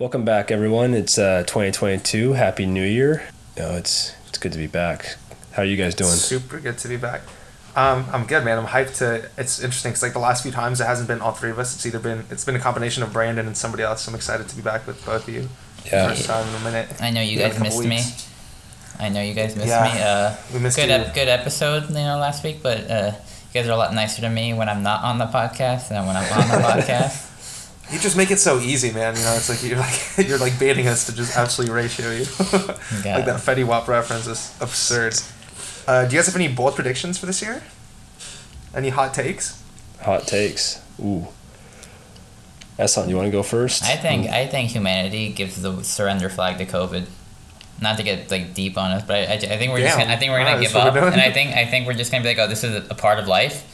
Welcome 0.00 0.24
back, 0.24 0.50
everyone. 0.50 0.94
It's 0.94 1.18
uh, 1.18 1.42
2022. 1.46 2.32
Happy 2.32 2.64
New 2.64 2.82
Year. 2.82 3.22
You 3.54 3.62
know, 3.64 3.76
it's 3.76 4.14
it's 4.28 4.38
good 4.38 4.50
to 4.52 4.56
be 4.58 4.66
back. 4.66 5.16
How 5.52 5.60
are 5.60 5.66
you 5.66 5.76
guys 5.76 5.94
doing? 5.94 6.12
Super 6.12 6.58
good 6.58 6.78
to 6.78 6.88
be 6.88 6.96
back. 6.96 7.20
Um, 7.76 8.06
I'm 8.10 8.24
good, 8.24 8.42
man. 8.42 8.56
I'm 8.58 8.64
hyped 8.64 8.96
to. 8.98 9.28
It's 9.36 9.60
interesting 9.62 9.90
because 9.92 10.02
like 10.02 10.14
the 10.14 10.18
last 10.18 10.42
few 10.42 10.52
times 10.52 10.80
it 10.80 10.86
hasn't 10.86 11.06
been 11.06 11.20
all 11.20 11.32
three 11.32 11.50
of 11.50 11.58
us. 11.58 11.74
It's 11.74 11.84
either 11.84 11.98
been 11.98 12.24
it's 12.30 12.46
been 12.46 12.56
a 12.56 12.60
combination 12.60 13.02
of 13.02 13.12
Brandon 13.12 13.46
and 13.46 13.54
somebody 13.54 13.82
else. 13.82 14.08
I'm 14.08 14.14
excited 14.14 14.48
to 14.48 14.56
be 14.56 14.62
back 14.62 14.86
with 14.86 15.04
both 15.04 15.28
of 15.28 15.34
you. 15.34 15.50
Yeah. 15.84 16.08
First 16.08 16.24
time 16.24 16.48
in 16.48 16.54
a 16.54 16.64
minute. 16.64 16.88
I 17.02 17.10
know 17.10 17.20
you 17.20 17.36
guys 17.38 17.58
couple 17.58 17.82
missed 17.82 17.84
me. 17.86 18.00
I 18.98 19.10
know 19.10 19.20
you 19.20 19.34
guys 19.34 19.54
missed 19.54 19.68
Yeah, 19.68 19.84
me. 19.94 20.00
Uh, 20.02 20.34
we 20.54 20.60
missed 20.60 20.78
good 20.78 20.88
you. 20.88 20.94
ep- 20.94 21.12
good 21.14 21.28
episode, 21.28 21.88
you 21.90 21.94
know, 21.96 22.16
last 22.18 22.42
week. 22.42 22.62
But 22.62 22.90
uh, 22.90 23.12
you 23.52 23.52
guys 23.60 23.68
are 23.68 23.72
a 23.72 23.76
lot 23.76 23.92
nicer 23.92 24.22
to 24.22 24.30
me 24.30 24.54
when 24.54 24.70
I'm 24.70 24.82
not 24.82 25.04
on 25.04 25.18
the 25.18 25.26
podcast 25.26 25.90
than 25.90 26.06
when 26.06 26.16
I'm 26.16 26.32
on 26.32 26.48
the 26.48 26.66
podcast. 26.68 27.26
You 27.92 27.98
just 27.98 28.16
make 28.16 28.30
it 28.30 28.38
so 28.38 28.58
easy, 28.60 28.92
man. 28.92 29.16
You 29.16 29.22
know, 29.22 29.34
it's 29.34 29.48
like 29.48 29.62
you're 29.64 29.78
like 29.78 30.00
you're 30.28 30.38
like 30.38 30.58
baiting 30.58 30.86
us 30.86 31.06
to 31.06 31.14
just 31.14 31.36
absolutely 31.36 31.74
ratio 31.74 32.10
you. 32.10 32.24
Yeah. 33.04 33.16
like 33.16 33.26
that 33.26 33.40
Fetty 33.40 33.64
Wap 33.64 33.88
reference 33.88 34.26
is 34.26 34.54
absurd. 34.60 35.14
Uh, 35.86 36.04
do 36.06 36.14
you 36.14 36.18
guys 36.20 36.26
have 36.26 36.36
any 36.36 36.48
bold 36.48 36.74
predictions 36.74 37.18
for 37.18 37.26
this 37.26 37.42
year? 37.42 37.62
Any 38.74 38.90
hot 38.90 39.12
takes? 39.14 39.60
Hot 40.02 40.26
takes. 40.26 40.80
Ooh. 41.00 41.26
Ehsan, 42.78 43.08
you 43.08 43.16
want 43.16 43.26
to 43.26 43.32
go 43.32 43.42
first? 43.42 43.84
I 43.84 43.96
think 43.96 44.28
I 44.28 44.46
think 44.46 44.70
humanity 44.70 45.32
gives 45.32 45.60
the 45.60 45.82
surrender 45.82 46.28
flag 46.28 46.58
to 46.58 46.66
COVID. 46.66 47.06
Not 47.82 47.96
to 47.96 48.02
get 48.02 48.30
like 48.30 48.54
deep 48.54 48.76
on 48.78 48.90
us, 48.92 49.02
but 49.06 49.16
I, 49.16 49.32
I, 49.32 49.34
I 49.34 49.38
think 49.58 49.72
we're 49.72 49.80
just 49.80 49.98
gonna, 49.98 50.12
I 50.12 50.16
think 50.16 50.30
we're 50.30 50.38
gonna 50.38 50.50
Alright, 50.50 50.62
give 50.62 50.72
that's 50.72 50.96
up, 50.96 51.12
and 51.12 51.20
I 51.20 51.32
think 51.32 51.56
I 51.56 51.66
think 51.66 51.86
we're 51.86 51.94
just 51.94 52.12
gonna 52.12 52.22
be 52.22 52.28
like, 52.28 52.38
oh, 52.38 52.46
this 52.46 52.62
is 52.62 52.88
a 52.90 52.94
part 52.94 53.18
of 53.18 53.26
life. 53.26 53.66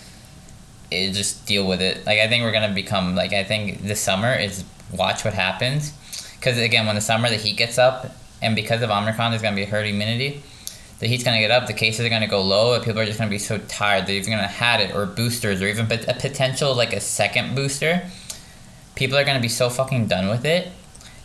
It, 0.91 1.13
just 1.13 1.47
deal 1.47 1.67
with 1.67 1.81
it. 1.81 2.07
Like 2.07 2.21
I 2.21 2.29
think 2.29 2.45
we're 2.45 2.53
gonna 2.53 2.75
become 2.75 3.15
like 3.15 3.33
I 3.33 3.45
think 3.45 3.83
this 3.83 4.01
summer 4.01 4.35
is 4.35 4.65
watch 4.93 5.25
what 5.25 5.35
happens, 5.35 5.93
because 6.37 6.59
again, 6.59 6.87
when 6.87 6.95
the 6.95 7.01
summer 7.01 7.29
the 7.29 7.37
heat 7.37 7.57
gets 7.57 7.79
up, 7.79 8.07
and 8.43 8.55
because 8.55 8.83
of 8.83 8.91
Omicron, 8.91 9.31
there's 9.31 9.43
gonna 9.43 9.57
be 9.57 9.65
a 9.65 9.67
herd 9.67 9.87
immunity. 9.87 10.43
The 10.99 11.07
heat's 11.07 11.25
gonna 11.25 11.41
get 11.41 11.51
up. 11.51 11.67
The 11.67 11.75
cases 11.75 12.07
are 12.07 12.09
gonna 12.09 12.27
go 12.27 12.43
low. 12.43 12.75
And 12.75 12.83
people 12.83 13.01
are 13.01 13.05
just 13.05 13.19
gonna 13.19 13.31
be 13.31 13.39
so 13.39 13.59
tired. 13.69 14.07
They're 14.07 14.17
even 14.17 14.31
gonna 14.31 14.47
had 14.47 14.81
it 14.81 14.95
or 14.95 15.07
boosters 15.07 15.61
or 15.61 15.67
even 15.67 15.85
a 15.91 16.15
potential 16.15 16.75
like 16.75 16.93
a 16.93 17.01
second 17.01 17.55
booster 17.55 18.03
people 18.97 19.17
are 19.17 19.25
gonna 19.25 19.41
be 19.41 19.49
so 19.49 19.71
fucking 19.71 20.09
done 20.09 20.29
with 20.29 20.45
it 20.45 20.73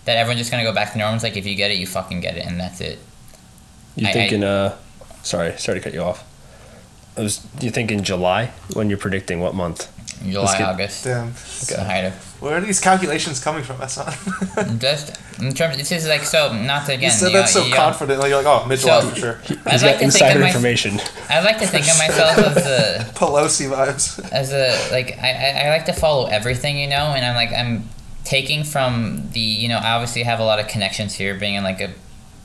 that 0.06 0.18
everyone's 0.18 0.40
just 0.40 0.52
gonna 0.52 0.64
go 0.64 0.74
back 0.74 0.92
to 0.92 0.98
normal. 1.00 1.16
It's 1.16 1.24
like 1.24 1.38
if 1.38 1.48
you 1.48 1.56
get 1.56 1.72
it, 1.72 1.78
you 1.78 1.88
fucking 1.88 2.20
get 2.20 2.38
it, 2.38 2.46
and 2.46 2.60
that's 2.60 2.82
it. 2.82 3.00
You 3.96 4.08
I- 4.08 4.14
thinking? 4.14 4.44
Uh, 4.44 4.76
sorry, 5.24 5.58
sorry 5.58 5.80
to 5.80 5.84
cut 5.84 5.94
you 5.94 6.02
off. 6.02 6.24
I 7.18 7.22
was, 7.22 7.38
do 7.38 7.66
you 7.66 7.72
think 7.72 7.92
in 7.92 8.04
July 8.04 8.52
when 8.74 8.90
you're 8.90 8.98
predicting 8.98 9.40
what 9.42 9.54
month? 9.54 9.90
July, 10.24 10.58
get- 10.58 10.68
August. 10.68 11.04
Damn. 11.04 11.30
It's 11.30 11.68
the 11.68 11.84
height 11.84 12.06
of 12.06 12.14
Where 12.42 12.58
are 12.58 12.62
these 12.62 12.80
calculations 12.80 13.40
coming 13.44 13.64
from, 13.64 13.78
Ehsan? 13.78 14.80
just 14.80 15.18
in 15.42 15.52
terms. 15.54 15.78
This 15.78 15.92
is 15.92 16.08
like 16.08 16.22
so. 16.24 16.54
Not 16.54 16.86
to 16.86 16.94
again. 16.94 17.06
you 17.06 17.10
said 17.10 17.32
you 17.32 17.38
that 17.40 17.50
so 17.50 17.64
you 17.64 17.72
know, 17.72 17.76
confidently. 17.76 18.30
You're 18.30 18.44
like, 18.44 18.62
oh, 18.64 18.68
mid 18.68 18.80
July 18.80 19.02
So- 19.02 19.10
for 19.10 19.16
sure. 19.20 19.40
I'd 19.40 19.48
He's 19.48 19.58
like 19.58 19.66
got 19.66 19.82
think 19.82 20.02
insider 20.04 20.36
of 20.36 20.42
my- 20.42 20.48
information. 20.48 21.00
I 21.28 21.42
like 21.42 21.58
to 21.60 21.66
think 21.68 21.86
of 21.90 21.98
myself 21.98 22.38
as 22.38 22.66
a 22.68 23.12
Pelosi 23.16 23.68
vibes. 23.70 24.20
as 24.32 24.54
a 24.54 24.70
like 24.92 25.18
I, 25.18 25.32
I, 25.32 25.66
I 25.66 25.70
like 25.70 25.86
to 25.88 25.94
follow 25.94 26.28
everything 26.28 26.78
you 26.78 26.88
know 26.88 27.14
and 27.16 27.26
i'm 27.26 27.36
like 27.36 27.52
i'm 27.58 27.90
taking 28.26 28.64
from 28.64 29.24
the 29.32 29.40
you 29.40 29.68
know 29.70 29.78
i 29.78 29.92
obviously 29.94 30.22
have 30.24 30.40
a 30.40 30.44
lot 30.44 30.60
of 30.60 30.68
connections 30.68 31.16
here 31.16 31.34
being 31.40 31.56
in 31.56 31.64
like 31.64 31.82
a 31.82 31.90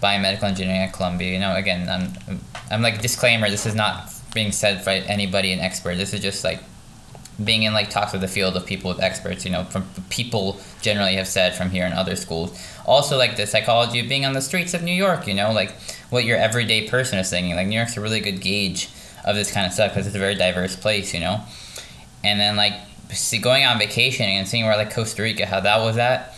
biomedical 0.03 0.45
engineering 0.45 0.81
at 0.83 0.93
columbia 0.95 1.33
you 1.33 1.39
know 1.41 1.55
again 1.55 1.89
i'm 1.89 2.39
i'm 2.71 2.81
like 2.83 3.03
disclaimer 3.03 3.51
this 3.51 3.67
is 3.67 3.75
not 3.75 4.11
being 4.37 4.53
said 4.53 4.85
by 4.85 4.99
anybody 5.17 5.51
an 5.53 5.59
expert 5.59 5.97
this 5.97 6.15
is 6.15 6.21
just 6.21 6.45
like 6.45 6.61
being 7.43 7.65
in 7.65 7.75
like 7.75 7.91
talks 7.91 8.13
with 8.13 8.23
the 8.23 8.29
field 8.29 8.57
of 8.57 8.65
people 8.65 8.89
with 8.91 9.03
experts 9.03 9.45
you 9.45 9.51
know 9.51 9.65
from 9.65 9.87
people 10.09 10.59
generally 10.81 11.17
have 11.17 11.29
said 11.29 11.55
from 11.55 11.71
here 11.71 11.85
and 11.85 11.93
other 11.93 12.17
schools. 12.17 12.59
Also 12.87 13.19
like 13.19 13.37
the 13.37 13.47
psychology 13.47 14.01
of 14.01 14.09
being 14.09 14.25
on 14.25 14.33
the 14.33 14.41
streets 14.41 14.73
of 14.73 14.83
new 14.83 14.93
york 14.93 15.27
you 15.27 15.35
know 15.35 15.53
like 15.53 15.73
what 16.11 16.25
your 16.25 16.39
everyday 16.39 16.89
person 16.89 17.19
is 17.19 17.29
thinking. 17.29 17.55
Like 17.55 17.67
new 17.67 17.77
york's 17.77 17.97
a 17.97 18.01
really 18.01 18.21
good 18.21 18.41
gauge 18.41 18.89
of 19.25 19.37
this 19.37 19.53
kind 19.53 19.67
of 19.67 19.73
stuff 19.73 19.93
because 19.93 20.07
it's 20.07 20.17
a 20.17 20.21
very 20.21 20.35
diverse 20.35 20.77
place 20.77 21.13
you 21.13 21.21
know? 21.21 21.43
And 22.25 22.41
then 22.41 22.57
like 22.57 22.75
see, 23.11 23.39
going 23.39 23.65
on 23.65 23.79
vacation 23.79 24.27
and 24.27 24.49
seeing 24.49 24.65
where 24.65 24.77
like 24.77 24.93
Costa 24.95 25.23
Rica 25.23 25.45
how 25.47 25.61
that 25.61 25.81
was 25.81 25.99
at 25.99 26.35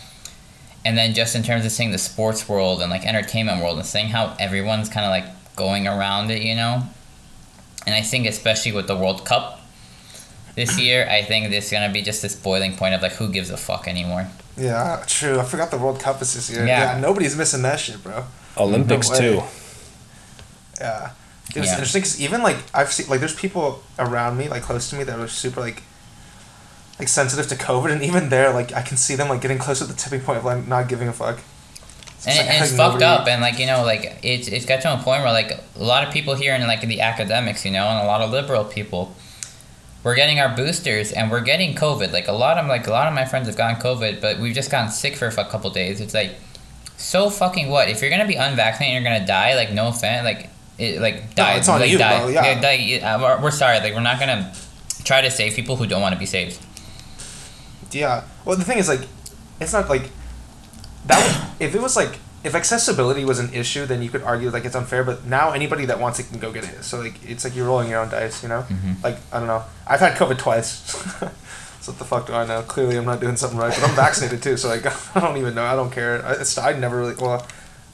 and 0.83 0.97
then 0.97 1.13
just 1.13 1.35
in 1.35 1.43
terms 1.43 1.65
of 1.65 1.71
seeing 1.71 1.91
the 1.91 1.97
sports 1.97 2.49
world 2.49 2.81
and 2.81 2.89
like 2.91 3.05
entertainment 3.05 3.61
world 3.61 3.77
and 3.77 3.85
seeing 3.85 4.07
how 4.07 4.35
everyone's 4.37 4.89
kind 4.89 5.05
of 5.05 5.11
like 5.11 5.55
going 5.55 5.87
around 5.87 6.29
it 6.29 6.41
you 6.41 6.55
know 6.55 6.83
and 7.89 7.95
I 7.97 8.03
think 8.03 8.27
especially 8.27 8.71
with 8.77 8.85
the 8.85 8.95
World 8.95 9.25
Cup 9.25 9.59
this 10.53 10.77
year 10.79 11.07
I 11.09 11.23
think 11.23 11.49
there's 11.49 11.71
gonna 11.71 11.91
be 11.91 12.01
just 12.03 12.21
this 12.21 12.35
boiling 12.35 12.75
point 12.75 12.93
of 12.93 13.01
like 13.01 13.13
who 13.13 13.27
gives 13.37 13.49
a 13.49 13.57
fuck 13.57 13.87
anymore 13.87 14.27
Yeah, 14.57 15.01
true. 15.07 15.39
I 15.39 15.43
forgot 15.43 15.71
the 15.71 15.77
World 15.79 15.99
Cup 16.05 16.21
is 16.21 16.33
this 16.35 16.49
year. 16.51 16.65
Yeah. 16.67 16.93
Yeah, 16.95 16.99
nobody's 16.99 17.35
missing 17.41 17.61
that 17.63 17.79
shit, 17.79 18.03
bro. 18.03 18.25
Olympics 18.57 19.09
No 19.09 19.17
too. 19.21 19.35
Yeah. 20.79 21.11
It 21.55 21.59
was 21.59 21.67
Yeah. 21.67 21.73
interesting 21.75 22.01
because 22.01 22.21
even 22.21 22.43
like 22.43 22.57
I've 22.73 22.91
seen 22.91 23.07
like 23.09 23.19
there's 23.21 23.35
people 23.45 23.81
around 23.97 24.37
me 24.37 24.45
like 24.53 24.61
close 24.69 24.89
to 24.91 24.95
me 24.97 25.03
that 25.05 25.17
are 25.19 25.27
super 25.27 25.61
like 25.61 25.81
like 26.99 27.07
sensitive 27.07 27.47
to 27.47 27.55
COVID 27.55 27.89
and 27.91 28.01
even 28.03 28.29
there 28.29 28.51
like 28.59 28.69
I 28.73 28.81
can 28.81 28.97
see 28.97 29.15
them 29.15 29.29
like 29.29 29.41
getting 29.41 29.57
close 29.65 29.79
to 29.79 29.85
the 29.85 29.93
tipping 29.93 30.21
point 30.21 30.37
of 30.39 30.45
like 30.45 30.67
not 30.67 30.87
giving 30.89 31.07
a 31.07 31.13
fuck. 31.13 31.39
And, 32.27 32.37
like, 32.37 32.47
and 32.49 32.63
it's 32.65 32.75
fucked 32.75 33.01
up 33.01 33.27
and 33.27 33.41
like 33.41 33.59
you 33.59 33.65
know 33.65 33.83
like 33.83 34.19
it's 34.23 34.47
it's 34.49 34.65
got 34.65 34.81
to 34.81 34.93
a 34.93 34.97
point 34.97 35.23
where 35.23 35.31
like 35.31 35.51
a 35.77 35.83
lot 35.83 36.05
of 36.05 36.11
people 36.13 36.35
here 36.35 36.53
in 36.53 36.61
like 36.67 36.81
the 36.81 36.99
academics 37.01 37.63
you 37.65 37.71
know 37.71 37.87
and 37.87 37.99
a 37.99 38.05
lot 38.05 38.19
of 38.21 38.29
liberal 38.31 38.65
people 38.65 39.15
we're 40.03 40.15
getting 40.15 40.37
our 40.39 40.53
boosters 40.55 41.13
and 41.13 41.31
we're 41.31 41.39
getting 41.39 41.73
covid 41.75 42.11
like 42.11 42.27
a 42.27 42.33
lot 42.33 42.57
of 42.57 42.67
like 42.67 42.87
a 42.87 42.91
lot 42.91 43.07
of 43.07 43.13
my 43.13 43.23
friends 43.23 43.47
have 43.47 43.55
gotten 43.55 43.79
covid 43.81 44.19
but 44.19 44.37
we've 44.37 44.53
just 44.53 44.69
gotten 44.69 44.91
sick 44.91 45.15
for 45.15 45.27
a 45.27 45.31
couple 45.45 45.69
days 45.69 46.01
it's 46.01 46.13
like 46.13 46.35
so 46.97 47.29
fucking 47.29 47.69
what 47.69 47.87
if 47.87 48.01
you're 48.01 48.09
gonna 48.09 48.27
be 48.27 48.35
unvaccinated 48.35 48.95
and 48.97 49.03
you're 49.05 49.13
gonna 49.13 49.25
die 49.25 49.55
like 49.55 49.71
no 49.71 49.87
offense 49.87 50.25
like 50.25 50.49
it 50.77 50.99
like 50.99 51.33
die 51.35 51.55
it's 51.55 51.69
on 51.69 51.79
like 51.79 51.89
you, 51.89 51.97
die, 51.97 52.19
bro, 52.19 52.27
yeah. 52.27 52.59
die 52.59 53.17
we're- 53.21 53.41
we're 53.41 53.51
sorry 53.51 53.79
like 53.79 53.93
we're 53.93 54.01
not 54.01 54.19
gonna 54.19 54.53
try 55.05 55.21
to 55.21 55.31
save 55.31 55.53
people 55.55 55.77
who 55.77 55.87
don't 55.87 56.01
want 56.01 56.13
to 56.13 56.19
be 56.19 56.25
saved 56.25 56.59
Yeah. 57.91 58.23
Well, 58.45 58.55
the 58.57 58.63
thing 58.63 58.77
is, 58.77 58.87
like, 58.87 59.01
it's 59.59 59.73
not 59.73 59.89
like 59.89 60.11
that. 61.07 61.38
If 61.59 61.75
it 61.75 61.81
was 61.81 61.95
like 61.95 62.19
if 62.43 62.55
accessibility 62.55 63.25
was 63.25 63.37
an 63.39 63.53
issue, 63.53 63.85
then 63.85 64.01
you 64.01 64.09
could 64.09 64.23
argue 64.23 64.49
like 64.49 64.63
it's 64.65 64.75
unfair. 64.75 65.03
But 65.03 65.25
now 65.25 65.51
anybody 65.51 65.85
that 65.85 65.99
wants 65.99 66.19
it 66.19 66.27
can 66.29 66.39
go 66.39 66.51
get 66.53 66.63
it. 66.63 66.83
So 66.83 66.99
like 67.01 67.15
it's 67.29 67.43
like 67.43 67.55
you're 67.55 67.65
rolling 67.67 67.89
your 67.89 67.99
own 67.99 68.09
dice, 68.09 68.41
you 68.43 68.49
know. 68.49 68.65
Mhm. 68.69 69.03
Like 69.03 69.17
I 69.33 69.39
don't 69.39 69.47
know. 69.47 69.63
I've 69.87 69.99
had 69.99 70.15
COVID 70.17 70.37
twice. 70.37 70.69
so 71.81 71.91
what 71.91 71.99
the 71.99 72.05
fuck 72.05 72.27
do 72.27 72.33
I 72.33 72.45
know? 72.45 72.61
Clearly, 72.61 72.95
I'm 72.97 73.05
not 73.05 73.19
doing 73.19 73.35
something 73.35 73.57
right. 73.59 73.73
But 73.73 73.89
I'm 73.89 73.95
vaccinated 73.95 74.41
too, 74.41 74.55
so 74.57 74.69
like 74.69 74.85
I 75.15 75.19
don't 75.19 75.37
even 75.37 75.53
know. 75.55 75.63
I 75.65 75.75
don't 75.75 75.91
care. 75.91 76.25
I, 76.25 76.33
it's 76.33 76.57
I 76.57 76.73
never 76.73 76.97
really. 76.97 77.15
Well, 77.15 77.45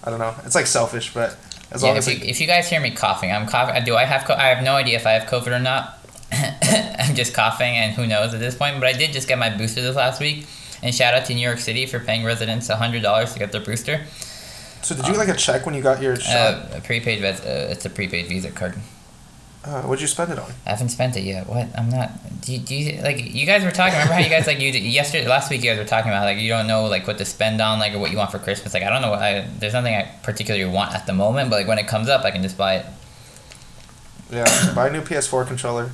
I 0.03 0.09
don't 0.12 0.20
know. 0.20 0.36
It's 0.46 0.56
like 0.56 0.68
selfish, 0.68 1.14
but 1.14 1.36
as 1.72 1.82
Yeah, 1.82 1.88
long 1.90 1.97
if, 1.97 2.08
as 2.08 2.14
you, 2.14 2.20
like, 2.20 2.30
if 2.30 2.40
you 2.40 2.46
guys 2.46 2.70
hear 2.70 2.80
me 2.80 2.92
coughing, 2.92 3.32
I'm 3.32 3.47
coughing. 3.47 3.84
Do 3.84 3.96
I 3.96 4.06
have? 4.06 4.26
Co- 4.26 4.36
I 4.36 4.47
have 4.50 4.64
no 4.64 4.76
idea 4.76 4.96
if 4.97 5.08
I 5.08 5.14
have 5.14 5.24
COVID 5.28 5.47
or 5.47 5.59
not. 5.59 5.97
I'm 6.32 7.16
just 7.16 7.34
coughing, 7.34 7.76
and 7.76 7.94
who 7.96 8.06
knows 8.06 8.34
at 8.36 8.40
this 8.40 8.53
point. 8.56 8.80
But 8.80 8.90
I 8.90 8.94
did 8.94 9.12
just 9.12 9.28
get 9.28 9.40
my 9.40 9.50
booster 9.56 9.82
this 9.82 9.96
last 9.96 10.20
week, 10.22 10.46
and 10.84 10.94
shout 10.94 11.13
out 11.13 11.25
to 11.25 11.34
New 11.34 11.41
York 11.41 11.59
City 11.59 11.86
for 11.86 12.00
paying 12.00 12.24
residents 12.25 12.68
hundred 12.69 13.02
dollars 13.02 13.34
to 13.34 13.40
get 13.40 13.52
their 13.52 13.62
booster. 13.62 14.02
so 14.81 14.96
did 14.96 15.06
you 15.08 15.13
get, 15.13 15.19
like 15.19 15.30
a 15.30 15.34
check 15.36 15.66
when 15.66 15.75
you 15.75 15.81
got 15.81 16.02
your 16.02 16.16
shot? 16.16 16.36
Uh, 16.36 16.78
a 16.78 16.81
prepaid. 16.81 17.24
Uh, 17.24 17.72
it's 17.72 17.86
a 17.86 17.90
prepaid 17.90 18.28
Visa 18.28 18.52
card. 18.52 18.75
Uh, 19.64 19.81
what'd 19.81 20.00
you 20.00 20.08
spend 20.08 20.31
it 20.31 20.38
on? 20.38 20.52
I 20.66 20.69
haven't 20.69 20.90
spent 20.90 21.18
it 21.18 21.22
yet. 21.24 21.47
What? 21.47 21.68
I'm 21.75 21.90
not. 21.90 22.12
Do 22.41 22.53
you, 22.53 22.59
do 22.59 22.75
you 22.75 23.02
like? 23.02 23.18
You 23.34 23.47
guys 23.47 23.64
were 23.64 23.72
talking. 23.72 23.94
Remember 23.94 24.14
how 24.14 24.19
you 24.19 24.30
guys 24.30 24.46
like 24.46 24.59
you 24.59 24.72
did- 24.72 24.84
yesterday, 25.00 25.28
last 25.28 25.50
week? 25.50 25.64
You 25.64 25.72
guys 25.72 25.80
were 25.80 25.85
talking 25.85 26.12
about 26.12 26.24
like 26.25 26.38
you 26.38 26.50
don't 26.50 26.68
know 26.68 26.85
like 26.85 27.08
what 27.08 27.18
to 27.18 27.25
spend 27.25 27.59
on, 27.62 27.80
like 27.80 27.94
or 27.94 27.97
what 28.00 28.12
you 28.12 28.18
want 28.18 28.30
for 28.31 28.38
Christmas. 28.38 28.75
Like 28.75 28.84
I 28.84 28.90
don't 28.90 29.02
know. 29.02 29.09
What 29.09 29.24
I 29.24 29.47
there's 29.58 29.74
nothing 29.74 29.96
I 29.96 30.03
particularly 30.22 30.72
want 30.72 30.94
at 30.94 31.08
the 31.08 31.14
moment, 31.14 31.50
but 31.50 31.56
like 31.58 31.68
when 31.68 31.80
it 31.80 31.88
comes 31.88 32.08
up, 32.09 32.24
I 32.24 32.30
can 32.30 32.44
just 32.44 32.58
buy 32.58 32.75
it. 32.75 32.85
Yeah, 34.31 34.74
buy 34.75 34.90
a 34.90 34.91
new 34.91 35.02
PS4 35.02 35.47
controller. 35.47 35.91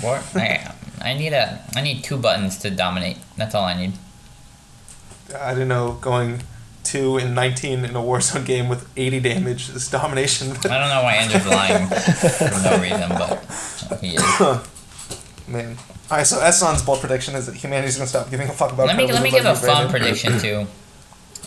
What? 0.00 0.22
I, 0.36 0.72
I 1.02 1.14
need 1.14 1.32
a. 1.32 1.62
I 1.74 1.80
need 1.82 2.04
two 2.04 2.16
buttons 2.16 2.58
to 2.58 2.70
dominate. 2.70 3.18
That's 3.36 3.54
all 3.54 3.64
I 3.64 3.74
need. 3.74 3.92
I 5.38 5.54
don't 5.54 5.68
know 5.68 5.98
going 6.00 6.42
two 6.84 7.18
and 7.18 7.34
nineteen 7.34 7.84
in 7.84 7.94
a 7.96 8.00
Warzone 8.00 8.46
game 8.46 8.68
with 8.68 8.88
eighty 8.96 9.20
damage 9.20 9.68
is 9.70 9.90
domination. 9.90 10.52
I 10.52 10.78
don't 10.78 10.88
know 10.88 11.02
why 11.02 11.14
Andrew's 11.14 11.46
lying 11.46 11.86
for 11.88 12.62
no 12.62 12.78
reason, 12.82 13.08
but 13.10 14.00
he 14.00 14.16
is. 14.16 14.40
Man. 15.48 15.76
Alright, 16.10 16.26
so 16.26 16.38
Ehsan's 16.38 16.82
bold 16.82 17.00
prediction 17.00 17.34
is 17.34 17.46
that 17.46 17.54
humanity's 17.54 17.96
gonna 17.96 18.08
stop 18.08 18.30
giving 18.30 18.48
a 18.48 18.52
fuck 18.52 18.72
about 18.72 18.86
Let 18.86 18.96
me 18.96 19.06
let 19.10 19.22
me 19.22 19.30
give 19.30 19.44
a 19.44 19.54
fun 19.54 19.90
prediction 19.90 20.38
too. 20.38 20.66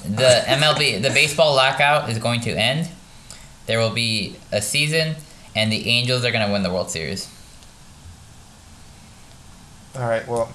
The 0.03 0.43
MLB, 0.47 1.01
the 1.01 1.09
baseball 1.09 1.55
lockout 1.55 2.09
is 2.09 2.17
going 2.17 2.41
to 2.41 2.51
end. 2.51 2.89
There 3.67 3.77
will 3.79 3.91
be 3.91 4.35
a 4.51 4.61
season, 4.61 5.15
and 5.55 5.71
the 5.71 5.87
Angels 5.87 6.25
are 6.25 6.31
going 6.31 6.45
to 6.45 6.51
win 6.51 6.63
the 6.63 6.71
World 6.71 6.89
Series. 6.89 7.29
Alright, 9.95 10.27
well 10.27 10.51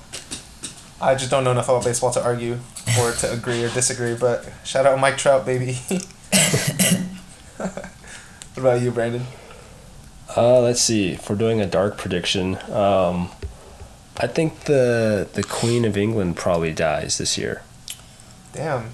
I 1.00 1.14
just 1.14 1.30
don't 1.30 1.44
know 1.44 1.52
enough 1.52 1.68
about 1.68 1.84
baseball 1.84 2.10
to 2.12 2.24
argue 2.24 2.58
or 2.98 3.12
to 3.12 3.32
agree 3.32 3.62
or 3.62 3.68
disagree, 3.68 4.14
but 4.14 4.48
shout 4.64 4.86
out 4.86 4.98
Mike 4.98 5.18
Trout, 5.18 5.44
baby. 5.44 5.74
what 7.58 7.90
about 8.56 8.80
you, 8.80 8.90
Brandon? 8.90 9.26
Uh, 10.34 10.60
let's 10.60 10.80
see. 10.80 11.12
If 11.12 11.28
we're 11.28 11.36
doing 11.36 11.60
a 11.60 11.66
dark 11.66 11.98
prediction, 11.98 12.56
um, 12.70 13.30
I 14.16 14.26
think 14.26 14.60
the 14.60 15.28
the 15.34 15.42
Queen 15.42 15.84
of 15.84 15.96
England 15.96 16.36
probably 16.36 16.72
dies 16.72 17.18
this 17.18 17.36
year. 17.36 17.62
Damn. 18.52 18.90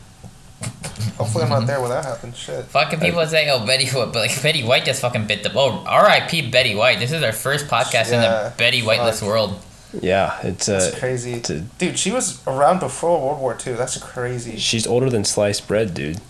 Hopefully 1.16 1.44
I'm 1.44 1.50
not 1.50 1.66
there 1.66 1.80
when 1.80 1.90
that 1.90 2.04
happens. 2.04 2.36
Shit. 2.36 2.64
Fucking 2.66 3.00
people 3.00 3.24
say, 3.26 3.48
"Oh, 3.48 3.64
Betty 3.64 3.88
White," 3.88 4.12
but 4.12 4.20
like 4.20 4.42
Betty 4.42 4.64
White 4.64 4.84
just 4.84 5.00
fucking 5.00 5.26
bit 5.26 5.42
the. 5.42 5.52
Oh, 5.54 5.84
R.I.P. 5.86 6.50
Betty 6.50 6.74
White. 6.74 6.98
This 6.98 7.12
is 7.12 7.22
our 7.22 7.32
first 7.32 7.66
podcast 7.66 8.12
in 8.12 8.20
the 8.20 8.52
Betty 8.56 8.82
Whiteless 8.82 9.20
fuck. 9.20 9.28
world. 9.28 9.60
Yeah, 10.00 10.38
it's 10.42 10.68
uh, 10.68 10.94
crazy. 10.98 11.34
it's 11.34 11.50
a- 11.50 11.60
Dude, 11.60 11.98
she 11.98 12.10
was 12.10 12.44
around 12.46 12.80
before 12.80 13.20
World 13.20 13.40
War 13.40 13.56
II. 13.66 13.74
That's 13.74 13.98
crazy. 13.98 14.56
she's 14.56 14.86
older 14.86 15.10
than 15.10 15.24
sliced 15.24 15.68
bread, 15.68 15.92
dude, 15.94 16.20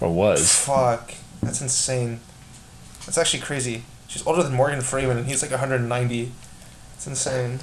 or 0.00 0.12
was. 0.12 0.64
Fuck. 0.64 1.14
That's 1.42 1.60
insane. 1.60 2.20
That's 3.06 3.18
actually 3.18 3.40
crazy. 3.40 3.84
She's 4.08 4.26
older 4.26 4.42
than 4.42 4.52
Morgan 4.54 4.80
Freeman, 4.80 5.16
and 5.18 5.26
he's 5.26 5.42
like 5.42 5.50
190. 5.50 6.32
It's 6.94 7.06
insane. 7.06 7.60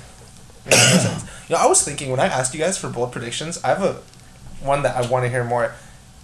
Yeah, 0.65 0.73
it 0.73 1.03
makes 1.05 1.23
you 1.49 1.55
know, 1.55 1.61
I 1.61 1.67
was 1.67 1.83
thinking 1.83 2.11
when 2.11 2.19
I 2.19 2.25
asked 2.25 2.53
you 2.53 2.59
guys 2.59 2.77
for 2.77 2.89
bold 2.89 3.11
predictions, 3.11 3.61
I 3.63 3.69
have 3.69 3.83
a 3.83 4.01
one 4.65 4.83
that 4.83 4.95
I 4.95 5.07
want 5.07 5.23
to 5.25 5.29
hear 5.29 5.43
more. 5.43 5.73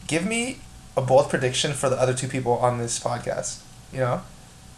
Give 0.08 0.26
me 0.26 0.60
a 0.98 1.02
bold 1.02 1.30
prediction 1.30 1.74
for 1.74 1.90
the 1.90 1.96
other 2.00 2.14
two 2.14 2.28
people 2.28 2.54
on 2.54 2.78
this 2.78 3.00
podcast. 3.00 3.60
You 3.94 4.00
know, 4.00 4.22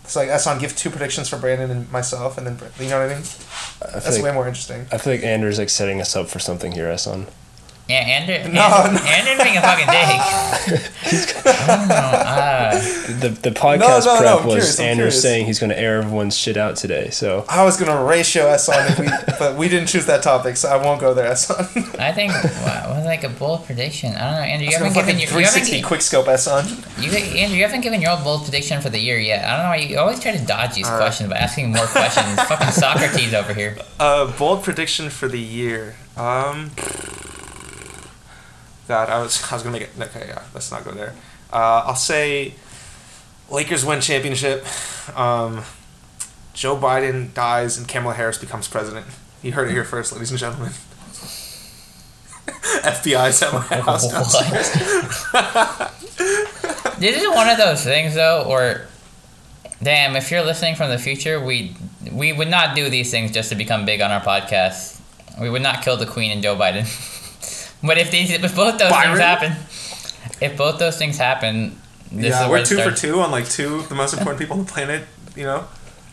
so 0.07 0.19
like 0.21 0.29
Ehsan, 0.29 0.59
give 0.59 0.75
two 0.75 0.89
predictions 0.89 1.29
for 1.29 1.37
Brandon 1.37 1.69
and 1.69 1.91
myself, 1.91 2.37
and 2.37 2.47
then 2.47 2.57
you 2.79 2.89
know 2.89 2.99
what 2.99 3.09
I 3.11 3.15
mean. 3.15 3.23
I 3.81 3.99
That's 3.99 4.15
feel 4.15 4.23
way 4.23 4.33
more 4.33 4.47
interesting. 4.47 4.85
I 4.91 4.97
feel 4.97 5.13
like 5.13 5.23
Andrew's 5.23 5.59
like 5.59 5.69
setting 5.69 6.01
us 6.01 6.15
up 6.15 6.27
for 6.29 6.39
something 6.39 6.71
here, 6.71 6.87
Ehsan. 6.87 7.27
Yeah, 7.87 7.95
Andrew. 8.17 8.51
No, 8.51 8.61
Andrew, 8.61 8.99
no. 8.99 9.05
Andrew's 9.05 9.43
being 9.43 9.57
a 9.57 9.61
fucking 9.61 9.87
dick. 9.87 10.19
I 11.45 11.77
don't 11.77 11.87
know. 11.87 11.95
Uh, 11.95 12.76
The 13.07 13.29
the 13.29 13.51
podcast 13.51 14.05
no, 14.05 14.15
no, 14.15 14.17
prep 14.19 14.39
I'm 14.39 14.45
was 14.45 14.53
curious, 14.53 14.79
I'm 14.79 14.85
Andrew 14.85 15.03
curious. 15.03 15.21
saying 15.21 15.45
he's 15.45 15.59
going 15.59 15.69
to 15.69 15.79
air 15.79 15.99
everyone's 15.99 16.37
shit 16.37 16.57
out 16.57 16.75
today. 16.75 17.09
So 17.09 17.45
I 17.47 17.63
was 17.63 17.77
gonna 17.77 18.03
ratio 18.03 18.43
Ehsan 18.43 18.89
if 18.89 18.99
we, 18.99 19.07
but 19.39 19.55
we 19.55 19.69
didn't 19.69 19.87
choose 19.87 20.05
that 20.07 20.23
topic, 20.23 20.57
so 20.57 20.67
I 20.67 20.83
won't 20.83 20.99
go 20.99 21.13
there, 21.13 21.31
Ehsan. 21.31 21.99
I 21.99 22.11
think 22.11 22.33
wow, 22.33 22.93
was 22.95 23.05
like 23.05 23.23
a 23.23 23.29
bold 23.29 23.65
prediction. 23.65 24.13
I 24.13 24.19
don't 24.19 24.31
know, 24.33 24.41
Andrew. 24.41 24.67
You 24.67 24.73
haven't 24.73 24.93
given 24.93 25.15
fucking 25.15 25.19
your, 25.19 25.41
you 25.41 25.47
360 25.47 25.81
quick 25.83 26.01
scope 26.01 26.25
Ehsan. 26.25 27.01
you, 27.01 27.11
Andrew, 27.11 27.55
you 27.55 27.63
haven't 27.63 27.81
given 27.81 28.01
your 28.01 28.11
own 28.11 28.23
bold 28.23 28.43
prediction 28.43 28.81
for 28.81 28.89
the 28.89 28.99
year 28.99 29.17
yet. 29.17 29.45
I 29.45 29.55
don't 29.55 29.63
know 29.63 29.69
why 29.69 29.77
you 29.77 29.97
always 29.99 30.19
try 30.19 30.35
to 30.35 30.45
dodge 30.45 30.75
these 30.75 30.85
Alright. 30.85 30.99
questions 30.99 31.29
by 31.29 31.37
asking 31.37 31.71
more 31.71 31.85
questions. 31.85 32.41
fucking 32.47 32.71
Socrates 32.71 33.33
over 33.33 33.53
here. 33.53 33.77
Uh, 33.99 34.37
bold 34.37 34.63
prediction 34.63 35.09
for 35.09 35.29
the 35.29 35.39
year. 35.39 35.95
Um, 36.17 36.71
God, 38.87 39.09
I 39.09 39.21
was 39.21 39.41
I 39.49 39.55
was 39.55 39.63
gonna 39.63 39.71
make 39.71 39.83
it. 39.83 39.89
Okay, 39.99 40.25
yeah, 40.27 40.43
let's 40.53 40.71
not 40.71 40.83
go 40.83 40.91
there. 40.91 41.13
Uh, 41.51 41.83
I'll 41.85 41.95
say 41.95 42.53
Lakers 43.49 43.85
win 43.85 44.01
championship. 44.01 44.65
Um, 45.17 45.63
Joe 46.53 46.75
Biden 46.75 47.33
dies 47.33 47.77
and 47.77 47.87
Kamala 47.87 48.15
Harris 48.15 48.37
becomes 48.37 48.67
president. 48.67 49.05
You 49.41 49.53
heard 49.53 49.69
it 49.69 49.71
here 49.71 49.83
first, 49.83 50.11
ladies 50.13 50.31
and 50.31 50.39
gentlemen. 50.39 50.71
FBI's 52.47 53.41
at 53.43 53.53
my 53.53 53.61
house. 53.81 54.11
This 56.99 57.21
is 57.21 57.27
one 57.29 57.47
of 57.47 57.57
those 57.59 57.83
things 57.83 58.15
though, 58.15 58.43
or 58.47 58.87
damn, 59.83 60.15
if 60.15 60.31
you're 60.31 60.41
listening 60.43 60.73
from 60.73 60.89
the 60.89 60.97
future, 60.97 61.39
we 61.39 61.75
we 62.11 62.33
would 62.33 62.47
not 62.47 62.75
do 62.75 62.89
these 62.89 63.11
things 63.11 63.29
just 63.31 63.49
to 63.49 63.55
become 63.55 63.85
big 63.85 64.01
on 64.01 64.09
our 64.09 64.19
podcast. 64.21 64.99
We 65.39 65.51
would 65.51 65.61
not 65.61 65.83
kill 65.83 65.95
the 65.97 66.07
Queen 66.07 66.31
and 66.31 66.41
Joe 66.41 66.55
Biden. 66.55 66.85
but 67.83 67.99
if 67.99 68.09
these, 68.09 68.31
if 68.31 68.55
both 68.55 68.79
those 68.79 68.89
Byron? 68.89 69.15
things 69.15 69.19
happen, 69.19 69.51
if 70.41 70.57
both 70.57 70.79
those 70.79 70.97
things 70.97 71.17
happen, 71.19 71.79
this 72.11 72.29
yeah, 72.31 72.49
we're 72.49 72.63
two 72.63 72.77
for 72.81 72.91
two 72.91 73.19
on 73.19 73.31
like 73.31 73.47
two 73.49 73.75
of 73.75 73.89
the 73.89 73.95
most 73.95 74.13
important 74.13 74.39
people 74.39 74.57
on 74.59 74.65
the 74.65 74.71
planet. 74.71 75.03
You 75.35 75.43
know, 75.43 75.67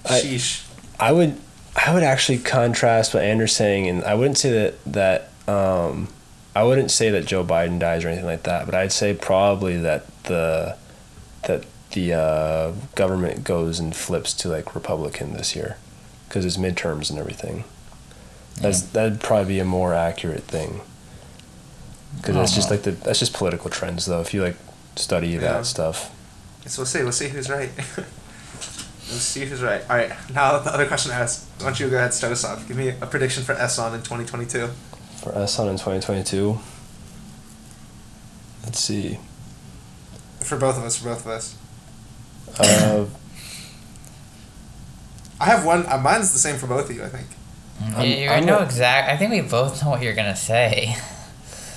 I- 0.05 0.21
sheesh. 0.21 0.67
I 1.01 1.13
would 1.13 1.37
I 1.77 1.93
would 1.93 2.03
actually 2.05 2.39
contrast 2.39 3.15
what 3.15 3.23
Andrew's 3.23 3.53
saying, 3.53 3.89
and 3.89 4.05
I 4.05 4.15
wouldn't 4.15 4.39
say 4.39 4.51
that 4.53 4.85
that 4.93 5.31
um, 5.53 6.09
I 6.55 6.63
wouldn't 6.63 6.91
say 6.91 7.11
that 7.11 7.27
Joe 7.27 7.45
Biden 7.45 7.79
dies 7.79 8.05
or 8.05 8.09
anything 8.09 8.27
like 8.27 8.45
that, 8.45 8.67
but 8.67 8.75
I'd 8.75 8.93
say 8.93 9.13
probably 9.15 9.77
that 9.79 10.07
the 10.25 10.77
that 11.47 11.65
the 11.93 12.13
uh, 12.15 12.73
government 12.95 13.45
goes 13.45 13.79
and 13.81 13.95
flips 13.95 14.33
to 14.35 14.49
like 14.49 14.75
Republican 14.75 15.33
this 15.35 15.55
year 15.57 15.77
because 16.29 16.45
it's 16.45 16.57
midterms 16.57 17.11
and 17.11 17.19
everything. 17.19 17.65
That's 18.61 18.83
that'd 18.83 19.21
probably 19.21 19.55
be 19.55 19.59
a 19.61 19.65
more 19.65 19.95
accurate 19.95 20.45
thing. 20.45 20.81
Because 22.17 22.37
that's 22.37 22.55
just 22.55 22.67
Uh-huh. 22.69 22.75
like 22.77 22.83
the 22.85 22.91
that's 22.93 23.19
just 23.19 23.33
political 23.35 23.69
trends 23.71 24.07
though. 24.07 24.21
If 24.21 24.33
you 24.33 24.43
like 24.43 24.57
study 24.97 25.29
Yeah. 25.29 25.41
that 25.41 25.67
stuff. 25.67 26.11
So 26.67 26.81
we'll 26.83 26.87
see. 26.87 27.03
We'll 27.03 27.13
see 27.13 27.29
who's 27.29 27.51
right. 27.51 27.71
Let's 27.97 29.23
see 29.23 29.45
who's 29.45 29.63
right. 29.63 29.83
All 29.91 29.97
right. 29.97 30.13
Now 30.33 30.59
the 30.59 30.73
other 30.73 30.87
question 30.87 31.13
I 31.13 31.17
asked. 31.21 31.45
Why 31.59 31.67
don't 31.67 31.79
you 31.81 31.89
go 31.91 31.97
ahead 31.97 32.07
and 32.07 32.15
start 32.15 32.33
us 32.33 32.45
off? 32.45 32.67
Give 32.67 32.77
me 32.77 32.89
a 32.89 33.07
prediction 33.07 33.45
for 33.45 33.55
Ehsan 33.55 33.93
in 33.95 34.01
2022. 34.01 34.69
For 35.19 35.35
us 35.35 35.59
on 35.59 35.69
in 35.69 35.75
2022. 35.75 36.59
Let's 38.65 38.79
see. 38.81 39.19
For 40.41 40.57
both 40.57 40.79
of 40.79 40.85
us. 40.85 40.97
For 40.99 41.05
both 41.11 41.21
of 41.27 41.33
us. 41.33 41.57
Uh, 42.59 43.05
I 45.41 45.45
have 45.47 45.65
one. 45.67 45.85
Uh, 45.87 45.99
mine's 45.99 46.33
the 46.33 46.39
same 46.39 46.57
for 46.57 46.67
both 46.67 46.89
of 46.89 46.97
you. 46.97 47.05
I 47.05 47.09
think. 47.09 47.27
Yeah, 47.83 47.97
I'm- 48.33 48.39
I'm 48.41 48.47
know 48.47 48.59
not- 48.61 48.65
exact. 48.69 49.11
I 49.11 49.17
think 49.19 49.33
we 49.33 49.41
both 49.43 49.83
know 49.83 49.91
what 49.91 50.01
you're 50.03 50.15
gonna 50.15 50.37
say. 50.37 50.97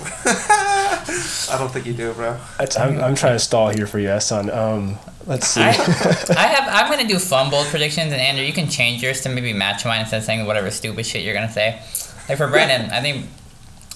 I 1.50 1.58
don't 1.58 1.70
think 1.70 1.86
you 1.86 1.92
do, 1.94 2.12
bro. 2.12 2.38
I'm, 2.78 3.00
I'm 3.00 3.14
trying 3.14 3.34
to 3.34 3.38
stall 3.38 3.68
here 3.68 3.86
for 3.86 3.98
you, 3.98 4.08
Ehsan. 4.08 4.54
Um, 4.54 4.98
let's 5.26 5.46
see. 5.46 5.60
I, 5.60 5.68
I 6.36 6.46
have. 6.46 6.68
I'm 6.68 6.90
gonna 6.90 7.08
do 7.08 7.18
fun 7.18 7.50
bold 7.50 7.66
predictions, 7.66 8.12
and 8.12 8.20
Andrew, 8.20 8.44
you 8.44 8.52
can 8.52 8.68
change 8.68 9.02
yours 9.02 9.20
to 9.22 9.28
maybe 9.28 9.52
match 9.52 9.84
mine 9.84 10.00
instead 10.00 10.18
of 10.18 10.24
saying 10.24 10.46
whatever 10.46 10.70
stupid 10.70 11.06
shit 11.06 11.22
you're 11.22 11.34
gonna 11.34 11.52
say. 11.52 11.80
Like 12.28 12.38
for 12.38 12.48
Brandon, 12.48 12.90
I 12.90 13.00
think, 13.00 13.26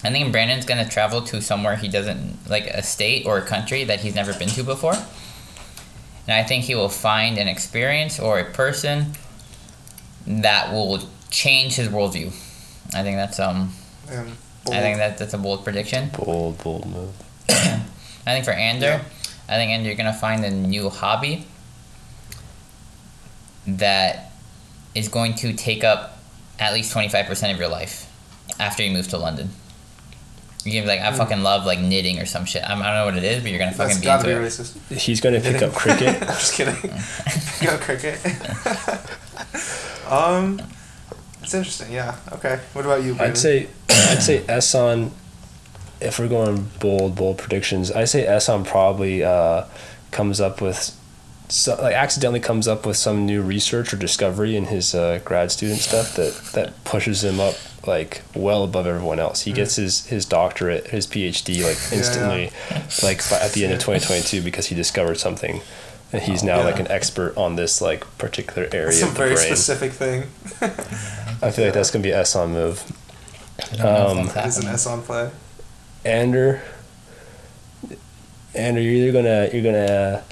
I 0.03 0.11
think 0.11 0.31
Brandon's 0.31 0.65
gonna 0.65 0.87
travel 0.87 1.21
to 1.23 1.41
somewhere 1.41 1.75
he 1.75 1.87
doesn't 1.87 2.49
like 2.49 2.67
a 2.67 2.81
state 2.81 3.25
or 3.25 3.37
a 3.37 3.41
country 3.45 3.83
that 3.83 3.99
he's 3.99 4.15
never 4.15 4.33
been 4.33 4.49
to 4.49 4.63
before, 4.63 4.95
and 6.27 6.35
I 6.35 6.43
think 6.43 6.65
he 6.65 6.75
will 6.75 6.89
find 6.89 7.37
an 7.37 7.47
experience 7.47 8.19
or 8.19 8.39
a 8.39 8.51
person 8.51 9.13
that 10.25 10.71
will 10.71 10.99
change 11.29 11.75
his 11.75 11.89
worldview. 11.89 12.27
I 12.93 13.03
think 13.03 13.17
that's 13.17 13.39
um. 13.39 13.73
Um, 14.11 14.37
I 14.71 14.79
think 14.79 14.97
that 14.97 15.17
that's 15.17 15.33
a 15.33 15.37
bold 15.37 15.63
prediction. 15.63 16.09
bold, 16.17 16.57
bold 16.63 16.85
move. 16.85 17.13
I 17.49 17.83
think 18.25 18.45
for 18.45 18.51
Andrew, 18.51 18.87
Yeah. 18.87 19.03
I 19.49 19.55
think 19.55 19.71
Andrew, 19.71 19.87
you're 19.87 19.97
gonna 19.97 20.13
find 20.13 20.43
a 20.45 20.49
new 20.51 20.89
hobby 20.89 21.45
that 23.67 24.31
is 24.95 25.07
going 25.07 25.35
to 25.35 25.53
take 25.53 25.83
up 25.83 26.19
at 26.59 26.73
least 26.73 26.91
twenty 26.91 27.09
five 27.09 27.25
percent 27.25 27.53
of 27.53 27.59
your 27.59 27.69
life 27.69 28.09
after 28.59 28.83
you 28.83 28.91
move 28.91 29.07
to 29.09 29.17
London. 29.17 29.49
You're 30.65 30.81
gonna 30.81 30.93
be 30.95 30.99
like, 31.01 31.13
I 31.13 31.15
fucking 31.17 31.43
love 31.43 31.65
like 31.65 31.79
knitting 31.79 32.19
or 32.19 32.25
some 32.25 32.45
shit. 32.45 32.63
I, 32.63 32.71
I 32.71 32.75
don't 32.75 32.83
know 32.83 33.05
what 33.05 33.17
it 33.17 33.23
is, 33.25 33.41
but 33.43 33.49
you're 33.51 33.59
gonna 33.59 33.73
that's 33.75 33.95
fucking 33.95 33.99
be 34.01 34.05
gotta 34.05 34.29
into 34.29 34.39
be 34.41 34.45
it. 34.45 34.49
racist. 34.49 34.97
He's 35.01 35.19
going 35.19 35.35
to 35.35 35.41
pick 35.51 35.61
up 35.61 35.73
cricket. 35.73 36.21
I'm 36.21 36.27
just 36.27 36.53
kidding. 36.53 36.75
Go 37.61 37.77
cricket. 37.79 38.19
um, 40.09 40.61
it's 41.41 41.53
interesting. 41.53 41.91
Yeah. 41.91 42.15
Okay. 42.31 42.61
What 42.71 42.85
about 42.85 43.03
you, 43.03 43.13
Brandon? 43.15 43.31
I'd 43.31 43.37
say, 43.37 43.67
I'd 43.89 44.23
say 44.23 44.39
Ehsan. 44.47 45.11
If 46.03 46.19
we're 46.19 46.27
going 46.27 46.69
bold, 46.79 47.15
bold 47.15 47.37
predictions, 47.37 47.91
I 47.91 48.05
say 48.05 48.25
Ehsan 48.25 48.65
probably 48.65 49.23
uh, 49.23 49.65
comes 50.11 50.39
up 50.41 50.61
with, 50.61 50.95
so, 51.49 51.75
like 51.81 51.95
accidentally 51.95 52.39
comes 52.39 52.67
up 52.67 52.85
with 52.85 52.97
some 52.97 53.25
new 53.25 53.41
research 53.41 53.93
or 53.93 53.97
discovery 53.97 54.55
in 54.55 54.65
his 54.65 54.93
uh, 54.95 55.19
grad 55.23 55.51
student 55.51 55.79
stuff 55.79 56.15
that 56.15 56.33
that 56.53 56.83
pushes 56.83 57.23
him 57.23 57.39
up 57.39 57.55
like 57.85 58.21
well 58.35 58.63
above 58.63 58.87
everyone 58.87 59.19
else. 59.19 59.41
He 59.41 59.51
gets 59.51 59.75
his 59.75 60.05
his 60.07 60.25
doctorate, 60.25 60.87
his 60.87 61.05
PhD 61.07 61.63
like 61.63 61.77
Yeah, 61.91 61.97
instantly, 61.97 62.51
like 63.03 63.27
by, 63.29 63.39
at 63.39 63.51
the 63.53 63.63
end 63.65 63.73
of 63.73 63.79
2022 63.87 64.41
because 64.41 64.67
he 64.67 64.75
discovered 64.75 65.15
something. 65.19 65.61
And 66.13 66.21
he's 66.21 66.43
now 66.43 66.59
Yeah. 66.59 66.65
like 66.65 66.79
an 66.79 66.87
expert 66.91 67.35
on 67.35 67.55
this 67.55 67.81
like 67.81 68.05
particular 68.19 68.69
area 68.71 68.91
Some 68.93 69.09
of 69.09 69.15
the 69.15 69.19
very 69.23 69.35
brain. 69.35 69.47
specific 69.47 69.91
thing. 69.93 70.21
I 71.41 71.49
feel 71.51 71.65
like 71.65 71.73
that's 71.73 71.91
gonna 71.91 72.03
be 72.03 72.09
Ehsan 72.11 72.51
move. 72.51 72.83
I 73.59 73.75
don't 73.75 73.83
know 73.83 74.11
if 74.21 74.27
Um, 74.29 74.33
that's 74.33 74.57
an. 74.57 74.65
Ehsan 74.65 75.03
play. 75.03 75.29
Ander, 76.05 76.61
Ander, 78.55 78.81
you're 78.81 78.93
either 79.07 79.11
gonna 79.11 79.49
you're 79.53 79.63
gonna 79.63 80.23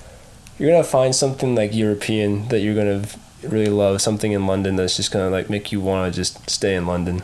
you're 0.60 0.72
gonna 0.72 0.84
find 0.84 1.16
something 1.16 1.56
like 1.56 1.74
European 1.74 2.48
that 2.50 2.60
you're 2.60 2.76
gonna 2.76 3.04
really 3.44 3.72
love, 3.72 4.02
something 4.02 4.32
in 4.32 4.46
London 4.46 4.76
that's 4.76 4.96
just 4.96 5.12
gonna 5.12 5.30
like 5.30 5.50
make 5.50 5.72
you 5.72 5.80
want 5.80 6.12
to 6.14 6.16
just 6.16 6.50
stay 6.50 6.76
in 6.76 6.86
London. 6.86 7.24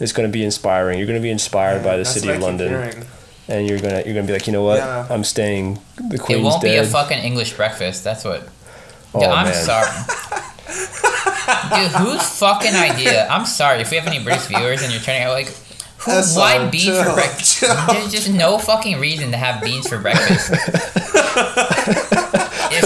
It's 0.00 0.12
gonna 0.12 0.28
be 0.28 0.44
inspiring. 0.44 0.98
You're 0.98 1.06
gonna 1.06 1.20
be 1.20 1.30
inspired 1.30 1.82
by 1.84 1.96
the 1.96 2.04
city 2.04 2.28
of 2.30 2.40
London, 2.40 2.68
hearing. 2.68 3.04
and 3.48 3.68
you're 3.68 3.78
gonna 3.78 4.02
you're 4.04 4.14
gonna 4.14 4.26
be 4.26 4.32
like, 4.32 4.46
you 4.46 4.52
know 4.52 4.64
what? 4.64 4.78
Yeah. 4.78 5.06
I'm 5.10 5.24
staying. 5.24 5.78
The 6.08 6.18
Queen's 6.18 6.40
It 6.40 6.44
won't 6.44 6.62
be 6.62 6.76
a 6.76 6.84
fucking 6.84 7.18
English 7.18 7.54
breakfast. 7.54 8.02
That's 8.04 8.24
what. 8.24 8.48
Oh, 9.14 9.20
Dude, 9.20 9.28
I'm 9.28 9.46
man. 9.46 9.64
sorry. 9.64 9.90
Dude, 11.70 11.92
whose 11.92 12.38
fucking 12.38 12.74
idea? 12.74 13.28
I'm 13.28 13.46
sorry 13.46 13.80
if 13.80 13.90
we 13.90 13.96
have 13.98 14.06
any 14.06 14.22
British 14.22 14.46
viewers 14.46 14.82
and 14.82 14.90
you're 14.90 15.00
turning 15.02 15.22
out 15.22 15.32
like, 15.32 15.54
who, 16.04 16.12
why 16.38 16.68
beans 16.68 16.84
Chill, 16.84 17.04
for 17.04 17.14
breakfast? 17.14 17.60
There's 17.88 18.10
just 18.12 18.30
no 18.30 18.58
fucking 18.58 19.00
reason 19.00 19.30
to 19.30 19.36
have 19.36 19.62
beans 19.62 19.88
for 19.88 19.98
breakfast. 19.98 20.50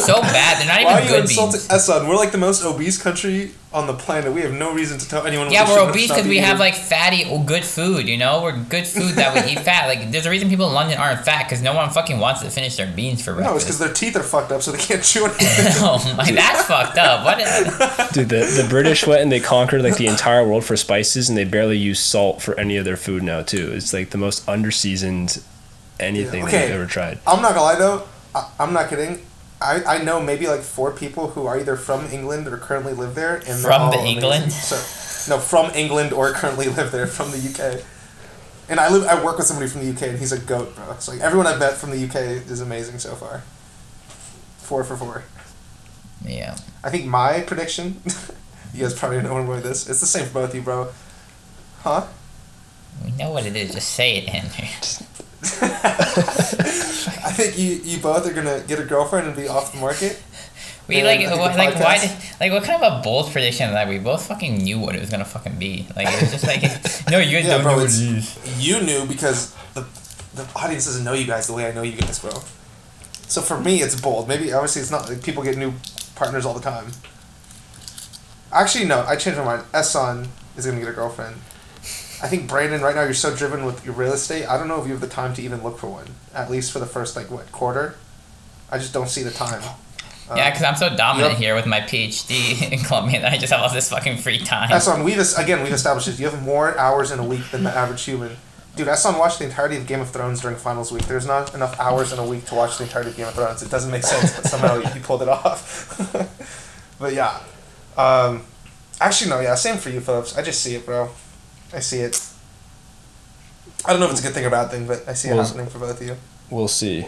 if 0.09 0.17
so 0.17 0.23
bad. 0.23 0.59
They're 0.59 0.67
not 0.67 0.81
even 0.81 0.93
Why 0.93 1.01
are 1.01 1.03
you 1.03 1.09
good 1.09 1.21
insulting 1.23 1.61
beans. 1.61 1.69
Ehsan? 1.69 2.09
We're 2.09 2.17
like 2.17 2.33
the 2.33 2.39
most 2.39 2.65
obese 2.65 3.01
country 3.01 3.53
on 3.73 3.87
the 3.87 3.93
planet. 3.95 4.33
We 4.33 4.41
have 4.41 4.53
no 4.53 4.73
reason 4.73 4.99
to 4.99 5.09
tell 5.09 5.27
anyone. 5.27 5.51
Yeah, 5.51 5.69
we're 5.69 5.79
should 5.79 5.91
obese 5.91 6.09
because 6.09 6.25
be 6.25 6.31
we 6.31 6.39
have 6.39 6.59
like 6.59 6.75
fatty, 6.75 7.25
oh, 7.27 7.43
good 7.43 7.65
food. 7.65 8.09
You 8.09 8.17
know, 8.17 8.43
we're 8.43 8.57
good 8.57 8.87
food 8.87 9.15
that 9.17 9.35
we 9.35 9.53
eat 9.53 9.61
fat. 9.65 9.87
Like, 9.87 10.11
there's 10.11 10.27
a 10.27 10.31
reason 10.31 10.49
people 10.49 10.69
in 10.69 10.75
London 10.75 10.99
aren't 10.99 11.25
fat 11.25 11.45
because 11.45 11.61
no 11.63 11.75
one 11.75 11.91
fucking 11.91 12.19
wants 12.19 12.41
to 12.43 12.51
finish 12.51 12.77
their 12.77 12.91
beans 12.91 13.23
for 13.23 13.35
breakfast. 13.35 13.51
No, 13.53 13.57
it's 13.57 13.65
because 13.65 13.79
their 13.79 13.93
teeth 13.93 14.17
are 14.17 14.23
fucked 14.23 14.53
up, 14.53 14.63
so 14.63 14.73
they 14.73 14.79
can't 14.79 15.03
chew 15.05 15.25
anything. 15.27 15.73
oh 15.79 16.15
my, 16.17 16.31
that's 16.31 16.63
fucked 16.67 16.97
up. 16.99 17.25
What? 17.25 17.41
Is, 17.41 17.49
Dude, 18.13 18.29
the, 18.31 18.63
the 18.63 18.67
British 18.69 19.07
went 19.07 19.21
and 19.23 19.31
they 19.31 19.41
conquered 19.41 19.83
like 19.83 19.97
the 19.97 20.07
entire 20.07 20.47
world 20.47 20.65
for 20.65 20.77
spices, 20.77 21.29
and 21.29 21.37
they 21.37 21.45
barely 21.45 21.77
use 21.77 22.01
salt 22.01 22.41
for 22.43 22.59
any 22.59 22.77
of 22.77 22.85
their 22.85 22.97
food 22.97 23.23
now 23.23 23.43
too. 23.43 23.71
It's 23.73 23.93
like 23.93 24.11
the 24.11 24.19
most 24.19 24.47
underseasoned 24.47 25.43
anything 26.01 26.41
Yeah, 26.43 26.47
okay. 26.47 26.59
they've 26.63 26.71
ever 26.77 26.87
tried. 26.87 27.19
I'm 27.27 27.43
not 27.43 27.51
gonna 27.55 27.63
lie 27.63 27.75
though. 27.79 28.05
I'm 28.59 28.73
not 28.73 28.89
kidding. 28.89 29.21
I, 29.61 29.83
I 29.85 30.03
know 30.05 30.21
maybe 30.21 30.47
like 30.47 30.61
four 30.61 30.93
people 30.93 31.31
who 31.31 31.47
are 31.47 31.59
either 31.59 31.77
from 31.77 32.07
England 32.07 32.47
or 32.47 32.57
currently 32.59 32.93
live 32.93 33.15
there. 33.15 33.37
And 33.37 33.61
From 33.61 33.91
the 33.91 33.99
amazing. 33.99 34.17
England? 34.17 34.53
So, 34.53 35.35
no, 35.35 35.41
from 35.41 35.71
England 35.75 36.13
or 36.13 36.31
currently 36.33 36.69
live 36.79 36.93
there 36.93 37.07
from 37.07 37.31
the 37.33 37.39
UK. 37.39 37.83
And 38.71 38.79
I 38.79 38.91
live. 38.91 39.05
I 39.07 39.23
work 39.25 39.39
with 39.39 39.47
somebody 39.47 39.69
from 39.71 39.81
the 39.81 39.91
UK, 39.91 40.03
and 40.11 40.19
he's 40.19 40.31
a 40.33 40.39
goat, 40.39 40.77
bro. 40.77 40.95
So 40.99 41.13
like 41.13 41.23
everyone 41.23 41.47
I've 41.47 41.59
met 41.59 41.73
from 41.75 41.91
the 41.91 42.05
UK 42.05 42.17
is 42.51 42.61
amazing 42.61 42.99
so 42.99 43.15
far. 43.15 43.43
Four 44.59 44.85
for 44.85 44.95
four. 44.97 45.25
yeah. 46.23 46.57
I 46.85 46.91
think 46.91 47.07
my 47.07 47.41
prediction. 47.41 48.03
you 48.75 48.83
guys 48.83 48.93
probably 48.93 49.23
know 49.23 49.31
where 49.33 49.41
I'm 49.41 49.47
going 49.47 49.63
with 49.63 49.65
this. 49.65 49.89
It's 49.89 50.01
the 50.01 50.07
same 50.07 50.27
for 50.27 50.35
both 50.35 50.51
of 50.51 50.55
you, 50.55 50.61
bro. 50.63 50.89
Huh? 51.81 52.07
We 53.03 53.11
know 53.13 53.31
what 53.31 53.47
it 53.47 53.57
is. 53.57 53.73
Just 53.73 53.89
say 53.95 54.19
it, 54.19 54.29
Andrew. 54.29 54.67
I 55.43 57.33
think 57.33 57.59
you 57.59 57.81
you 57.85 57.99
both 58.01 58.27
are 58.27 58.33
gonna 58.33 58.61
get 58.67 58.79
a 58.81 58.85
girlfriend 58.85 59.27
and 59.29 59.37
be 59.37 59.47
off 59.49 59.73
the 59.73 59.79
market. 59.79 60.21
We 60.89 61.03
like 61.03 61.21
what, 61.31 61.57
like 61.57 61.75
why 61.79 61.99
did, 61.99 62.11
like 62.41 62.51
what 62.51 62.65
kind 62.65 62.83
of 62.83 63.01
a 63.01 63.03
bold 63.03 63.31
prediction 63.31 63.69
is 63.69 63.75
that 63.75 63.89
we 63.89 63.99
both 63.99 64.27
fucking 64.27 64.57
knew 64.59 64.79
what 64.79 64.97
it 64.97 65.01
was 65.01 65.11
gonna 65.11 65.25
fucking 65.25 65.59
be. 65.59 65.87
Like 65.95 66.09
it 66.09 66.21
was 66.23 66.31
just 66.33 66.47
like 66.47 66.63
no, 67.11 67.19
you 67.19 67.37
guys 67.39 67.47
Yeah, 67.47 67.55
don't 67.55 67.63
bro, 67.63 67.77
know 67.77 67.83
what 67.85 68.57
you 68.59 68.81
knew 68.81 69.07
because 69.07 69.55
the 69.75 69.87
the 70.35 70.49
audience 70.57 70.87
doesn't 70.87 71.05
know 71.05 71.13
you 71.13 71.27
guys 71.27 71.47
the 71.47 71.53
way 71.53 71.67
I 71.69 71.73
know 71.73 71.83
you 71.83 71.97
guys, 71.97 72.19
bro. 72.19 72.33
So 73.29 73.43
for 73.43 73.61
me, 73.61 73.83
it's 73.83 74.01
bold. 74.01 74.27
Maybe 74.29 74.53
obviously 74.53 74.81
it's 74.83 74.91
not 74.91 75.09
like 75.09 75.23
people 75.23 75.43
get 75.43 75.57
new 75.57 75.75
partners 76.17 76.47
all 76.47 76.55
the 76.55 76.61
time. 76.63 76.87
Actually, 78.51 78.87
no, 78.87 79.05
I 79.07 79.17
changed 79.17 79.39
my 79.39 79.45
mind. 79.45 79.63
Ehsan 79.73 80.27
is 80.57 80.65
gonna 80.67 80.81
get 80.81 80.89
a 80.89 80.93
girlfriend. 80.93 81.37
I 82.21 82.27
think 82.29 82.49
Brandon, 82.49 82.81
right 82.81 82.95
now 82.97 83.03
you're 83.05 83.15
so 83.15 83.35
driven 83.35 83.65
with 83.65 83.85
your 83.85 83.95
real 83.95 84.13
estate. 84.13 84.47
I 84.47 84.59
don't 84.59 84.67
know 84.69 84.81
if 84.81 84.87
you 84.87 84.93
have 84.93 85.01
the 85.01 85.07
time 85.09 85.35
to 85.35 85.43
even 85.43 85.63
look 85.63 85.79
for 85.79 85.89
one. 85.89 86.07
At 86.35 86.51
least 86.51 86.73
for 86.73 86.79
the 86.81 86.87
first 86.87 87.15
like 87.17 87.31
what 87.31 87.51
quarter. 87.53 87.95
I 88.71 88.79
just 88.79 88.93
don't 88.93 89.09
see 89.09 89.23
the 89.23 89.31
time. 89.31 89.63
Uh, 90.29 90.35
Yeah, 90.37 90.51
because 90.51 90.65
I'm 90.65 90.77
so 90.77 90.95
dominant 90.95 91.33
Yep. 91.35 91.41
here 91.41 91.55
with 91.55 91.67
my 91.67 91.81
PhD 91.81 92.71
in 92.73 92.81
Columbia 92.81 93.21
that 93.21 93.33
I 93.33 93.39
just 93.39 93.53
have 93.53 93.63
all 93.63 93.73
this 93.73 93.89
fucking 93.91 94.19
free 94.19 94.39
time. 94.41 94.69
Ehsan, 94.71 95.05
we've 95.05 95.19
es- 95.19 95.39
again 95.39 95.63
we've 95.63 95.73
established 95.73 96.07
this. 96.07 96.19
You 96.19 96.29
have 96.29 96.43
more 96.43 96.77
hours 96.79 97.11
in 97.13 97.19
a 97.19 97.25
week 97.25 97.51
than 97.51 97.63
the 97.65 97.71
average 97.75 98.03
human. 98.03 98.37
Dude, 98.77 98.89
Ehsan 98.89 99.19
watched 99.19 99.39
the 99.39 99.45
entirety 99.45 99.77
of 99.77 99.87
Game 99.87 100.01
of 100.01 100.11
Thrones 100.11 100.41
during 100.41 100.57
finals 100.57 100.93
week. 100.93 101.07
There's 101.07 101.27
not 101.27 101.53
enough 101.55 101.79
hours 101.81 102.13
in 102.13 102.19
a 102.19 102.25
week 102.27 102.45
to 102.47 102.55
watch 102.55 102.79
the 102.79 102.85
entirety 102.85 103.11
of 103.11 103.17
Game 103.17 103.27
of 103.27 103.35
Thrones. 103.35 103.63
It 103.63 103.71
doesn't 103.71 103.91
make 103.91 104.03
sense, 104.05 104.35
but 104.37 104.45
somehow 104.47 104.81
he 104.81 105.01
pulled 105.09 105.23
it 105.23 105.29
off. 105.29 105.99
but 107.01 107.13
yeah, 107.15 107.41
um, 107.97 108.43
actually 109.01 109.31
no, 109.31 109.41
yeah, 109.41 109.55
same 109.55 109.79
for 109.79 109.89
you, 109.91 110.01
Phillips. 110.01 110.37
I 110.37 110.43
just 110.43 110.61
see 110.61 110.75
it, 110.77 110.85
bro. 110.87 111.11
I 111.73 111.81
see 111.81 112.01
it. 112.01 112.21
I 113.85 113.93
don't 113.93 114.01
know 114.01 114.07
if 114.07 114.13
it's 114.13 114.21
a 114.21 114.25
good 114.25 114.35
thing 114.35 114.45
or 114.45 114.51
bad 114.51 114.71
thing, 114.71 114.87
but 114.87 115.09
I 115.09 115.15
see 115.15 115.29
it 115.29 115.37
happening 115.37 115.67
for 115.67 115.79
both 115.79 116.01
of 116.01 116.07
you. 116.07 116.17
We'll 116.51 116.69
see. 116.69 117.07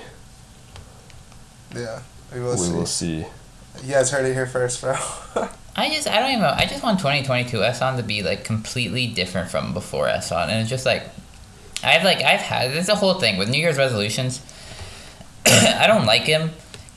Yeah, 1.74 2.00
we 2.34 2.40
will 2.40 2.52
we 2.52 2.56
see. 2.56 2.72
will 2.72 2.86
see. 2.86 3.26
You 3.82 3.92
guys 3.92 4.10
heard 4.10 4.26
it 4.26 4.34
here 4.34 4.46
first, 4.46 4.80
bro. 4.80 4.96
I 5.76 5.88
just 5.88 6.08
I 6.08 6.18
don't 6.20 6.32
even 6.32 6.44
I 6.44 6.66
just 6.66 6.82
want 6.82 6.98
2022 6.98 7.56
Ehsan 7.58 7.96
to 7.96 8.02
be 8.02 8.22
like 8.22 8.44
completely 8.44 9.06
different 9.06 9.50
from 9.50 9.72
before 9.72 10.06
Ehsan 10.06 10.48
and 10.48 10.60
it's 10.60 10.68
just 10.68 10.84
like 10.84 11.04
I've 11.82 12.02
like 12.02 12.22
I've 12.22 12.40
had 12.40 12.72
this 12.72 12.84
is 12.84 12.88
a 12.88 12.96
whole 12.96 13.14
thing 13.14 13.38
with 13.38 13.48
New 13.48 13.58
Year's 13.58 13.78
resolutions. 13.78 14.42
I 15.46 15.86
don't 15.86 16.06
like 16.06 16.22
him 16.22 16.50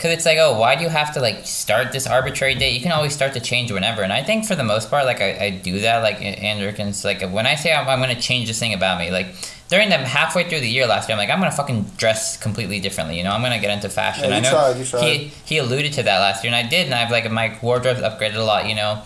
because 0.03 0.17
it's 0.17 0.25
like 0.25 0.37
oh 0.37 0.59
why 0.59 0.75
do 0.75 0.83
you 0.83 0.89
have 0.89 1.13
to 1.13 1.21
like 1.21 1.45
start 1.45 1.93
this 1.93 2.05
arbitrary 2.05 2.55
date? 2.55 2.73
You 2.73 2.81
can 2.81 2.91
always 2.91 3.13
start 3.13 3.31
to 3.35 3.39
change 3.39 3.71
whenever 3.71 4.01
and 4.01 4.11
I 4.11 4.21
think 4.21 4.45
for 4.45 4.53
the 4.53 4.63
most 4.63 4.89
part 4.89 5.05
like 5.05 5.21
I, 5.21 5.45
I 5.45 5.49
do 5.51 5.79
that 5.79 5.99
like 6.03 6.21
Andrew 6.21 6.73
can 6.73 6.93
like 7.05 7.21
when 7.31 7.47
I 7.47 7.55
say 7.55 7.73
I'm, 7.73 7.87
I'm 7.87 8.01
gonna 8.01 8.19
change 8.19 8.47
this 8.49 8.59
thing 8.59 8.73
about 8.73 8.99
me 8.99 9.11
like 9.11 9.27
during 9.69 9.87
the 9.87 9.97
halfway 9.97 10.43
through 10.49 10.59
the 10.59 10.67
year 10.67 10.87
last 10.87 11.07
year 11.07 11.13
I'm 11.13 11.19
like 11.19 11.29
I'm 11.29 11.39
gonna 11.39 11.51
fucking 11.51 11.83
dress 11.95 12.35
completely 12.35 12.81
differently 12.81 13.17
you 13.17 13.23
know 13.23 13.31
I'm 13.31 13.41
gonna 13.41 13.61
get 13.61 13.71
into 13.71 13.87
fashion 13.87 14.29
Yeah, 14.29 14.35
I 14.35 14.39
know 14.41 14.49
tried, 14.49 14.77
you 14.77 14.83
tried. 14.83 15.03
he 15.03 15.31
he 15.45 15.57
alluded 15.59 15.93
to 15.93 16.03
that 16.03 16.19
last 16.19 16.43
year, 16.43 16.53
and 16.53 16.65
I 16.65 16.67
did, 16.67 16.85
and 16.85 16.93
I've 16.93 17.09
like 17.09 17.31
my 17.31 17.57
wardrobe's 17.61 18.01
upgraded 18.01 18.35
a 18.35 18.43
lot, 18.43 18.67
you 18.67 18.75
know, 18.75 19.01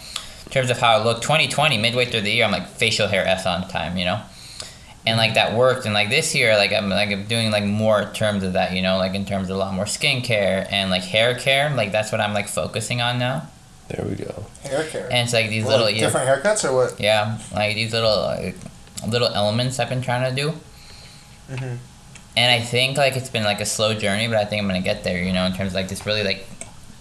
in 0.46 0.52
terms 0.52 0.72
of 0.72 0.80
how 0.80 0.98
I 0.98 1.04
look. 1.04 1.22
Twenty 1.22 1.48
twenty, 1.48 1.78
midway 1.78 2.06
through 2.06 2.22
the 2.22 2.32
year, 2.32 2.46
I'm 2.46 2.52
like 2.52 2.68
facial 2.68 3.08
hair 3.08 3.24
Ehsan 3.24 3.70
time, 3.70 3.98
you 3.98 4.06
know, 4.06 4.22
and 5.08 5.18
like 5.18 5.36
that 5.36 5.56
worked. 5.56 5.86
And 5.86 5.94
like 5.94 6.10
this 6.10 6.36
year, 6.36 6.56
like 6.58 6.74
I'm 6.74 6.90
like 6.90 7.10
I'm 7.10 7.26
doing 7.26 7.50
like 7.50 7.64
more 7.64 8.12
terms 8.14 8.44
of 8.44 8.54
that, 8.54 8.74
you 8.74 8.82
know, 8.82 8.98
like 8.98 9.16
in 9.16 9.26
terms 9.26 9.50
of 9.50 9.56
a 9.56 9.60
lot 9.60 9.74
more 9.74 9.86
skincare 9.86 10.68
and 10.70 10.90
like 10.90 11.04
hair 11.04 11.34
care. 11.36 11.74
Like 11.76 11.92
that's 11.92 12.12
what 12.12 12.20
I'm 12.22 12.34
like 12.34 12.48
focusing 12.48 13.02
on 13.02 13.18
now. 13.18 13.48
There 13.88 14.06
we 14.06 14.16
go. 14.16 14.46
Hair 14.64 14.84
care. 14.90 15.06
And 15.06 15.20
it's 15.24 15.34
like 15.34 15.50
these 15.50 15.64
Well, 15.64 15.78
little 15.78 15.90
yeah, 15.90 16.02
different 16.02 16.28
haircuts 16.28 16.70
or 16.70 16.74
what? 16.76 17.00
yeah, 17.00 17.40
like 17.54 17.76
these 17.76 17.94
little 17.94 18.18
like, 18.22 18.56
little 19.08 19.30
elements 19.30 19.80
I've 19.80 19.90
been 19.90 20.02
trying 20.02 20.30
to 20.30 20.36
do. 20.42 20.50
Mm-hmm. 21.50 21.76
And 22.36 22.52
I 22.52 22.60
think 22.64 22.98
like 22.98 23.16
it's 23.16 23.30
been 23.30 23.46
like 23.46 23.62
a 23.62 23.66
slow 23.66 23.94
journey, 23.94 24.28
but 24.28 24.38
I 24.38 24.46
think 24.46 24.62
I'm 24.62 24.68
gonna 24.68 24.82
get 24.82 25.04
there. 25.06 25.24
You 25.24 25.32
know, 25.32 25.46
in 25.46 25.54
terms 25.54 25.70
of 25.72 25.76
like 25.76 25.88
this 25.88 26.06
really 26.06 26.24
like 26.24 26.46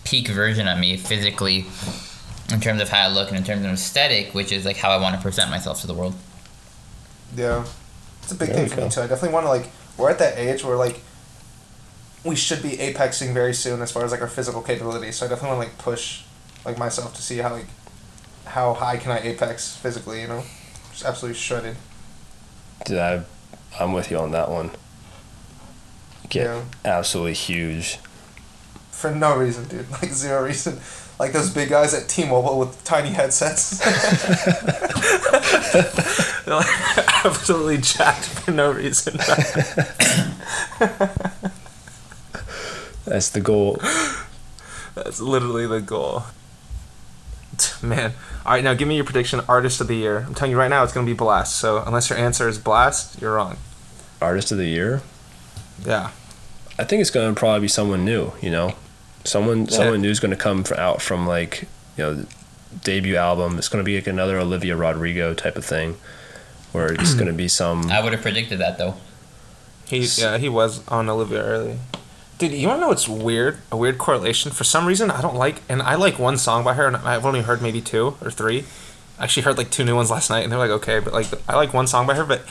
peak 0.05 0.29
version 0.29 0.69
of 0.69 0.79
me 0.79 0.97
physically, 0.97 1.67
in 2.53 2.61
terms 2.61 2.81
of 2.81 2.89
how 2.89 3.09
I 3.09 3.13
look 3.13 3.29
and 3.29 3.37
in 3.37 3.43
terms 3.45 3.65
of 3.65 3.73
aesthetic, 3.73 4.33
which 4.33 4.53
is 4.53 4.65
like 4.65 4.77
how 4.77 4.91
I 4.91 4.99
want 4.99 5.17
to 5.17 5.21
present 5.21 5.51
myself 5.51 5.81
to 5.81 5.89
the 5.89 5.95
world. 5.95 6.15
Yeah, 7.35 7.65
it's 8.27 8.33
a 8.33 8.35
big 8.35 8.49
There 8.49 8.67
thing 8.67 8.69
for 8.69 8.81
me 8.85 8.91
too. 8.91 9.01
I 9.03 9.07
definitely 9.07 9.35
want 9.35 9.47
to 9.47 9.51
like. 9.51 9.71
We're 9.97 10.11
at 10.11 10.19
that 10.19 10.37
age 10.37 10.65
where 10.65 10.77
like. 10.77 11.01
We 12.25 12.35
should 12.35 12.61
be 12.61 12.71
apexing 12.71 13.33
very 13.33 13.55
soon 13.55 13.81
as 13.83 13.93
far 13.93 14.05
as 14.05 14.11
like 14.11 14.21
our 14.21 14.27
physical 14.27 14.61
capabilities. 14.61 15.15
So 15.15 15.27
I 15.27 15.29
definitely 15.29 15.59
want 15.59 15.69
to 15.69 15.75
like 15.75 15.79
push, 15.79 16.23
like 16.65 16.77
myself 16.77 17.15
to 17.15 17.23
see 17.23 17.39
how 17.39 17.53
like, 17.53 17.69
how 18.47 18.75
high 18.75 18.97
can 18.97 19.13
I 19.13 19.21
apex 19.21 19.77
physically? 19.77 20.23
You 20.23 20.27
know, 20.27 20.43
just 20.91 21.05
absolutely 21.05 21.39
shredded. 21.39 21.77
Dude, 22.85 22.99
I, 22.99 23.23
I'm 23.79 23.93
with 23.93 24.11
you 24.11 24.19
on 24.19 24.33
that 24.33 24.51
one. 24.51 24.73
Get 26.29 26.47
Yeah. 26.47 26.65
absolutely 26.85 27.35
huge. 27.35 28.01
For 28.91 29.15
no 29.15 29.37
reason, 29.37 29.69
dude. 29.69 29.89
Like 29.93 30.11
zero 30.11 30.43
reason. 30.43 30.81
Like 31.21 31.33
those 31.33 31.51
big 31.51 31.69
guys 31.69 31.95
at 31.95 32.09
T-Mobile 32.09 32.59
with 32.59 32.83
tiny 32.83 33.11
headsets. 33.11 33.81
They're 36.47 36.55
like 36.55 36.67
absolutely 37.27 37.79
jacked 37.79 38.25
for 38.25 38.53
no 38.53 38.71
reason. 38.73 39.17
That's 43.05 43.29
the 43.31 43.41
goal. 43.41 43.79
That's 44.95 45.21
literally 45.21 45.67
the 45.67 45.81
goal. 45.81 46.25
Man. 47.83 48.13
All 48.45 48.53
right, 48.53 48.65
now 48.65 48.75
give 48.75 48.87
me 48.89 48.97
your 48.97 49.05
prediction. 49.05 49.41
Artist 49.49 49.81
of 49.81 49.89
the 49.89 49.95
year. 49.97 50.25
I'm 50.27 50.35
telling 50.35 50.51
you 50.53 50.59
right 50.59 50.69
now, 50.69 50.83
it's 50.85 50.93
gonna 50.93 51.07
be 51.07 51.13
Blast. 51.15 51.57
So 51.57 51.83
unless 51.85 52.11
your 52.11 52.19
answer 52.19 52.49
is 52.49 52.59
Blast, 52.59 53.21
you're 53.21 53.35
wrong. 53.35 53.57
Artist 54.21 54.51
of 54.53 54.59
the 54.59 54.67
year. 54.67 55.03
Yeah. 55.85 56.11
I 56.79 56.85
think 56.85 57.01
it's 57.01 57.11
going 57.11 57.35
to 57.35 57.39
probably 57.39 57.61
be 57.61 57.69
someone 57.69 58.05
new. 58.05 58.33
You 58.43 58.51
know, 58.51 58.75
someone 59.25 59.65
Yeah. 59.67 59.71
someone 59.77 60.01
new 60.03 60.11
is 60.11 60.21
going 60.21 60.31
to 60.31 60.37
come 60.37 60.65
out 60.77 61.01
from 61.03 61.27
like 61.27 61.63
you 61.97 62.05
know 62.05 62.27
debut 62.85 63.17
album. 63.17 63.59
It's 63.59 63.69
going 63.69 63.83
to 63.83 63.87
be 63.87 63.97
like 63.97 64.07
another 64.07 64.39
Olivia 64.39 64.77
Rodrigo 64.77 65.33
type 65.35 65.57
of 65.57 65.65
thing, 65.65 65.97
where 66.77 66.93
it's 66.93 67.15
going 67.15 67.27
to 67.27 67.33
be 67.33 67.49
some. 67.49 67.91
I 67.91 68.03
would 68.03 68.13
have 68.13 68.23
predicted 68.23 68.59
that 68.61 68.79
though. 68.79 68.95
He 69.87 70.01
yeah 70.19 70.37
he 70.39 70.49
was 70.49 70.87
on 70.89 71.09
Olivia 71.09 71.43
early. 71.43 71.79
Dude, 72.39 72.53
you 72.53 72.69
wanna 72.69 72.81
know 72.83 72.89
what's 72.89 73.09
weird? 73.09 73.59
A 73.73 73.77
weird 73.77 73.97
correlation. 73.99 74.51
For 74.51 74.65
some 74.65 74.85
reason, 74.85 75.11
I 75.11 75.23
don't 75.23 75.37
like, 75.37 75.63
and 75.71 75.81
I 75.81 75.95
like 75.95 76.19
one 76.19 76.37
song 76.37 76.65
by 76.65 76.75
her, 76.75 76.87
and 76.87 76.97
I've 76.97 77.25
only 77.25 77.41
heard 77.41 77.63
maybe 77.63 77.81
two 77.81 78.17
or 78.21 78.31
three. 78.31 78.65
I 79.19 79.25
actually 79.25 79.45
heard 79.45 79.57
like 79.57 79.71
two 79.71 79.85
new 79.85 79.97
ones 79.97 80.11
last 80.11 80.29
night, 80.29 80.43
and 80.43 80.53
they're 80.53 80.59
like 80.59 80.71
okay, 80.83 80.99
but 80.99 81.13
like 81.15 81.29
I 81.49 81.55
like 81.57 81.73
one 81.73 81.87
song 81.87 82.07
by 82.07 82.15
her, 82.15 82.25
but 82.25 82.43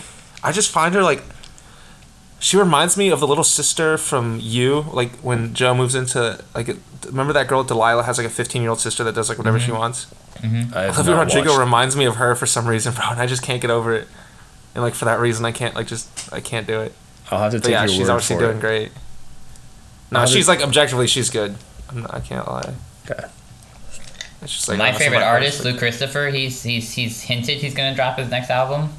I 0.44 0.52
just 0.52 0.72
find 0.72 0.96
her 0.96 1.04
like. 1.04 1.22
She 2.46 2.58
reminds 2.58 2.96
me 2.96 3.10
of 3.10 3.20
the 3.20 3.28
little 3.28 3.44
sister 3.44 3.98
from 3.98 4.40
You, 4.40 4.86
like 4.94 5.14
when 5.22 5.56
Joe 5.56 5.74
moves 5.74 5.96
into 5.96 6.40
like. 6.54 6.70
Remember 7.08 7.34
that 7.34 7.48
girl 7.48 7.64
Delilah 7.64 8.04
has 8.04 8.20
like 8.20 8.28
a 8.28 8.30
fifteen 8.30 8.62
year 8.62 8.70
old 8.70 8.80
sister 8.80 9.04
that 9.04 9.16
does 9.16 9.30
like 9.30 9.40
whatever 9.40 9.60
she 9.60 9.72
mm-hmm. 9.72 9.80
wants. 9.80 10.06
Mm-hmm. 10.36 10.78
I 10.78 10.82
have 10.84 11.00
Olivia 11.00 11.16
Rodrigo 11.16 11.50
watched- 11.50 11.60
reminds 11.60 11.96
me 11.96 12.06
of 12.06 12.18
her 12.18 12.36
for 12.36 12.46
some 12.46 12.68
reason, 12.68 12.94
bro, 12.96 13.06
and 13.10 13.20
I 13.20 13.26
just 13.26 13.42
can't 13.42 13.64
get 13.64 13.72
over 13.72 13.96
it. 13.96 14.08
And 14.76 14.84
like 14.84 14.94
for 14.94 15.06
that 15.06 15.20
reason, 15.20 15.44
I 15.44 15.52
can't 15.54 15.74
like 15.74 15.88
just 15.88 16.32
I 16.32 16.40
can't 16.40 16.68
do 16.68 16.82
it. 16.82 16.94
I'll 17.32 17.40
have 17.40 17.52
to 17.52 17.58
But 17.58 17.64
take 17.64 17.72
yeah, 17.72 17.80
your 17.82 17.90
she's 17.90 18.00
word 18.02 18.10
obviously 18.12 18.36
for 18.36 18.42
doing 18.44 18.58
it. 18.58 18.62
great. 18.62 18.92
No, 20.12 20.20
I'll 20.20 20.28
she's 20.28 20.46
just- 20.46 20.48
like 20.48 20.62
objectively, 20.62 21.08
she's 21.08 21.32
good. 21.32 21.56
I'm 21.90 22.02
not, 22.04 22.14
I 22.14 22.20
can't 22.20 22.48
lie. 22.48 22.76
Okay. 23.10 23.26
It's 24.44 24.54
just 24.54 24.70
like 24.70 24.78
my 24.78 24.92
favorite 24.92 25.24
artist, 25.24 25.66
like- 25.66 25.74
Lou 25.74 25.80
Christopher, 25.80 26.28
he's 26.28 26.62
he's 26.62 26.92
he's 26.92 27.24
hinted 27.24 27.58
he's 27.58 27.74
gonna 27.74 27.96
drop 27.96 28.20
his 28.20 28.30
next 28.30 28.52
album 28.52 28.94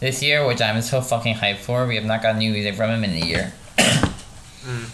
this 0.00 0.22
year, 0.22 0.46
which 0.46 0.60
I'm 0.60 0.80
so 0.82 1.00
fucking 1.00 1.36
hyped 1.36 1.58
for. 1.58 1.86
We 1.86 1.96
have 1.96 2.04
not 2.04 2.22
gotten 2.22 2.38
new 2.38 2.52
music 2.52 2.74
from 2.74 2.90
him 2.90 3.04
in 3.04 3.22
a 3.22 3.26
year. 3.26 3.52
Mm. 3.76 4.90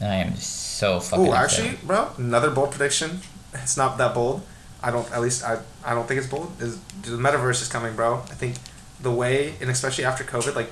I 0.00 0.14
am 0.16 0.34
so 0.36 1.00
fucking. 1.00 1.28
Oh, 1.28 1.34
actually, 1.34 1.78
bro, 1.82 2.10
another 2.18 2.50
bold 2.50 2.70
prediction. 2.70 3.20
It's 3.54 3.76
not 3.76 3.98
that 3.98 4.14
bold. 4.14 4.42
I 4.82 4.90
don't. 4.90 5.10
At 5.12 5.20
least 5.20 5.44
I. 5.44 5.60
I 5.84 5.94
don't 5.94 6.06
think 6.06 6.18
it's 6.18 6.28
bold. 6.28 6.52
Is 6.60 6.78
the 7.02 7.16
metaverse 7.16 7.62
is 7.62 7.68
coming, 7.68 7.94
bro? 7.94 8.16
I 8.16 8.34
think 8.34 8.56
the 9.00 9.10
way, 9.10 9.54
and 9.60 9.70
especially 9.70 10.04
after 10.04 10.24
COVID, 10.24 10.54
like, 10.54 10.70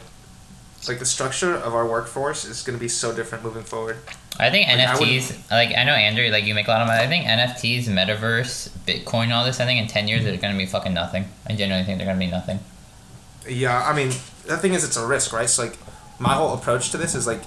like 0.89 0.99
the 0.99 1.07
structure 1.07 1.55
of 1.55 1.75
our 1.75 1.87
workforce 1.87 2.45
is 2.45 2.63
gonna 2.63 2.79
be 2.79 2.89
so 2.89 3.15
different 3.15 3.45
moving 3.45 3.63
forward. 3.63 3.99
I 4.39 4.51
think 4.51 4.69
Like, 4.69 4.79
I 4.79 4.95
NFTs, 4.95 5.51
like 5.51 5.77
I 5.77 5.85
know 5.85 5.93
Andrew, 5.93 6.29
like 6.31 6.45
you 6.45 6.55
make 6.55 6.67
a 6.67 6.71
lot 6.71 6.81
of 6.81 6.89
money. 6.89 7.03
I 7.03 7.07
think 7.07 7.27
NFTs, 7.27 7.85
metaverse, 7.85 8.71
Bitcoin, 8.87 9.33
all 9.33 9.45
this. 9.45 9.61
I 9.61 9.67
think 9.67 9.81
in 9.81 9.87
ten 9.87 10.09
years 10.09 10.25
they're 10.25 10.37
gonna 10.37 10.59
be 10.59 10.67
fucking 10.67 10.95
nothing. 10.95 11.27
I 11.47 11.55
genuinely 11.55 11.85
think 11.85 11.99
they're 11.99 12.07
gonna 12.07 12.19
be 12.19 12.27
nothing. 12.27 12.59
Yeah, 13.49 13.83
I 13.83 13.95
mean, 13.95 14.09
the 14.47 14.57
thing 14.57 14.75
is, 14.75 14.85
it's 14.85 14.97
a 14.97 15.07
risk, 15.07 15.33
right? 15.33 15.49
So 15.49 15.63
like, 15.65 15.79
my 16.19 16.35
whole 16.35 16.55
approach 16.55 16.91
to 16.91 16.97
this 16.97 17.15
is 17.15 17.27
like, 17.27 17.41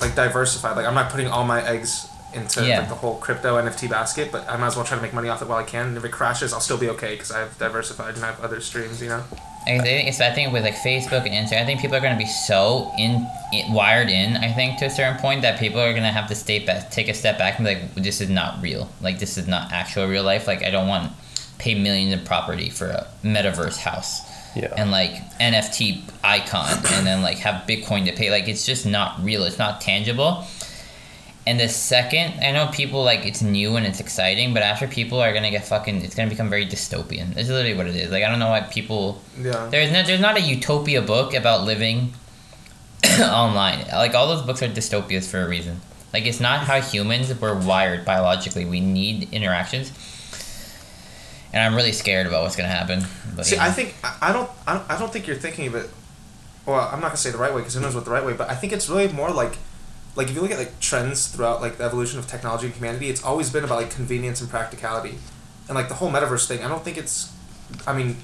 like 0.00 0.14
diversified. 0.14 0.76
Like 0.76 0.86
I'm 0.86 0.94
not 0.94 1.10
putting 1.10 1.26
all 1.26 1.44
my 1.44 1.62
eggs 1.66 2.06
into 2.34 2.64
Yeah. 2.64 2.80
like 2.80 2.88
the 2.88 2.94
whole 2.94 3.16
crypto 3.16 3.56
NFT 3.60 3.88
basket, 3.90 4.30
but 4.30 4.48
I 4.48 4.56
might 4.56 4.68
as 4.68 4.76
well 4.76 4.84
try 4.84 4.96
to 4.96 5.02
make 5.02 5.12
money 5.14 5.28
off 5.28 5.42
it 5.42 5.48
while 5.48 5.58
I 5.58 5.64
can. 5.64 5.88
And 5.88 5.96
if 5.96 6.04
it 6.04 6.12
crashes, 6.12 6.52
I'll 6.52 6.60
still 6.60 6.78
be 6.78 6.88
okay 6.90 7.12
because 7.14 7.32
I've 7.32 7.56
diversified 7.58 8.14
and 8.14 8.24
I 8.24 8.28
have 8.28 8.40
other 8.40 8.60
streams. 8.60 9.02
You 9.02 9.08
know. 9.08 9.24
I 9.66 9.80
think 9.80 10.08
it's. 10.08 10.20
I 10.20 10.30
think 10.32 10.52
with 10.52 10.62
like 10.62 10.76
Facebook 10.76 11.26
and 11.26 11.32
Instagram, 11.34 11.62
I 11.62 11.66
think 11.66 11.80
people 11.80 11.96
are 11.96 12.00
gonna 12.00 12.16
be 12.16 12.26
so 12.26 12.92
in, 12.96 13.26
in 13.52 13.72
wired 13.72 14.08
in. 14.08 14.36
I 14.36 14.52
think 14.52 14.78
to 14.78 14.86
a 14.86 14.90
certain 14.90 15.18
point 15.18 15.42
that 15.42 15.58
people 15.58 15.80
are 15.80 15.92
gonna 15.92 16.12
have 16.12 16.28
to 16.28 16.34
stay 16.34 16.64
back, 16.64 16.90
take 16.90 17.08
a 17.08 17.14
step 17.14 17.36
back, 17.38 17.58
and 17.58 17.66
be 17.66 17.74
like, 17.74 17.94
this 17.96 18.20
is 18.20 18.30
not 18.30 18.62
real. 18.62 18.88
Like 19.00 19.18
this 19.18 19.36
is 19.36 19.46
not 19.48 19.72
actual 19.72 20.06
real 20.06 20.22
life. 20.22 20.46
Like 20.46 20.62
I 20.62 20.70
don't 20.70 20.86
want 20.88 21.12
pay 21.58 21.74
millions 21.74 22.12
in 22.12 22.24
property 22.24 22.70
for 22.70 22.86
a 22.86 23.06
metaverse 23.24 23.78
house. 23.78 24.20
Yeah. 24.56 24.72
and 24.76 24.90
like 24.90 25.12
NFT 25.38 26.02
icon 26.24 26.68
and 26.92 27.06
then 27.06 27.22
like 27.22 27.38
have 27.38 27.66
Bitcoin 27.66 28.06
to 28.06 28.12
pay. 28.12 28.30
Like 28.30 28.48
it's 28.48 28.66
just 28.66 28.86
not 28.86 29.22
real. 29.22 29.44
It's 29.44 29.58
not 29.58 29.80
tangible. 29.80 30.44
And 31.46 31.58
the 31.58 31.68
second, 31.68 32.40
I 32.44 32.50
know 32.52 32.68
people 32.72 33.04
like 33.04 33.24
it's 33.24 33.40
new 33.40 33.76
and 33.76 33.86
it's 33.86 34.00
exciting, 34.00 34.52
but 34.52 34.62
after 34.62 34.86
people 34.86 35.20
are 35.20 35.32
gonna 35.32 35.50
get 35.50 35.64
fucking, 35.66 36.02
it's 36.02 36.14
gonna 36.14 36.28
become 36.28 36.50
very 36.50 36.66
dystopian. 36.66 37.32
That's 37.34 37.48
literally 37.48 37.74
what 37.74 37.86
it 37.86 37.96
is. 37.96 38.10
Like 38.10 38.22
I 38.22 38.28
don't 38.28 38.38
know 38.38 38.50
why 38.50 38.60
people. 38.60 39.22
Yeah. 39.40 39.68
There's 39.70 39.90
no, 39.90 40.02
there's 40.02 40.20
not 40.20 40.36
a 40.36 40.40
utopia 40.40 41.00
book 41.00 41.32
about 41.34 41.64
living 41.64 42.12
online. 43.20 43.86
Like 43.88 44.14
all 44.14 44.28
those 44.28 44.42
books 44.42 44.62
are 44.62 44.68
dystopias 44.68 45.28
for 45.30 45.40
a 45.40 45.48
reason. 45.48 45.80
Like 46.12 46.26
it's 46.26 46.40
not 46.40 46.60
how 46.60 46.80
humans 46.80 47.32
were 47.40 47.54
wired 47.54 48.04
biologically. 48.04 48.64
We 48.64 48.80
need 48.80 49.32
interactions. 49.32 49.92
And 51.52 51.62
I'm 51.62 51.74
really 51.74 51.92
scared 51.92 52.26
about 52.26 52.42
what's 52.42 52.56
gonna 52.56 52.68
happen. 52.68 53.04
But, 53.34 53.46
See, 53.46 53.56
know. 53.56 53.62
I 53.62 53.70
think 53.70 53.94
I 54.02 54.16
I 54.22 54.32
don't, 54.32 54.50
I 54.66 54.74
don't, 54.74 54.90
I 54.90 54.98
don't 54.98 55.12
think 55.12 55.26
you're 55.26 55.36
thinking 55.36 55.66
of 55.68 55.74
it. 55.74 55.90
Well, 56.66 56.80
I'm 56.80 57.00
not 57.00 57.08
gonna 57.08 57.16
say 57.16 57.30
the 57.30 57.38
right 57.38 57.52
way 57.52 57.60
because 57.60 57.74
who 57.74 57.80
knows 57.80 57.94
what 57.94 58.04
the 58.04 58.10
right 58.10 58.24
way. 58.24 58.34
But 58.34 58.50
I 58.50 58.54
think 58.54 58.72
it's 58.72 58.88
really 58.88 59.10
more 59.12 59.30
like, 59.30 59.56
like 60.14 60.28
if 60.28 60.34
you 60.34 60.42
look 60.42 60.50
at 60.50 60.58
like 60.58 60.78
trends 60.80 61.28
throughout 61.28 61.62
like 61.62 61.78
the 61.78 61.84
evolution 61.84 62.18
of 62.18 62.26
technology 62.26 62.66
and 62.66 62.74
humanity, 62.74 63.08
it's 63.08 63.24
always 63.24 63.50
been 63.50 63.64
about 63.64 63.76
like 63.76 63.90
convenience 63.90 64.40
and 64.40 64.50
practicality, 64.50 65.14
and 65.68 65.74
like 65.74 65.88
the 65.88 65.94
whole 65.94 66.10
metaverse 66.10 66.46
thing. 66.46 66.62
I 66.62 66.68
don't 66.68 66.84
think 66.84 66.98
it's, 66.98 67.32
I 67.86 67.96
mean, 67.96 68.16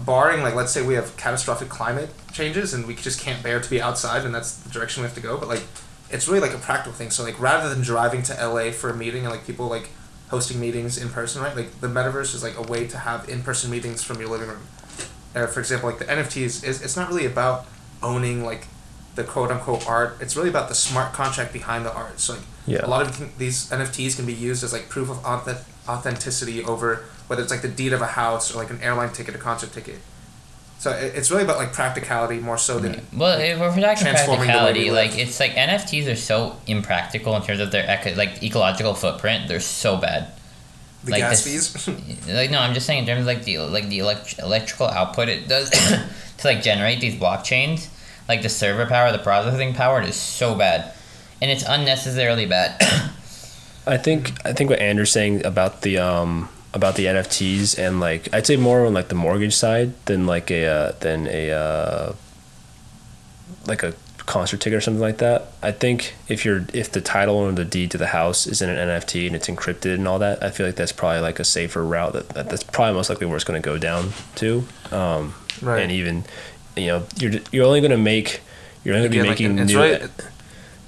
barring 0.00 0.42
like 0.42 0.54
let's 0.54 0.72
say 0.72 0.84
we 0.84 0.94
have 0.94 1.16
catastrophic 1.16 1.68
climate 1.68 2.10
changes 2.32 2.74
and 2.74 2.86
we 2.86 2.94
just 2.94 3.20
can't 3.20 3.42
bear 3.42 3.60
to 3.60 3.70
be 3.70 3.80
outside 3.80 4.24
and 4.24 4.34
that's 4.34 4.52
the 4.56 4.70
direction 4.70 5.02
we 5.02 5.06
have 5.06 5.14
to 5.14 5.22
go. 5.22 5.38
But 5.38 5.48
like, 5.48 5.62
it's 6.10 6.28
really 6.28 6.40
like 6.40 6.54
a 6.54 6.58
practical 6.58 6.92
thing. 6.92 7.10
So 7.10 7.22
like 7.22 7.40
rather 7.40 7.68
than 7.72 7.82
driving 7.82 8.22
to 8.24 8.34
LA 8.34 8.70
for 8.72 8.90
a 8.90 8.96
meeting 8.96 9.22
and 9.22 9.30
like 9.30 9.46
people 9.46 9.68
like 9.68 9.90
hosting 10.28 10.60
meetings 10.60 10.98
in 10.98 11.08
person, 11.08 11.42
right? 11.42 11.56
Like 11.56 11.80
the 11.80 11.86
metaverse 11.88 12.34
is 12.34 12.42
like 12.42 12.56
a 12.58 12.62
way 12.62 12.86
to 12.88 12.98
have 12.98 13.28
in 13.28 13.42
person 13.42 13.70
meetings 13.70 14.02
from 14.02 14.20
your 14.20 14.28
living 14.28 14.48
room. 14.48 14.66
Uh, 15.34 15.46
for 15.46 15.60
example, 15.60 15.88
like 15.88 15.98
the 15.98 16.04
NFTs 16.06 16.64
is 16.64 16.82
it's 16.82 16.96
not 16.96 17.08
really 17.08 17.26
about 17.26 17.66
owning 18.02 18.44
like 18.44 18.66
the 19.14 19.24
quote 19.24 19.50
unquote 19.50 19.86
art. 19.88 20.16
It's 20.20 20.36
really 20.36 20.48
about 20.48 20.68
the 20.68 20.74
smart 20.74 21.12
contract 21.12 21.52
behind 21.52 21.84
the 21.86 21.92
art. 21.94 22.18
So 22.20 22.34
like 22.34 22.42
Yeah. 22.66 22.84
a 22.84 22.88
lot 22.88 23.02
of 23.02 23.38
these 23.38 23.70
NFTs 23.70 24.16
can 24.16 24.26
be 24.26 24.32
used 24.34 24.64
as 24.64 24.72
like 24.72 24.88
proof 24.88 25.08
of 25.10 25.18
auth- 25.22 25.62
authenticity 25.88 26.64
over 26.64 27.04
whether 27.28 27.42
it's 27.42 27.50
like 27.50 27.62
the 27.62 27.68
deed 27.68 27.92
of 27.92 28.00
a 28.02 28.06
house 28.06 28.54
or 28.54 28.58
like 28.58 28.70
an 28.70 28.80
airline 28.82 29.12
ticket, 29.12 29.34
a 29.34 29.38
concert 29.38 29.72
ticket. 29.72 29.98
So 30.78 30.90
it's 30.92 31.30
really 31.30 31.42
about 31.42 31.56
like 31.56 31.72
practicality 31.72 32.38
more 32.38 32.58
so 32.58 32.78
than 32.78 33.00
Well, 33.16 33.40
if 33.40 33.58
we're 33.58 33.68
talking 33.80 34.02
transforming 34.04 34.12
the 34.12 34.28
way 34.28 34.34
we 34.38 34.46
practicality, 34.46 34.90
live. 34.90 35.10
like 35.10 35.18
it's 35.18 35.40
like 35.40 35.52
NFTs 35.52 36.12
are 36.12 36.16
so 36.16 36.56
impractical 36.66 37.34
in 37.34 37.42
terms 37.42 37.60
of 37.60 37.70
their 37.72 37.88
eco- 37.88 38.14
like 38.14 38.42
ecological 38.42 38.94
footprint. 38.94 39.48
They're 39.48 39.58
so 39.60 39.96
bad. 39.96 40.28
the 41.02 41.12
like 41.12 41.20
gas 41.20 41.44
this- 41.44 41.74
fees. 41.74 42.26
Like 42.28 42.50
no, 42.50 42.58
I'm 42.60 42.74
just 42.74 42.86
saying 42.86 43.00
in 43.00 43.06
terms 43.06 43.20
of 43.22 43.26
like 43.26 43.44
the 43.44 43.58
like 43.58 43.88
the 43.88 44.00
elect- 44.00 44.38
electrical 44.38 44.86
output 44.86 45.28
it 45.28 45.48
does 45.48 45.70
to 46.38 46.46
like 46.46 46.62
generate 46.62 47.00
these 47.00 47.14
blockchains, 47.16 47.88
like 48.28 48.42
the 48.42 48.48
server 48.50 48.86
power, 48.86 49.10
the 49.12 49.18
processing 49.18 49.72
power 49.74 50.02
is 50.02 50.14
so 50.14 50.54
bad, 50.54 50.92
and 51.40 51.50
it's 51.50 51.64
unnecessarily 51.66 52.44
bad. 52.46 52.76
I 53.86 53.96
think 53.96 54.32
I 54.44 54.52
think 54.52 54.68
what 54.70 54.80
Andrew's 54.80 55.10
saying 55.12 55.44
about 55.46 55.82
the 55.82 55.98
um 55.98 56.48
about 56.76 56.94
the 56.94 57.06
NFTs 57.06 57.78
and 57.78 57.98
like 57.98 58.32
I'd 58.34 58.46
say 58.46 58.56
more 58.56 58.84
on 58.86 58.94
like 58.94 59.08
the 59.08 59.14
mortgage 59.14 59.56
side 59.56 59.92
than 60.04 60.26
like 60.26 60.50
a 60.50 60.66
uh, 60.66 60.92
than 61.00 61.26
a 61.26 61.50
uh, 61.50 62.12
like 63.66 63.82
a 63.82 63.94
concert 64.26 64.60
ticket 64.60 64.76
or 64.76 64.80
something 64.80 65.00
like 65.00 65.18
that. 65.18 65.52
I 65.62 65.72
think 65.72 66.14
if 66.28 66.44
you're 66.44 66.66
if 66.74 66.92
the 66.92 67.00
title 67.00 67.36
or 67.36 67.50
the 67.52 67.64
deed 67.64 67.90
to 67.92 67.98
the 67.98 68.08
house 68.08 68.46
is 68.46 68.60
in 68.60 68.68
an 68.68 68.76
NFT 68.76 69.26
and 69.26 69.34
it's 69.34 69.48
encrypted 69.48 69.94
and 69.94 70.06
all 70.06 70.18
that, 70.18 70.42
I 70.42 70.50
feel 70.50 70.66
like 70.66 70.76
that's 70.76 70.92
probably 70.92 71.20
like 71.20 71.40
a 71.40 71.44
safer 71.44 71.82
route. 71.82 72.12
That, 72.12 72.28
that 72.30 72.50
that's 72.50 72.62
probably 72.62 72.94
most 72.94 73.08
likely 73.08 73.26
where 73.26 73.36
it's 73.36 73.44
going 73.44 73.60
to 73.60 73.64
go 73.66 73.78
down 73.78 74.12
to. 74.36 74.64
Um, 74.92 75.34
Right. 75.62 75.82
And 75.82 75.92
even 75.92 76.24
you 76.76 76.88
know 76.88 77.06
you're 77.16 77.32
you're 77.50 77.64
only 77.64 77.80
going 77.80 77.90
to 77.90 77.96
make 77.96 78.40
you're 78.84 78.94
only 78.94 79.08
going 79.08 79.12
to 79.12 79.22
be 79.22 79.28
like, 79.28 79.40
making 79.40 79.58
it's 79.58 79.72
new. 79.72 80.08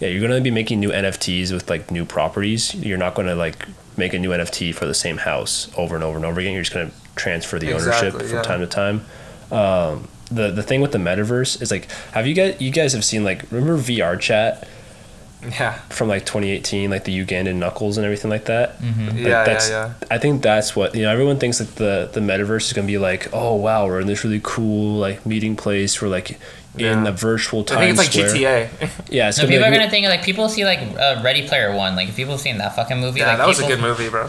Yeah, 0.01 0.09
you're 0.09 0.21
gonna 0.21 0.41
be 0.41 0.51
making 0.51 0.81
new 0.81 0.91
NFTs 0.91 1.53
with 1.53 1.69
like 1.69 1.91
new 1.91 2.05
properties. 2.05 2.75
You're 2.75 2.99
not 2.99 3.15
gonna 3.15 3.35
like 3.35 3.67
make 3.97 4.15
a 4.15 4.19
new 4.19 4.31
NFT 4.31 4.75
for 4.75 4.87
the 4.87 4.95
same 4.95 5.19
house 5.19 5.71
over 5.77 5.95
and 5.95 6.05
over 6.05 6.17
and 6.17 6.25
over 6.25 6.41
again. 6.41 6.53
You're 6.53 6.63
just 6.63 6.75
gonna 6.75 6.91
transfer 7.17 7.59
the 7.59 7.73
ownership 7.73 8.15
from 8.15 8.29
yeah. 8.29 8.43
time 8.43 8.61
to 8.61 8.67
time. 8.67 9.05
Um, 9.51 10.09
the 10.31 10.51
the 10.51 10.63
thing 10.63 10.81
with 10.81 10.93
the 10.93 10.99
metaverse 10.99 11.61
is 11.61 11.71
like, 11.71 11.91
have 12.13 12.27
you 12.27 12.35
guys 12.35 12.61
you 12.61 12.71
guys 12.71 12.93
have 12.93 13.05
seen 13.05 13.25
like 13.25 13.51
remember 13.51 13.77
VR 13.77 14.19
chat 14.19 14.69
yeah. 15.43 15.75
from 15.89 16.09
like 16.09 16.25
2018, 16.27 16.91
like 16.91 17.05
the 17.05 17.25
Ugandan 17.25 17.57
knuckles 17.57 17.97
and 17.97 18.05
everything 18.05 18.31
like 18.31 18.47
that. 18.47 18.79
mm-hmm. 18.79 19.07
Like, 19.07 19.17
Yeah, 19.17 19.29
yeah, 19.29 19.45
that's, 19.45 19.71
yeah. 19.71 19.95
I 20.11 20.19
think 20.19 20.43
that's 20.43 20.75
what 20.75 20.95
you 20.95 21.03
know. 21.03 21.13
Everyone 21.13 21.39
thinks 21.39 21.59
that 21.59 21.77
the 21.77 22.11
the 22.13 22.21
metaverse 22.21 22.67
is 22.67 22.73
gonna 22.73 22.87
be 22.87 22.99
like, 22.99 23.29
oh 23.33 23.55
wow, 23.55 23.87
we're 23.87 24.01
in 24.01 24.07
this 24.07 24.25
really 24.25 24.41
cool 24.43 24.99
like 24.99 25.25
meeting 25.27 25.57
place. 25.57 26.01
We're 26.01 26.09
like 26.09 26.39
in 26.77 27.05
the 27.05 27.11
a 27.11 27.13
virtual 27.13 27.63
I 27.63 27.65
think 27.65 27.91
it's 27.91 27.99
like 27.99 28.13
Square. 28.13 28.35
GTA. 28.35 28.91
Yeah, 29.11 29.29
it's 29.29 29.39
No, 29.39 29.43
gonna 29.45 29.49
be 29.49 29.55
people 29.57 29.65
are 29.69 29.77
gonna 29.77 29.91
think 29.91 30.07
like 30.07 30.23
people 30.23 30.49
see 30.49 30.65
like 30.65 30.81
uh, 30.81 31.21
Ready 31.25 31.47
Player 31.49 31.75
One. 31.75 31.97
Like 31.97 32.09
if 32.09 32.17
people 32.17 32.33
have 32.33 32.41
seen 32.41 32.59
that 32.59 32.77
fucking 32.77 32.99
movie, 32.99 33.21
yeah, 33.21 33.29
like 33.29 33.39
that 33.39 33.47
was 33.49 33.61
a 33.61 33.67
good 33.67 33.81
movie, 33.81 34.09
bro. 34.09 34.29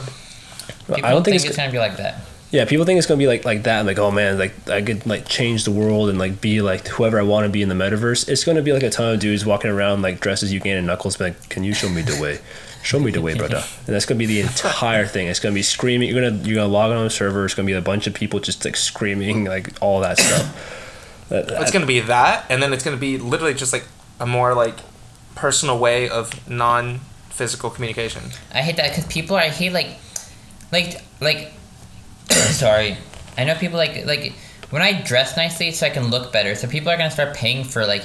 People 0.88 1.06
I 1.06 1.12
don't 1.12 1.24
think 1.24 1.26
think 1.26 1.36
it's 1.36 1.46
it's 1.46 1.58
gonna 1.58 1.72
be 1.72 1.78
like 1.80 1.98
that. 1.98 2.22
Yeah, 2.52 2.66
people 2.66 2.84
think 2.86 2.98
it's 2.98 3.06
gonna 3.06 3.20
be 3.20 3.28
like 3.28 3.46
like 3.46 3.64
that, 3.64 3.80
and 3.80 3.88
like 3.88 4.00
oh 4.00 4.10
man, 4.10 4.40
like 4.40 4.68
I 4.70 4.82
could 4.82 5.06
like 5.06 5.28
change 5.28 5.66
the 5.66 5.72
world 5.72 6.10
and 6.10 6.18
like 6.18 6.42
be 6.42 6.62
like 6.62 6.88
whoever 6.88 7.20
I 7.20 7.24
want 7.24 7.46
to 7.46 7.50
be 7.50 7.62
in 7.62 7.70
the 7.70 7.76
metaverse. 7.76 8.28
It's 8.28 8.44
gonna 8.44 8.64
be 8.64 8.74
like 8.74 8.82
a 8.84 8.90
ton 8.90 9.14
of 9.14 9.20
dudes 9.20 9.46
walking 9.46 9.70
around 9.70 10.02
like 10.02 10.20
dressed 10.20 10.42
as 10.42 10.52
Ugandan 10.52 10.86
Knuckles, 10.86 11.18
be 11.18 11.26
like, 11.26 11.50
"Can 11.50 11.64
you 11.64 11.74
show 11.76 11.90
me 11.90 12.02
the 12.02 12.20
way? 12.20 12.40
Show 12.82 13.00
me 13.00 13.12
the 13.12 13.22
way, 13.22 13.36
brother." 13.36 13.64
And 13.86 13.94
that's 13.96 14.06
gonna 14.08 14.18
be 14.18 14.26
the 14.26 14.40
entire 14.42 15.06
thing. 15.06 15.28
It's 15.28 15.40
gonna 15.40 15.54
be 15.54 15.62
screaming. 15.62 16.10
You're 16.10 16.22
gonna 16.28 16.44
you're 16.44 16.56
gonna 16.56 16.68
log 16.74 16.92
on 16.92 17.06
a 17.06 17.10
server. 17.12 17.46
It's 17.46 17.54
gonna 17.54 17.68
be 17.68 17.74
a 17.74 17.82
bunch 17.82 18.08
of 18.08 18.16
people 18.16 18.40
just 18.40 18.66
like 18.66 18.76
screaming 18.76 19.46
like 19.46 19.70
all 19.82 20.00
that 20.00 20.18
stuff. 20.18 20.89
That- 21.30 21.50
It's 21.62 21.72
gonna 21.72 21.86
be 21.86 22.00
that, 22.02 22.46
and 22.50 22.62
then 22.62 22.74
it's 22.74 22.84
gonna 22.84 22.98
be 22.98 23.18
literally 23.18 23.54
just 23.54 23.72
like 23.74 23.86
a 24.20 24.26
more 24.26 24.54
like 24.54 24.78
personal 25.36 25.78
way 25.80 26.10
of 26.10 26.32
non-physical 26.50 27.70
communication. 27.70 28.24
I 28.54 28.62
hate 28.62 28.76
that 28.78 28.90
because 28.90 29.06
people 29.06 29.36
are. 29.36 29.42
I 29.42 29.50
hate 29.50 29.72
like, 29.74 29.90
like 30.72 31.02
like. 31.22 31.54
sorry, 32.30 32.98
I 33.38 33.44
know 33.46 33.56
people 33.56 33.78
like 33.78 34.06
like 34.06 34.34
when 34.70 34.82
I 34.82 35.02
dress 35.02 35.36
nicely 35.38 35.72
so 35.72 35.86
I 35.88 35.90
can 35.90 36.10
look 36.10 36.32
better. 36.34 36.56
So 36.56 36.68
people 36.68 36.90
are 36.90 36.98
gonna 36.98 37.12
start 37.12 37.34
paying 37.36 37.64
for 37.64 37.86
like 37.86 38.04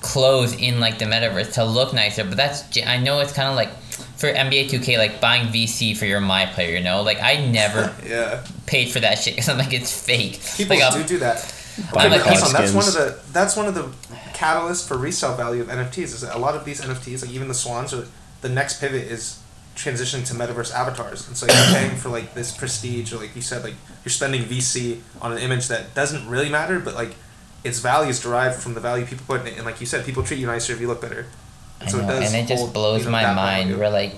clothes 0.00 0.54
in 0.54 0.78
like 0.80 0.98
the 0.98 1.04
metaverse 1.04 1.54
to 1.54 1.64
look 1.64 1.92
nicer. 1.92 2.24
But 2.24 2.36
that's 2.36 2.62
j- 2.70 2.84
I 2.84 2.98
know 2.98 3.20
it's 3.20 3.32
kind 3.32 3.48
of 3.48 3.54
like 3.56 3.70
for 4.16 4.32
NBA 4.32 4.68
2K 4.70 4.98
like 4.98 5.20
buying 5.20 5.48
VC 5.48 5.96
for 5.96 6.06
your 6.06 6.20
my 6.20 6.46
player. 6.46 6.76
You 6.76 6.82
know, 6.84 7.02
like 7.02 7.20
I 7.20 7.36
never 7.46 7.94
Yeah, 8.06 8.44
paid 8.66 8.90
for 8.90 9.00
that 9.00 9.18
shit 9.18 9.34
because 9.34 9.48
I'm 9.48 9.58
like 9.58 9.72
it's 9.72 9.92
fake. 9.92 10.40
people 10.56 10.76
like, 10.76 10.84
I'll- 10.84 10.92
do 10.96 11.04
do 11.04 11.18
that. 11.18 11.52
Buying 11.92 12.10
like, 12.10 12.22
people- 12.24 12.48
that's 12.50 12.72
one 12.72 12.86
of 12.88 12.94
the 12.94 13.18
that's 13.32 13.56
one 13.56 13.66
of 13.66 13.74
the 13.74 13.82
catalysts 14.34 14.86
for 14.86 14.96
resale 14.96 15.34
value 15.34 15.60
of 15.62 15.68
NFTs. 15.68 16.14
Is 16.14 16.20
that 16.22 16.34
a 16.34 16.38
lot 16.38 16.54
of 16.54 16.64
these 16.64 16.80
NFTs, 16.80 17.22
like 17.22 17.30
even 17.30 17.48
the 17.48 17.54
swans, 17.54 17.92
or 17.92 18.06
the 18.40 18.48
next 18.48 18.80
pivot 18.80 19.04
is 19.10 19.38
transition 19.74 20.24
to 20.24 20.32
metaverse 20.34 20.72
avatars, 20.72 21.28
and 21.28 21.36
so 21.36 21.44
you're 21.46 21.74
paying 21.78 21.96
for 21.96 22.08
like 22.08 22.32
this 22.34 22.56
prestige, 22.56 23.12
or 23.12 23.18
like 23.18 23.36
you 23.36 23.42
said, 23.42 23.62
like 23.62 23.74
you're 24.04 24.10
spending 24.12 24.42
VC 24.44 25.00
on 25.20 25.32
an 25.32 25.38
image 25.38 25.68
that 25.68 25.94
doesn't 25.94 26.26
really 26.28 26.48
matter, 26.48 26.78
but 26.80 26.94
like 26.94 27.14
its 27.62 27.80
value 27.80 28.08
is 28.10 28.20
derived 28.20 28.56
from 28.62 28.72
the 28.74 28.80
value 28.80 29.04
people 29.04 29.24
put 29.26 29.42
in 29.42 29.48
it, 29.48 29.56
and 29.56 29.66
like 29.66 29.78
you 29.80 29.86
said, 29.86 30.04
people 30.06 30.22
treat 30.22 30.38
you 30.38 30.46
nicer 30.46 30.72
if 30.72 30.80
you 30.80 30.86
look 30.88 31.00
better. 31.02 31.26
I 31.80 31.90
know, 31.92 32.08
and 32.08 32.34
it 32.34 32.46
just 32.48 32.72
blows 32.72 33.04
my 33.06 33.22
mind. 33.34 33.68
value. 33.68 33.78
We're 33.78 33.90
like, 33.90 34.14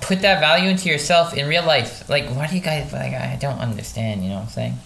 put 0.00 0.22
that 0.22 0.40
value 0.40 0.68
into 0.70 0.88
yourself 0.88 1.34
in 1.34 1.46
real 1.48 1.64
life. 1.64 2.08
Like, 2.08 2.28
why 2.30 2.46
do 2.48 2.54
you 2.56 2.60
guys 2.62 2.92
like? 2.92 3.12
I 3.12 3.36
don't 3.40 3.58
understand. 3.60 4.22
You 4.24 4.30
know 4.30 4.36
what 4.36 4.42
I'm 4.44 4.48
saying? 4.48 4.78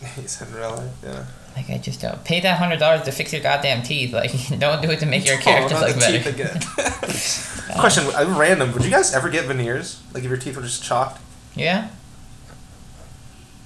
He 0.16 0.26
said 0.26 0.48
in 0.48 0.54
real 0.54 0.70
life, 0.70 0.90
yeah. 1.04 1.24
Like 1.56 1.68
I 1.68 1.78
just 1.78 2.00
don't 2.00 2.22
pay 2.24 2.40
that 2.40 2.58
hundred 2.58 2.78
dollars 2.78 3.02
to 3.02 3.12
fix 3.12 3.32
your 3.32 3.42
goddamn 3.42 3.82
teeth. 3.82 4.12
Like 4.12 4.30
don't 4.58 4.80
do 4.80 4.90
it 4.90 5.00
to 5.00 5.06
make 5.06 5.26
your 5.26 5.36
Oh, 5.38 5.40
character 5.40 5.74
look 5.78 5.98
better. 5.98 6.18
teeth 6.18 6.26
again. 6.26 7.78
Question: 7.78 8.04
uh, 8.14 8.34
Random. 8.38 8.72
Would 8.72 8.84
you 8.84 8.90
guys 8.90 9.12
ever 9.14 9.28
get 9.28 9.44
veneers? 9.46 10.00
Like 10.14 10.22
if 10.24 10.28
your 10.30 10.38
teeth 10.38 10.56
were 10.56 10.62
just 10.62 10.82
chalked? 10.82 11.20
Yeah. 11.54 11.88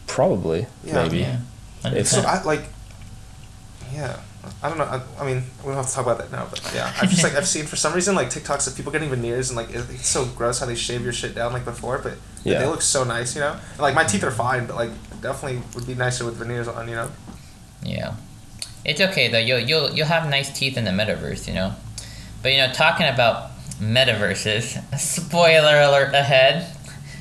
Probably, 0.06 0.66
Yeah. 0.84 1.02
maybe. 1.02 1.18
Yeah. 1.18 2.02
So 2.04 2.20
I 2.22 2.42
like. 2.42 2.62
Yeah, 3.92 4.18
I 4.62 4.68
don't 4.68 4.78
know. 4.78 4.84
I, 4.84 5.00
I 5.20 5.26
mean, 5.26 5.42
we 5.62 5.66
don't 5.68 5.74
have 5.76 5.86
to 5.88 5.92
talk 5.94 6.04
about 6.06 6.18
that 6.18 6.32
now, 6.32 6.46
but 6.50 6.60
yeah, 6.74 6.92
I've 7.00 7.10
just 7.10 7.22
like 7.22 7.34
I've 7.34 7.46
seen 7.46 7.66
for 7.66 7.76
some 7.76 7.92
reason 7.94 8.14
like 8.14 8.28
TikToks 8.30 8.66
of 8.66 8.76
people 8.76 8.92
getting 8.92 9.10
veneers 9.10 9.50
and 9.50 9.56
like 9.56 9.70
it's 9.74 10.06
so 10.06 10.24
gross 10.24 10.60
how 10.60 10.66
they 10.66 10.74
shave 10.74 11.02
your 11.02 11.12
shit 11.12 11.34
down 11.34 11.52
like 11.52 11.64
before, 11.64 11.98
but 11.98 12.14
Yeah. 12.44 12.58
they 12.60 12.66
look 12.66 12.82
so 12.82 13.04
nice, 13.04 13.34
you 13.34 13.40
know. 13.40 13.52
And, 13.72 13.78
like 13.80 13.94
my 13.94 14.04
teeth 14.04 14.24
are 14.24 14.30
fine, 14.30 14.66
but 14.66 14.76
like 14.76 14.90
definitely 15.20 15.62
would 15.74 15.86
be 15.86 15.94
nicer 15.94 16.24
with 16.24 16.36
veneers 16.36 16.68
on, 16.68 16.88
you 16.88 16.94
know. 16.94 17.10
Yeah. 17.82 18.14
It's 18.84 19.00
okay 19.00 19.28
though. 19.28 19.38
You'll 19.38 19.60
you'll 19.60 19.90
you'll 19.94 20.06
have 20.06 20.28
nice 20.28 20.56
teeth 20.56 20.76
in 20.76 20.84
the 20.84 20.90
metaverse, 20.90 21.46
you 21.48 21.54
know. 21.54 21.74
But 22.42 22.52
you 22.52 22.58
know, 22.58 22.72
talking 22.72 23.06
about 23.06 23.50
metaverses, 23.80 24.98
spoiler 24.98 25.80
alert 25.80 26.14
ahead. 26.14 26.70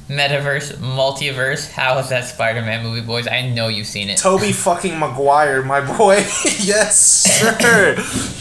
Metaverse, 0.09 0.75
multiverse. 0.77 1.71
How 1.71 1.97
is 1.99 2.09
that 2.09 2.25
Spider-Man 2.25 2.83
movie, 2.83 3.01
boys? 3.05 3.27
I 3.27 3.49
know 3.49 3.69
you've 3.69 3.87
seen 3.87 4.09
it. 4.09 4.17
Tobey 4.17 4.51
fucking 4.53 4.99
Maguire, 4.99 5.63
my 5.63 5.79
boy. 5.97 6.15
yes, 6.59 6.99
sir, 6.99 7.95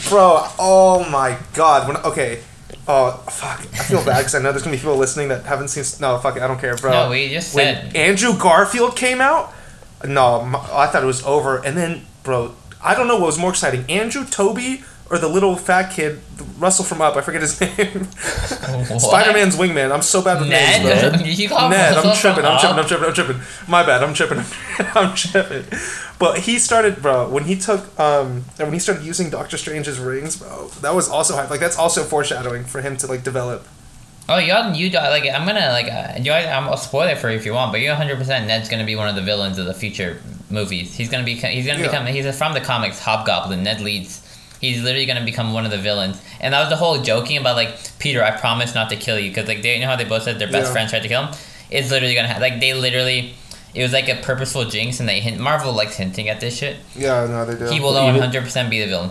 bro. 0.09 0.45
Oh 0.59 1.07
my 1.09 1.37
god. 1.53 1.87
When 1.87 1.97
okay. 1.97 2.41
Oh 2.85 3.11
fuck! 3.29 3.61
I 3.61 3.83
feel 3.83 4.03
bad 4.03 4.17
because 4.17 4.35
I 4.35 4.39
know 4.39 4.51
there's 4.51 4.63
gonna 4.63 4.75
be 4.75 4.79
people 4.79 4.97
listening 4.97 5.29
that 5.29 5.45
haven't 5.45 5.69
seen. 5.69 5.85
No, 6.01 6.17
fuck 6.19 6.35
it. 6.35 6.41
I 6.43 6.47
don't 6.47 6.59
care, 6.59 6.75
bro. 6.75 6.91
No, 6.91 7.09
we 7.09 7.29
just 7.29 7.55
when 7.55 7.75
said 7.75 7.95
Andrew 7.95 8.37
Garfield 8.37 8.97
came 8.97 9.21
out, 9.21 9.53
no, 10.05 10.41
I 10.73 10.87
thought 10.87 11.01
it 11.01 11.05
was 11.05 11.23
over. 11.23 11.63
And 11.63 11.77
then, 11.77 12.05
bro, 12.23 12.55
I 12.83 12.93
don't 12.93 13.07
know 13.07 13.15
what 13.15 13.27
was 13.27 13.39
more 13.39 13.51
exciting: 13.51 13.85
Andrew, 13.89 14.25
Tobey, 14.25 14.83
or 15.13 15.19
the 15.19 15.27
little 15.27 15.55
fat 15.55 15.91
kid, 15.93 16.19
Russell 16.57 16.83
from 16.85 17.01
Up. 17.01 17.15
I 17.15 17.21
forget 17.21 17.41
his 17.41 17.59
name. 17.61 18.05
Spider 18.99 19.33
Man's 19.33 19.55
wingman. 19.55 19.91
I'm 19.91 20.01
so 20.01 20.23
bad 20.23 20.39
with 20.41 20.49
names, 20.49 20.83
bro. 20.83 21.11
Ned. 21.21 21.27
you 21.39 21.47
call 21.49 21.65
him 21.65 21.71
Ned, 21.71 21.93
I'm 21.97 22.15
tripping, 22.15 22.45
I'm 22.45 22.59
tripping, 22.59 22.79
I'm 22.79 22.85
tripping, 22.87 23.05
I'm 23.07 23.13
tripping. 23.13 23.41
My 23.67 23.83
bad, 23.85 24.03
I'm 24.03 24.13
tripping, 24.13 24.43
I'm 24.95 25.13
tripping. 25.15 25.65
But 26.19 26.39
he 26.39 26.57
started, 26.57 27.01
bro, 27.01 27.29
when 27.29 27.43
he 27.43 27.55
took, 27.55 27.81
um, 27.99 28.45
and 28.57 28.67
when 28.67 28.73
he 28.73 28.79
started 28.79 29.03
using 29.05 29.29
Doctor 29.29 29.57
Strange's 29.57 29.99
rings, 29.99 30.37
bro, 30.37 30.69
that 30.81 30.95
was 30.95 31.07
also 31.09 31.35
hype. 31.35 31.49
Like, 31.49 31.59
that's 31.59 31.77
also 31.77 32.03
foreshadowing 32.03 32.63
for 32.63 32.81
him 32.81 32.97
to, 32.97 33.07
like, 33.07 33.23
develop. 33.23 33.67
Oh, 34.29 34.37
y'all, 34.37 34.73
you 34.73 34.89
do- 34.89 34.97
like. 34.97 35.25
I'm 35.25 35.45
gonna 35.45 35.67
like. 35.69 35.91
Uh, 35.91 36.13
you, 36.17 36.31
I'm, 36.31 36.63
I'll 36.69 36.77
spoil 36.77 37.09
it 37.09 37.17
for 37.17 37.29
you 37.29 37.35
if 37.35 37.45
you 37.45 37.51
want, 37.53 37.73
but 37.73 37.81
you're 37.81 37.91
100 37.91 38.17
percent 38.17 38.47
Ned's 38.47 38.69
gonna 38.69 38.85
be 38.85 38.95
one 38.95 39.09
of 39.09 39.15
the 39.15 39.21
villains 39.21 39.57
of 39.57 39.65
the 39.65 39.73
future 39.73 40.17
movies. 40.49 40.95
He's 40.95 41.09
gonna 41.09 41.25
be. 41.25 41.33
He's 41.35 41.67
gonna 41.67 41.79
Yeah. 41.79 41.87
become. 41.87 42.05
He's 42.05 42.37
from 42.37 42.53
the 42.53 42.61
comics. 42.61 42.99
Hobgoblin. 43.01 43.63
Ned 43.63 43.81
Leeds. 43.81 44.22
He's 44.63 44.81
literally 44.81 45.05
gonna 45.05 45.25
become 45.25 45.51
one 45.53 45.65
of 45.65 45.71
the 45.71 45.77
villains, 45.77 46.21
and 46.39 46.53
that 46.53 46.61
was 46.61 46.69
the 46.69 46.77
whole 46.77 47.01
joking 47.01 47.35
about 47.37 47.57
like 47.57 47.77
Peter. 47.99 48.23
I 48.23 48.31
promise 48.31 48.73
not 48.73 48.89
to 48.91 48.95
kill 48.95 49.19
you, 49.19 49.29
because 49.29 49.47
like 49.47 49.61
they 49.61 49.75
you 49.75 49.81
know 49.81 49.87
how 49.87 49.97
they 49.97 50.05
both 50.05 50.23
said 50.23 50.39
their 50.39 50.49
best 50.49 50.67
Yeah. 50.67 50.71
friend 50.71 50.89
tried 50.89 51.01
to 51.03 51.09
kill 51.09 51.25
him. 51.25 51.35
It's 51.69 51.91
literally 51.91 52.15
gonna 52.15 52.29
have 52.29 52.41
like 52.41 52.59
they 52.61 52.73
literally. 52.73 53.35
It 53.75 53.81
was 53.83 53.91
like 53.91 54.07
a 54.07 54.15
purposeful 54.21 54.63
jinx, 54.65 54.99
and 55.01 55.09
they 55.09 55.19
hint. 55.19 55.37
Marvel 55.37 55.73
likes 55.73 55.97
hinting 55.97 56.29
at 56.29 56.39
this 56.39 56.55
shit. 56.55 56.77
Yeah, 56.95 57.25
no, 57.27 57.43
they 57.45 57.55
do. 57.57 57.71
He 57.73 57.79
will 57.81 57.91
Even- 57.97 58.15
100 58.15 58.43
percent 58.43 58.69
be 58.69 58.79
the 58.79 58.85
villain. 58.87 59.09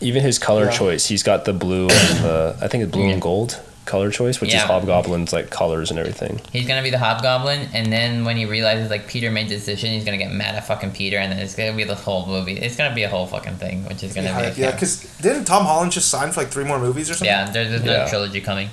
Even 0.00 0.22
his 0.22 0.38
color 0.38 0.66
Yeah. 0.66 0.70
choice, 0.78 1.06
he's 1.06 1.22
got 1.24 1.46
the 1.46 1.52
blue 1.52 1.88
and 1.88 2.18
the 2.24 2.56
I 2.60 2.68
think 2.68 2.84
it's 2.84 2.92
blue 2.92 3.06
Yeah. 3.06 3.14
and 3.14 3.22
gold 3.22 3.58
color 3.84 4.10
choice, 4.10 4.40
which 4.40 4.54
is 4.54 4.60
Hobgoblin's 4.62 5.32
like 5.32 5.50
colors 5.50 5.90
and 5.90 5.98
everything. 5.98 6.40
He's 6.52 6.66
gonna 6.68 6.82
be 6.82 6.90
the 6.90 6.98
hobgoblin, 6.98 7.68
and 7.74 7.92
then 7.92 8.24
when 8.24 8.36
he 8.36 8.44
realizes 8.46 8.90
like 8.90 9.08
Peter 9.08 9.30
made 9.30 9.48
the 9.48 9.56
decision, 9.56 9.90
he's 9.92 10.04
gonna 10.04 10.18
get 10.18 10.30
mad 10.32 10.54
at 10.54 10.66
fucking 10.66 10.92
Peter, 10.92 11.16
and 11.18 11.32
then 11.32 11.38
it's 11.40 11.54
gonna 11.54 11.72
be 11.76 11.84
the 11.84 11.94
whole 11.94 12.26
movie. 12.26 12.52
It's 12.58 12.76
gonna 12.76 12.94
be 12.94 13.02
a 13.02 13.08
whole 13.08 13.26
fucking 13.26 13.56
thing, 13.56 13.84
which 13.86 14.02
is 14.04 14.14
gonna 14.14 14.28
yeah, 14.28 14.50
be 14.50 14.60
yeah, 14.60 14.70
because 14.70 15.04
didn't 15.20 15.44
Tom 15.44 15.64
Holland 15.64 15.92
just 15.92 16.08
sign 16.08 16.30
for, 16.32 16.40
like, 16.42 16.50
three 16.50 16.64
more 16.64 16.78
movies 16.78 17.10
or 17.10 17.14
something? 17.14 17.26
yeah. 17.26 17.50
There's 17.50 17.70
there's 17.70 17.82
another 17.82 17.98
Yeah. 17.98 18.08
trilogy 18.08 18.40
coming. 18.40 18.68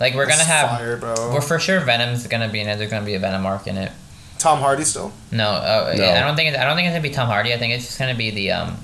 Like 0.00 0.14
we're 0.14 0.26
That's 0.26 0.38
gonna 0.38 0.50
have, 0.50 0.68
Fire, 0.78 0.96
bro. 0.96 1.14
we're 1.32 1.40
for 1.40 1.58
sure 1.58 1.80
Venom's 1.80 2.26
gonna 2.26 2.48
be 2.48 2.60
in 2.60 2.68
it. 2.68 2.76
There's 2.76 2.90
gonna 2.90 3.04
be 3.06 3.14
a 3.14 3.18
Venom 3.18 3.44
arc 3.46 3.66
in 3.66 3.76
it. 3.76 3.90
Tom 4.38 4.60
Hardy 4.60 4.84
still? 4.84 5.12
No, 5.32 5.48
uh, 5.48 5.94
No. 5.96 6.04
I 6.08 6.20
don't 6.20 6.36
think 6.36 6.50
it's, 6.50 6.58
I 6.58 6.64
don't 6.64 6.76
think 6.76 6.86
it's 6.86 6.92
gonna 6.94 7.02
be 7.02 7.10
Tom 7.10 7.26
Hardy. 7.26 7.52
I 7.52 7.58
think 7.58 7.72
it's 7.74 7.86
just 7.86 7.98
gonna 7.98 8.14
be 8.14 8.30
the 8.30 8.52
um 8.52 8.76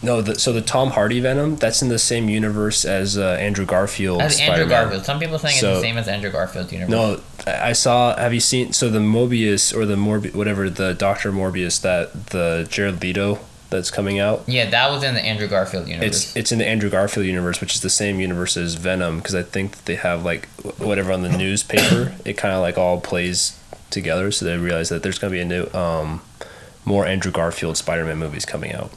No, 0.00 0.22
the, 0.22 0.38
so 0.38 0.52
the 0.52 0.62
Tom 0.62 0.90
Hardy 0.90 1.18
Venom, 1.18 1.56
that's 1.56 1.82
in 1.82 1.88
the 1.88 1.98
same 1.98 2.28
universe 2.28 2.84
as 2.84 3.18
uh, 3.18 3.32
Andrew 3.40 3.66
Garfield. 3.66 4.22
as 4.22 4.38
Andrew 4.38 4.54
Spider-Man. 4.64 4.68
Garfield. 4.68 5.04
Some 5.04 5.18
people 5.18 5.38
think 5.38 5.54
it's 5.54 5.60
the 5.62 5.80
same 5.80 5.98
as 5.98 6.06
Andrew 6.06 6.30
Garfield's 6.30 6.72
universe. 6.72 6.90
No, 6.90 7.20
I 7.46 7.70
I 7.70 7.72
saw. 7.72 8.16
Have 8.16 8.32
you 8.32 8.40
seen? 8.40 8.72
So 8.72 8.88
the 8.90 9.00
Mobius 9.00 9.74
or 9.76 9.86
the 9.86 9.96
Morbi, 9.96 10.32
whatever 10.34 10.70
the 10.70 10.94
Doctor 10.94 11.32
Morbius 11.32 11.80
that 11.82 12.26
the 12.26 12.66
Jared 12.70 13.02
Leto 13.02 13.40
that's 13.70 13.90
coming 13.90 14.18
out. 14.18 14.44
Yeah, 14.46 14.70
that 14.70 14.90
was 14.90 15.02
in 15.02 15.14
the 15.14 15.20
Andrew 15.20 15.48
Garfield 15.48 15.88
universe. 15.88 16.06
It's 16.26 16.36
it's 16.36 16.52
in 16.52 16.58
the 16.58 16.66
Andrew 16.66 16.90
Garfield 16.90 17.26
universe, 17.26 17.60
which 17.60 17.74
is 17.74 17.80
the 17.80 17.90
same 17.90 18.20
universe 18.20 18.56
as 18.56 18.74
Venom, 18.74 19.18
because 19.18 19.34
I 19.34 19.42
think 19.42 19.72
that 19.72 19.84
they 19.86 19.96
have 19.96 20.24
like 20.24 20.46
whatever 20.78 21.12
on 21.12 21.22
the 21.22 21.36
newspaper. 21.36 22.14
it 22.24 22.34
kind 22.34 22.54
of 22.54 22.60
like 22.60 22.78
all 22.78 23.00
plays 23.00 23.58
together, 23.90 24.30
so 24.30 24.44
they 24.44 24.56
realize 24.56 24.88
that 24.90 25.02
there's 25.02 25.18
gonna 25.18 25.32
be 25.32 25.40
a 25.40 25.44
new 25.44 25.66
um, 25.74 26.22
more 26.84 27.04
Andrew 27.06 27.32
Garfield 27.32 27.76
Spider-Man 27.76 28.18
movies 28.18 28.44
coming 28.44 28.72
out. 28.72 28.90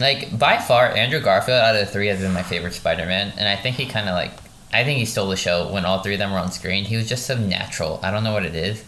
Like 0.00 0.36
by 0.38 0.56
far, 0.58 0.86
Andrew 0.86 1.20
Garfield 1.20 1.60
out 1.60 1.76
of 1.76 1.86
the 1.86 1.92
three 1.92 2.06
has 2.08 2.20
been 2.20 2.32
my 2.32 2.42
favorite 2.42 2.72
Spider-Man, 2.72 3.34
and 3.36 3.46
I 3.46 3.56
think 3.56 3.76
he 3.76 3.86
kind 3.86 4.08
of 4.08 4.14
like, 4.14 4.32
I 4.72 4.82
think 4.82 4.98
he 4.98 5.04
stole 5.04 5.28
the 5.28 5.36
show 5.36 5.70
when 5.70 5.84
all 5.84 6.02
three 6.02 6.14
of 6.14 6.18
them 6.18 6.32
were 6.32 6.38
on 6.38 6.50
screen. 6.50 6.84
He 6.84 6.96
was 6.96 7.08
just 7.08 7.26
so 7.26 7.36
natural. 7.36 8.00
I 8.02 8.10
don't 8.10 8.24
know 8.24 8.32
what 8.32 8.46
it 8.46 8.54
is. 8.54 8.82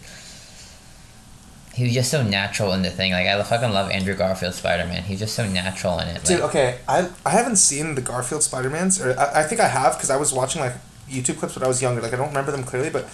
He 1.75 1.83
was 1.83 1.93
just 1.93 2.11
so 2.11 2.23
natural 2.23 2.73
in 2.73 2.81
the 2.81 2.89
thing. 2.89 3.11
Like 3.11 3.27
I 3.27 3.41
fucking 3.43 3.71
love 3.71 3.91
Andrew 3.91 4.15
Garfield 4.15 4.53
Spider-Man. 4.53 5.03
He's 5.03 5.19
just 5.19 5.35
so 5.35 5.47
natural 5.47 5.99
in 5.99 6.07
it. 6.07 6.23
Dude, 6.23 6.39
Like, 6.39 6.49
okay, 6.49 6.77
I 6.87 7.09
I 7.25 7.29
haven't 7.31 7.57
seen 7.57 7.95
the 7.95 8.01
Garfield 8.01 8.43
Spider 8.43 8.69
Mans, 8.69 9.01
or 9.01 9.17
I, 9.19 9.41
I 9.41 9.43
think 9.43 9.61
I 9.61 9.67
have 9.67 9.93
because 9.93 10.09
I 10.09 10.17
was 10.17 10.33
watching 10.33 10.61
like 10.61 10.73
YouTube 11.09 11.37
clips 11.37 11.55
when 11.55 11.63
I 11.63 11.67
was 11.67 11.81
younger. 11.81 12.01
Like 12.01 12.13
I 12.13 12.17
don't 12.17 12.29
remember 12.29 12.51
them 12.51 12.63
clearly, 12.63 12.89
but 12.89 13.05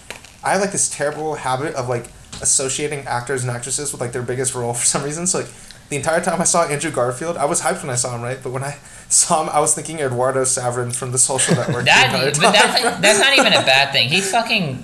I 0.43 0.51
have 0.51 0.61
like 0.61 0.71
this 0.71 0.89
terrible 0.89 1.35
habit 1.35 1.73
of 1.75 1.89
like 1.89 2.07
associating 2.41 2.99
actors 3.07 3.43
and 3.43 3.51
actresses 3.51 3.91
with 3.91 4.01
like 4.01 4.11
their 4.11 4.21
biggest 4.23 4.55
role 4.55 4.73
for 4.81 4.85
some 4.85 5.03
reason. 5.03 5.25
So 5.27 5.39
like 5.39 5.49
the 5.89 5.95
entire 5.95 6.21
time 6.21 6.39
I 6.39 6.43
saw 6.45 6.65
Andrew 6.65 6.91
Garfield, 6.91 7.37
I 7.37 7.45
was 7.45 7.61
hyped 7.61 7.81
when 7.81 7.89
I 7.89 7.95
saw 7.95 8.15
him, 8.15 8.21
right? 8.21 8.37
But 8.41 8.51
when 8.51 8.63
I 8.63 8.77
saw 9.09 9.43
him, 9.43 9.49
I 9.49 9.59
was 9.59 9.73
thinking 9.73 9.99
Eduardo 9.99 10.43
Saverin 10.43 10.95
from 10.95 11.11
The 11.11 11.17
Social 11.17 11.55
Network. 11.59 11.85
that, 11.85 12.13
entire 12.13 12.31
but 12.31 12.53
that's 12.53 12.83
like, 12.83 13.01
that's 13.01 13.19
not 13.19 13.33
even 13.37 13.53
a 13.53 13.65
bad 13.65 13.91
thing. 13.91 14.09
He's 14.15 14.29
fucking, 14.31 14.83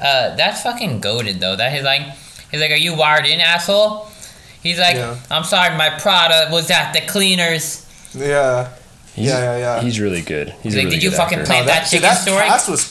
uh, 0.00 0.36
that's 0.36 0.62
fucking 0.62 1.00
goaded 1.00 1.40
though. 1.40 1.56
That 1.56 1.72
he's 1.72 1.82
like, 1.82 2.02
he's 2.50 2.60
like, 2.60 2.70
are 2.70 2.74
you 2.76 2.94
wired 2.96 3.26
in, 3.26 3.40
asshole? 3.40 4.06
He's 4.62 4.78
like, 4.78 4.96
Yeah. 4.96 5.16
I'm 5.30 5.44
sorry, 5.44 5.76
my 5.76 5.90
Prada 5.98 6.48
was 6.52 6.70
at 6.70 6.92
the 6.92 7.00
cleaners. 7.02 7.84
yeah. 8.14 8.72
He's, 9.14 9.26
Yeah, 9.28 9.38
yeah, 9.38 9.56
yeah. 9.58 9.80
He's 9.80 9.98
really 9.98 10.20
good. 10.22 10.50
He's 10.62 10.74
a 10.74 10.78
Like, 10.78 10.84
really 10.86 10.96
did 10.96 11.02
you 11.04 11.10
good 11.10 11.16
fucking 11.16 11.38
actor. 11.40 11.46
play- 11.46 11.62
Plant 11.62 11.66
that 11.68 11.90
dude, 11.90 12.02
chicken 12.02 12.16
story? 12.16 12.42
cast 12.46 12.68
was, 12.68 12.90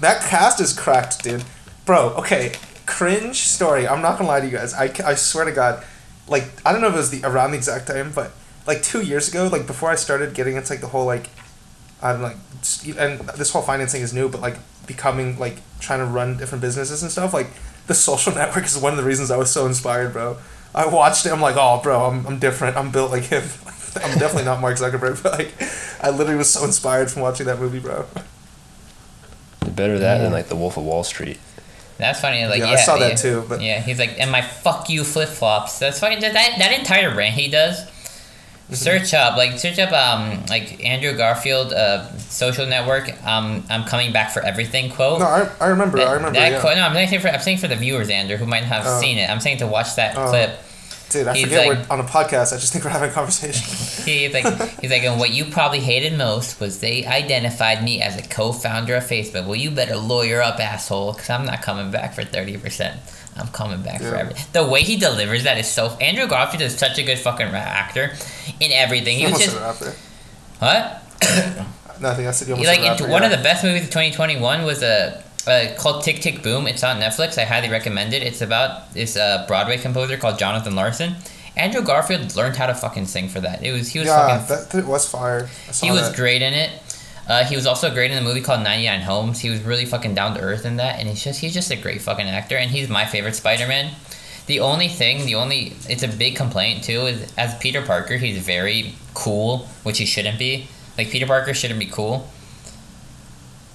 that 0.00 0.22
cast 0.22 0.60
is 0.60 0.72
cracked, 0.72 1.22
dude. 1.22 1.44
Bro, 1.84 2.14
okay, 2.18 2.52
cringe 2.86 3.36
story. 3.40 3.86
I'm 3.86 4.00
not 4.02 4.16
gonna 4.18 4.28
lie 4.28 4.40
to 4.40 4.46
you 4.46 4.52
guys. 4.56 4.72
I, 4.74 4.90
I 5.04 5.14
swear 5.14 5.44
to 5.44 5.52
God, 5.52 5.84
like 6.28 6.44
I 6.64 6.72
don't 6.72 6.80
know 6.80 6.88
if 6.88 6.94
it 6.94 6.98
was 6.98 7.10
the 7.10 7.24
around 7.24 7.50
the 7.52 7.56
exact 7.56 7.86
time, 7.88 8.12
but 8.14 8.32
like 8.66 8.82
two 8.82 9.02
years 9.02 9.28
ago, 9.28 9.48
like 9.50 9.66
before 9.66 9.90
I 9.90 9.94
started 9.94 10.34
getting 10.34 10.56
into 10.56 10.70
like 10.72 10.80
the 10.80 10.88
whole 10.88 11.06
like, 11.06 11.28
I'm 12.02 12.22
like, 12.22 12.36
just- 12.60 12.86
and 12.86 13.20
this 13.30 13.50
whole 13.52 13.62
financing 13.62 14.02
is 14.02 14.12
new, 14.12 14.28
but 14.28 14.40
like 14.40 14.56
becoming 14.86 15.38
like 15.38 15.56
trying 15.80 16.00
to 16.00 16.04
run 16.06 16.36
different 16.36 16.62
businesses 16.62 17.02
and 17.02 17.10
stuff. 17.10 17.32
Like 17.34 17.48
the 17.86 17.94
social 17.94 18.34
network 18.40 18.64
is 18.66 18.76
one 18.78 18.92
of 18.92 18.98
the 18.98 19.04
reasons 19.04 19.30
I 19.30 19.36
was 19.36 19.50
so 19.50 19.66
inspired, 19.66 20.12
bro. 20.12 20.36
I 20.74 20.86
watched 20.86 21.24
it. 21.24 21.32
I'm 21.32 21.40
like, 21.40 21.56
oh, 21.56 21.80
bro, 21.82 22.04
I'm, 22.06 22.26
I'm 22.26 22.38
different. 22.38 22.76
I'm 22.76 22.90
built 22.92 23.10
like 23.10 23.24
him. 23.24 23.42
I'm 24.04 24.18
definitely 24.18 24.44
not 24.44 24.60
Mark 24.60 24.76
Zuckerberg, 24.76 25.22
but 25.22 25.32
like, 25.38 25.54
I 26.02 26.10
literally 26.10 26.36
was 26.36 26.50
so 26.50 26.62
inspired 26.64 27.10
from 27.10 27.22
watching 27.22 27.46
that 27.46 27.58
movie, 27.58 27.78
bro. 27.80 28.04
Better 29.66 29.98
that 29.98 30.16
Yeah. 30.18 30.22
than 30.24 30.32
like 30.32 30.48
the 30.48 30.56
Wolf 30.56 30.76
of 30.76 30.84
Wall 30.84 31.04
Street. 31.04 31.38
That's 31.98 32.20
funny. 32.20 32.46
Like, 32.46 32.60
Yeah, 32.60 32.66
yeah, 32.66 32.72
I 32.72 32.76
saw 32.76 32.96
that 32.98 33.08
yeah. 33.10 33.14
too, 33.16 33.44
but- 33.48 33.60
yeah, 33.60 33.80
he's 33.80 33.98
like, 33.98 34.18
and 34.20 34.30
my 34.30 34.40
fuck 34.40 34.88
you 34.88 35.04
flip 35.04 35.28
flops. 35.28 35.78
That's 35.78 35.98
fucking 36.00 36.20
that 36.20 36.32
that 36.32 36.78
entire 36.78 37.14
rant 37.14 37.34
he 37.34 37.48
does. 37.48 37.84
Search 38.70 39.14
up 39.14 39.38
like 39.38 39.58
search 39.58 39.78
up 39.78 39.92
um 39.92 40.44
like 40.50 40.84
Andrew 40.84 41.16
Garfield 41.16 41.72
uh 41.72 42.06
social 42.18 42.66
network 42.66 43.08
um 43.26 43.64
I'm 43.70 43.84
coming 43.84 44.12
back 44.12 44.30
for 44.30 44.42
everything 44.42 44.90
quote. 44.90 45.20
No, 45.20 45.26
I, 45.26 45.50
I 45.58 45.68
remember. 45.68 45.98
I 45.98 46.12
remember. 46.12 46.38
that 46.38 46.52
yeah. 46.52 46.60
quote. 46.60 46.76
No, 46.76 46.82
I'm 46.82 46.92
saying 47.08 47.22
for 47.22 47.28
I'm 47.28 47.40
saying 47.40 47.58
for 47.58 47.68
the 47.68 47.76
viewers, 47.76 48.10
Andrew, 48.10 48.36
who 48.36 48.44
might 48.44 48.64
have 48.64 48.84
Oh. 48.86 49.00
seen 49.00 49.16
it. 49.16 49.30
I'm 49.30 49.40
saying 49.40 49.58
to 49.58 49.66
watch 49.66 49.96
that 49.96 50.16
Oh. 50.18 50.28
clip. 50.28 50.50
Dude, 51.10 51.26
I 51.26 51.34
he's 51.34 51.44
forget 51.44 51.66
like- 51.68 51.88
we're 51.88 51.94
on 51.94 52.00
a 52.00 52.04
podcast. 52.08 52.52
I 52.52 52.56
just 52.58 52.72
think 52.72 52.84
we're 52.84 52.90
having 52.90 53.08
a 53.10 53.12
conversation. 53.12 53.64
He's 54.04 54.32
like, 54.32 54.44
he's 54.80 54.90
like, 54.90 55.02
and 55.04 55.18
what 55.18 55.30
you 55.30 55.44
probably 55.46 55.80
hated 55.80 56.16
most 56.16 56.60
was 56.60 56.80
they 56.80 57.04
identified 57.06 57.82
me 57.82 58.00
as 58.02 58.16
a 58.16 58.22
co-founder 58.22 58.94
of 58.96 59.04
Facebook. 59.04 59.44
Well, 59.46 59.56
you 59.56 59.70
better 59.70 59.96
lawyer 59.96 60.40
up, 60.42 60.58
asshole, 60.60 61.12
because 61.14 61.28
I'm 61.30 61.44
not 61.46 61.60
coming 61.62 61.90
back 61.90 62.14
for 62.14 62.24
thirty 62.24 62.56
percent. 62.58 63.00
I'm 63.36 63.48
coming 63.48 63.82
back 63.82 64.00
for 64.00 64.14
everything. 64.16 64.44
The 64.52 64.66
way 64.66 64.82
he 64.82 64.96
delivers 64.96 65.44
that 65.44 65.58
is 65.58 65.66
so. 65.68 65.88
Andrew 66.00 66.26
Garfield 66.26 66.62
is 66.62 66.76
such 66.76 66.98
a 66.98 67.02
good 67.02 67.18
fucking 67.18 67.46
actor 67.46 68.12
in 68.60 68.72
everything. 68.72 69.18
He 69.18 69.24
You 69.26 69.32
was 69.32 69.48
almost 69.48 69.80
just 69.80 69.80
said 69.80 69.96
rapper. 70.60 71.58
what? 71.92 72.00
Nothing. 72.00 72.26
I 72.26 72.30
said 72.32 72.48
you 72.48 72.56
He, 72.56 72.66
almost 72.66 72.80
like 72.82 72.90
it's 72.92 73.00
rapper. 73.00 73.12
one 73.12 73.22
yeah. 73.22 73.30
of 73.30 73.36
the 73.36 73.42
best 73.42 73.64
movies 73.64 73.82
of 73.84 73.88
2021 73.90 74.64
was 74.64 74.82
a. 74.82 75.22
Uh, 75.48 75.74
called 75.78 76.04
Tick 76.04 76.20
Tick 76.20 76.42
Boom. 76.42 76.66
It's 76.66 76.84
on 76.84 77.00
Netflix. 77.00 77.38
I 77.38 77.44
highly 77.44 77.70
recommend 77.70 78.12
it. 78.12 78.22
It's 78.22 78.42
about 78.42 78.92
this 78.92 79.16
uh, 79.16 79.44
Broadway 79.48 79.78
composer 79.78 80.16
called 80.16 80.38
Jonathan 80.38 80.74
Larson, 80.74 81.16
Andrew 81.58 81.82
Garfield 81.82 82.34
learned 82.36 82.56
how 82.56 82.66
to 82.66 82.74
fucking 82.74 83.06
sing 83.06 83.28
for 83.28 83.40
that. 83.40 83.62
It 83.64 83.72
was 83.72 83.88
he 83.88 83.98
was 83.98 84.06
yeah, 84.08 84.38
fucking 84.38 84.56
that, 84.56 84.70
that 84.70 84.86
was 84.86 85.10
fire. 85.10 85.48
He 85.82 85.90
was 85.90 86.08
that. 86.08 86.16
great 86.16 86.40
in 86.40 86.54
it. 86.54 86.70
Uh, 87.26 87.44
he 87.44 87.56
was 87.56 87.66
also 87.66 87.92
great 87.92 88.10
in 88.10 88.16
the 88.16 88.22
movie 88.22 88.40
called 88.40 88.62
99 88.62 89.02
Homes. 89.02 89.40
He 89.40 89.50
was 89.50 89.60
really 89.60 89.84
fucking 89.84 90.14
down 90.14 90.34
to 90.34 90.40
earth 90.40 90.64
in 90.64 90.76
that, 90.76 90.98
and 90.98 91.08
he's 91.08 91.22
just 91.22 91.40
he's 91.40 91.52
just 91.52 91.70
a 91.70 91.76
great 91.76 92.00
fucking 92.00 92.26
actor, 92.26 92.56
and 92.56 92.70
he's 92.70 92.88
my 92.88 93.04
favorite 93.04 93.34
Spider-Man. 93.34 93.92
The 94.46 94.60
only 94.60 94.88
thing, 94.88 95.26
the 95.26 95.34
only 95.34 95.74
it's 95.88 96.02
a 96.02 96.08
big 96.08 96.36
complaint 96.36 96.84
too 96.84 97.00
is 97.02 97.32
as 97.36 97.58
Peter 97.58 97.82
Parker, 97.82 98.16
he's 98.16 98.38
very 98.38 98.94
cool, 99.14 99.66
which 99.82 99.98
he 99.98 100.06
shouldn't 100.06 100.38
be. 100.38 100.68
Like 100.96 101.10
Peter 101.10 101.26
Parker 101.26 101.52
shouldn't 101.54 101.80
be 101.80 101.86
cool. 101.86 102.30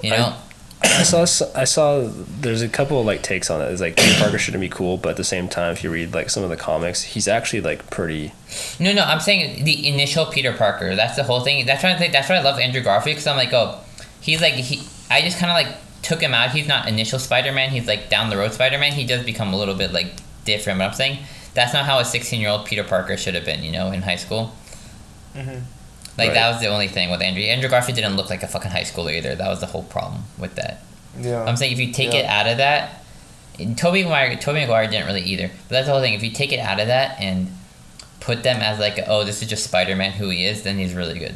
You 0.02 0.12
know, 0.12 0.36
I 0.84 1.04
saw 1.04 1.22
s- 1.24 1.42
I 1.56 1.64
saw 1.64 2.08
there's 2.40 2.62
a 2.62 2.70
couple 2.70 3.00
of 3.00 3.06
like 3.06 3.24
takes 3.24 3.50
on 3.50 3.62
it. 3.62 3.66
It's 3.72 3.82
like 3.82 3.96
Peter 3.98 4.20
Parker 4.20 4.38
shouldn't 4.38 4.62
be 4.62 4.70
cool, 4.70 4.98
but 4.98 5.10
at 5.10 5.18
the 5.18 5.24
same 5.24 5.48
time, 5.48 5.72
if 5.74 5.84
you 5.84 5.90
read 5.90 6.14
like 6.14 6.30
some 6.30 6.44
of 6.44 6.50
the 6.50 6.58
comics, 6.58 7.02
he's 7.02 7.28
actually 7.28 7.62
like 7.62 7.90
pretty. 7.90 8.34
No, 8.80 8.94
no, 8.94 9.04
I'm 9.04 9.20
saying 9.20 9.64
the 9.64 9.88
initial 9.88 10.26
Peter 10.26 10.54
Parker. 10.54 10.96
That's 10.96 11.16
the 11.16 11.24
whole 11.24 11.40
thing. 11.42 11.66
That's 11.66 11.84
why 11.84 11.94
I 11.94 11.98
think 11.98 12.14
that's 12.14 12.30
why 12.30 12.36
I 12.36 12.42
love 12.42 12.60
Andrew 12.60 12.82
Garfield 12.82 13.16
because 13.16 13.28
I'm 13.28 13.38
like, 13.38 13.54
oh, 13.54 13.80
he's 14.22 14.42
like 14.42 14.54
he. 14.54 14.82
I 15.10 15.22
just 15.22 15.40
kind 15.40 15.52
of 15.52 15.56
like 15.56 15.78
took 16.02 16.22
him 16.22 16.34
out. 16.34 16.52
He's 16.52 16.68
not 16.68 16.88
initial 16.88 17.18
Spider 17.20 17.52
Man. 17.52 17.70
He's 17.70 17.88
like 17.88 18.10
down 18.10 18.30
the 18.30 18.38
road 18.38 18.54
Spider 18.54 18.78
Man. 18.78 18.92
He 18.92 19.06
does 19.06 19.24
become 19.26 19.54
a 19.54 19.58
little 19.58 19.76
bit 19.76 19.94
like 19.94 20.08
different. 20.46 20.80
But 20.80 20.86
I'm 20.90 20.94
saying 20.94 21.20
that's 21.54 21.74
not 21.74 21.86
how 21.86 22.00
a 22.00 22.06
16 22.06 22.40
year 22.40 22.50
old 22.50 22.66
Peter 22.66 22.84
Parker 22.84 23.18
should 23.18 23.36
have 23.36 23.46
been. 23.46 23.64
You 23.64 23.72
know, 23.72 23.92
in 23.92 24.02
high 24.04 24.18
school. 24.18 24.54
Mhm. 25.36 25.62
Like 26.18 26.30
Right. 26.30 26.34
that 26.36 26.52
was 26.52 26.60
the 26.62 26.68
only 26.68 26.88
thing 26.88 27.10
with 27.10 27.22
Andrew. 27.22 27.44
Andrew 27.44 27.70
Garfield 27.70 27.96
didn't 27.96 28.16
look 28.18 28.30
like 28.30 28.44
a 28.44 28.48
fucking 28.48 28.70
high 28.72 28.84
schooler 28.84 29.12
either. 29.14 29.36
That 29.36 29.48
was 29.50 29.60
the 29.62 29.66
whole 29.66 29.84
problem 29.84 30.24
with 30.38 30.56
that. 30.56 30.82
Yeah. 31.20 31.44
I'm 31.44 31.58
saying 31.58 31.72
if 31.74 31.80
you 31.80 31.92
take 31.92 32.14
Yeah. 32.14 32.20
it 32.22 32.26
out 32.26 32.48
of 32.48 32.58
that, 32.58 33.04
Tobey 33.78 34.04
Maguire, 34.04 34.36
Tobey 34.38 34.62
Maguire 34.62 34.88
didn't 34.88 35.08
really 35.08 35.22
either. 35.22 35.48
But 35.48 35.70
that's 35.70 35.88
the 35.88 35.94
whole 35.94 36.02
thing. 36.02 36.14
If 36.14 36.24
you 36.24 36.32
take 36.32 36.52
it 36.52 36.60
out 36.60 36.80
of 36.80 36.88
that 36.88 37.18
and 37.20 37.56
put 38.20 38.44
them 38.44 38.62
as 38.62 38.80
like, 38.80 39.00
oh, 39.08 39.24
this 39.24 39.42
is 39.42 39.48
just 39.50 39.64
Spider 39.64 39.96
Man 39.96 40.12
who 40.12 40.30
he 40.30 40.46
is, 40.46 40.62
then 40.64 40.78
he's 40.78 40.94
really 40.94 41.18
good. 41.20 41.36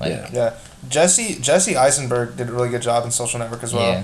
Like, 0.00 0.10
Yeah. 0.12 0.28
Yeah, 0.32 0.50
Jesse 0.88 1.34
Jesse 1.40 1.76
Eisenberg 1.76 2.36
did 2.36 2.48
a 2.48 2.52
really 2.52 2.68
good 2.68 2.82
job 2.82 3.04
in 3.04 3.10
Social 3.10 3.38
Network 3.40 3.62
as 3.64 3.74
well. 3.74 3.90
Yeah. 3.92 4.02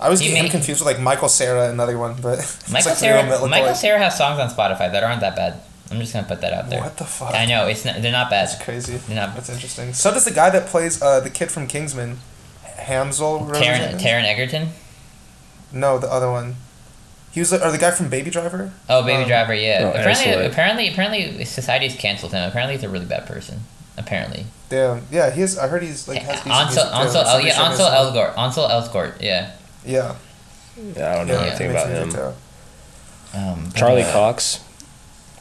I 0.00 0.08
was 0.10 0.20
He 0.20 0.26
getting 0.28 0.42
made- 0.44 0.50
confused 0.50 0.80
with 0.80 0.86
like 0.92 1.00
Michael 1.00 1.28
Cera, 1.28 1.70
another 1.70 1.96
one, 1.98 2.14
but 2.20 2.38
Michael 2.68 2.90
like 2.90 2.98
Cera, 2.98 3.48
Michael 3.48 3.74
Cera 3.74 3.98
has 3.98 4.16
songs 4.18 4.38
on 4.40 4.50
Spotify 4.50 4.90
that 4.92 5.02
aren't 5.04 5.20
that 5.20 5.36
bad. 5.36 5.60
I'm 5.90 5.98
just 6.00 6.12
gonna 6.12 6.26
put 6.26 6.40
that 6.40 6.52
out 6.52 6.68
there. 6.68 6.80
What 6.80 6.96
the 6.96 7.04
fuck? 7.04 7.34
I 7.34 7.46
know 7.46 7.66
it's 7.68 7.84
not, 7.84 8.02
they're 8.02 8.10
not 8.12 8.28
bad. 8.30 8.48
That's 8.48 8.62
crazy. 8.62 8.96
They're 8.96 9.16
not. 9.16 9.34
That's 9.34 9.48
interesting. 9.50 9.92
So 9.92 10.12
does 10.12 10.24
the 10.24 10.32
guy 10.32 10.50
that 10.50 10.66
plays 10.66 11.00
uh, 11.00 11.20
the 11.20 11.30
kid 11.30 11.50
from 11.52 11.66
Kingsman, 11.68 12.18
Ansel. 12.88 13.40
whatever 13.44 13.64
Taron? 13.64 13.98
Taron 14.00 14.24
Egerton. 14.24 14.68
No, 15.72 15.98
the 15.98 16.10
other 16.10 16.30
one. 16.30 16.56
He 17.32 17.40
was, 17.40 17.50
the- 17.50 17.64
or 17.66 17.70
the 17.70 17.76
guy 17.78 17.90
from 17.90 18.08
Baby 18.08 18.30
Driver. 18.30 18.72
Oh, 18.88 19.02
Baby 19.04 19.22
Um, 19.24 19.28
Driver. 19.28 19.54
Yeah. 19.54 19.80
oh, 19.82 19.88
apparently, 19.90 20.24
Isolate. 20.30 20.50
apparently, 20.50 20.88
apparently, 20.88 21.44
society's 21.44 21.94
canceled 21.94 22.32
him. 22.32 22.48
Apparently, 22.48 22.74
he's 22.76 22.84
a 22.84 22.88
really 22.88 23.04
bad 23.04 23.26
person. 23.26 23.60
Apparently. 23.98 24.46
Damn. 24.70 25.06
Yeah, 25.10 25.30
he's. 25.30 25.56
I 25.58 25.68
heard 25.68 25.82
he's 25.82 26.08
like 26.08 26.22
has 26.22 26.36
decent 26.42 26.54
Ansel. 26.54 26.84
Ansel, 26.84 27.22
oh 27.26 27.38
yeah, 27.38 27.62
Ansel. 27.62 27.86
Elgort, 27.86 28.36
Ansel 28.38 28.68
Elgort, 28.68 29.20
yeah. 29.20 29.52
Yeah. 29.84 30.14
Yeah, 30.96 31.12
I 31.12 31.14
don't 31.16 31.26
know 31.28 31.34
Yeah, 31.34 31.46
anything 31.46 31.70
he 31.70 31.76
about 31.76 31.88
him. 31.88 32.08
music. 32.08 32.34
Um, 33.34 33.70
Charlie 33.74 34.02
uh, 34.02 34.12
Cox. 34.12 34.60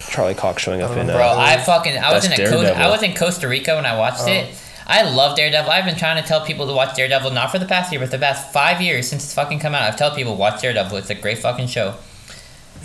Charlie 0.09 0.35
Cox 0.35 0.61
showing 0.63 0.81
up 0.81 0.91
I 0.91 0.95
don't 0.95 1.01
in. 1.01 1.07
know. 1.07 1.13
Uh, 1.13 1.35
Bro, 1.35 1.41
I 1.43 1.57
fucking 1.57 1.97
I 1.97 2.13
was 2.13 2.25
in 2.25 2.33
a 2.33 2.37
Co- 2.49 2.61
I 2.63 2.89
was 2.89 3.03
in 3.03 3.13
Costa 3.15 3.47
Rica 3.47 3.75
when 3.75 3.85
I 3.85 3.97
watched 3.97 4.21
Oh. 4.21 4.27
it. 4.31 4.53
I 4.87 5.01
love 5.01 5.35
Daredevil. 5.35 5.71
I've 5.71 5.85
been 5.85 5.95
trying 5.97 6.21
to 6.21 6.27
tell 6.27 6.45
people 6.45 6.67
to 6.67 6.73
watch 6.73 6.95
Daredevil 6.95 7.31
not 7.31 7.51
for 7.51 7.57
the 7.57 7.65
past 7.65 7.91
year, 7.91 7.99
but 7.99 8.11
the 8.11 8.19
past 8.19 8.53
five 8.53 8.81
years 8.81 9.07
since 9.09 9.23
it's 9.23 9.33
fucking 9.33 9.59
come 9.59 9.73
out. 9.73 9.81
I've 9.81 9.97
told 9.97 10.13
people 10.15 10.35
watch 10.35 10.61
Daredevil. 10.61 10.95
It's 10.97 11.09
a 11.09 11.15
great 11.15 11.39
fucking 11.39 11.67
show. 11.67 11.95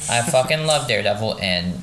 I 0.09 0.23
fucking 0.31 0.65
love 0.67 0.89
Daredevil, 0.89 1.39
and 1.43 1.83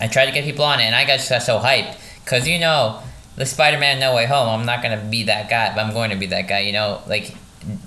I 0.00 0.08
tried 0.08 0.26
to 0.26 0.32
get 0.32 0.44
people 0.44 0.64
on 0.64 0.78
it, 0.80 0.84
and 0.84 0.94
I 0.94 1.06
got 1.06 1.20
so 1.20 1.58
hyped 1.58 1.96
because 2.24 2.46
you 2.46 2.58
know 2.58 3.00
the 3.36 3.46
Spider-Man 3.46 3.98
No 3.98 4.14
Way 4.14 4.26
Home. 4.26 4.48
I'm 4.60 4.66
not 4.66 4.82
gonna 4.82 5.02
be 5.10 5.22
that 5.24 5.48
guy, 5.48 5.74
but 5.74 5.80
I'm 5.86 5.94
going 5.94 6.10
to 6.10 6.16
be 6.16 6.26
that 6.26 6.46
guy. 6.46 6.60
You 6.60 6.72
know, 6.72 7.00
like 7.06 7.34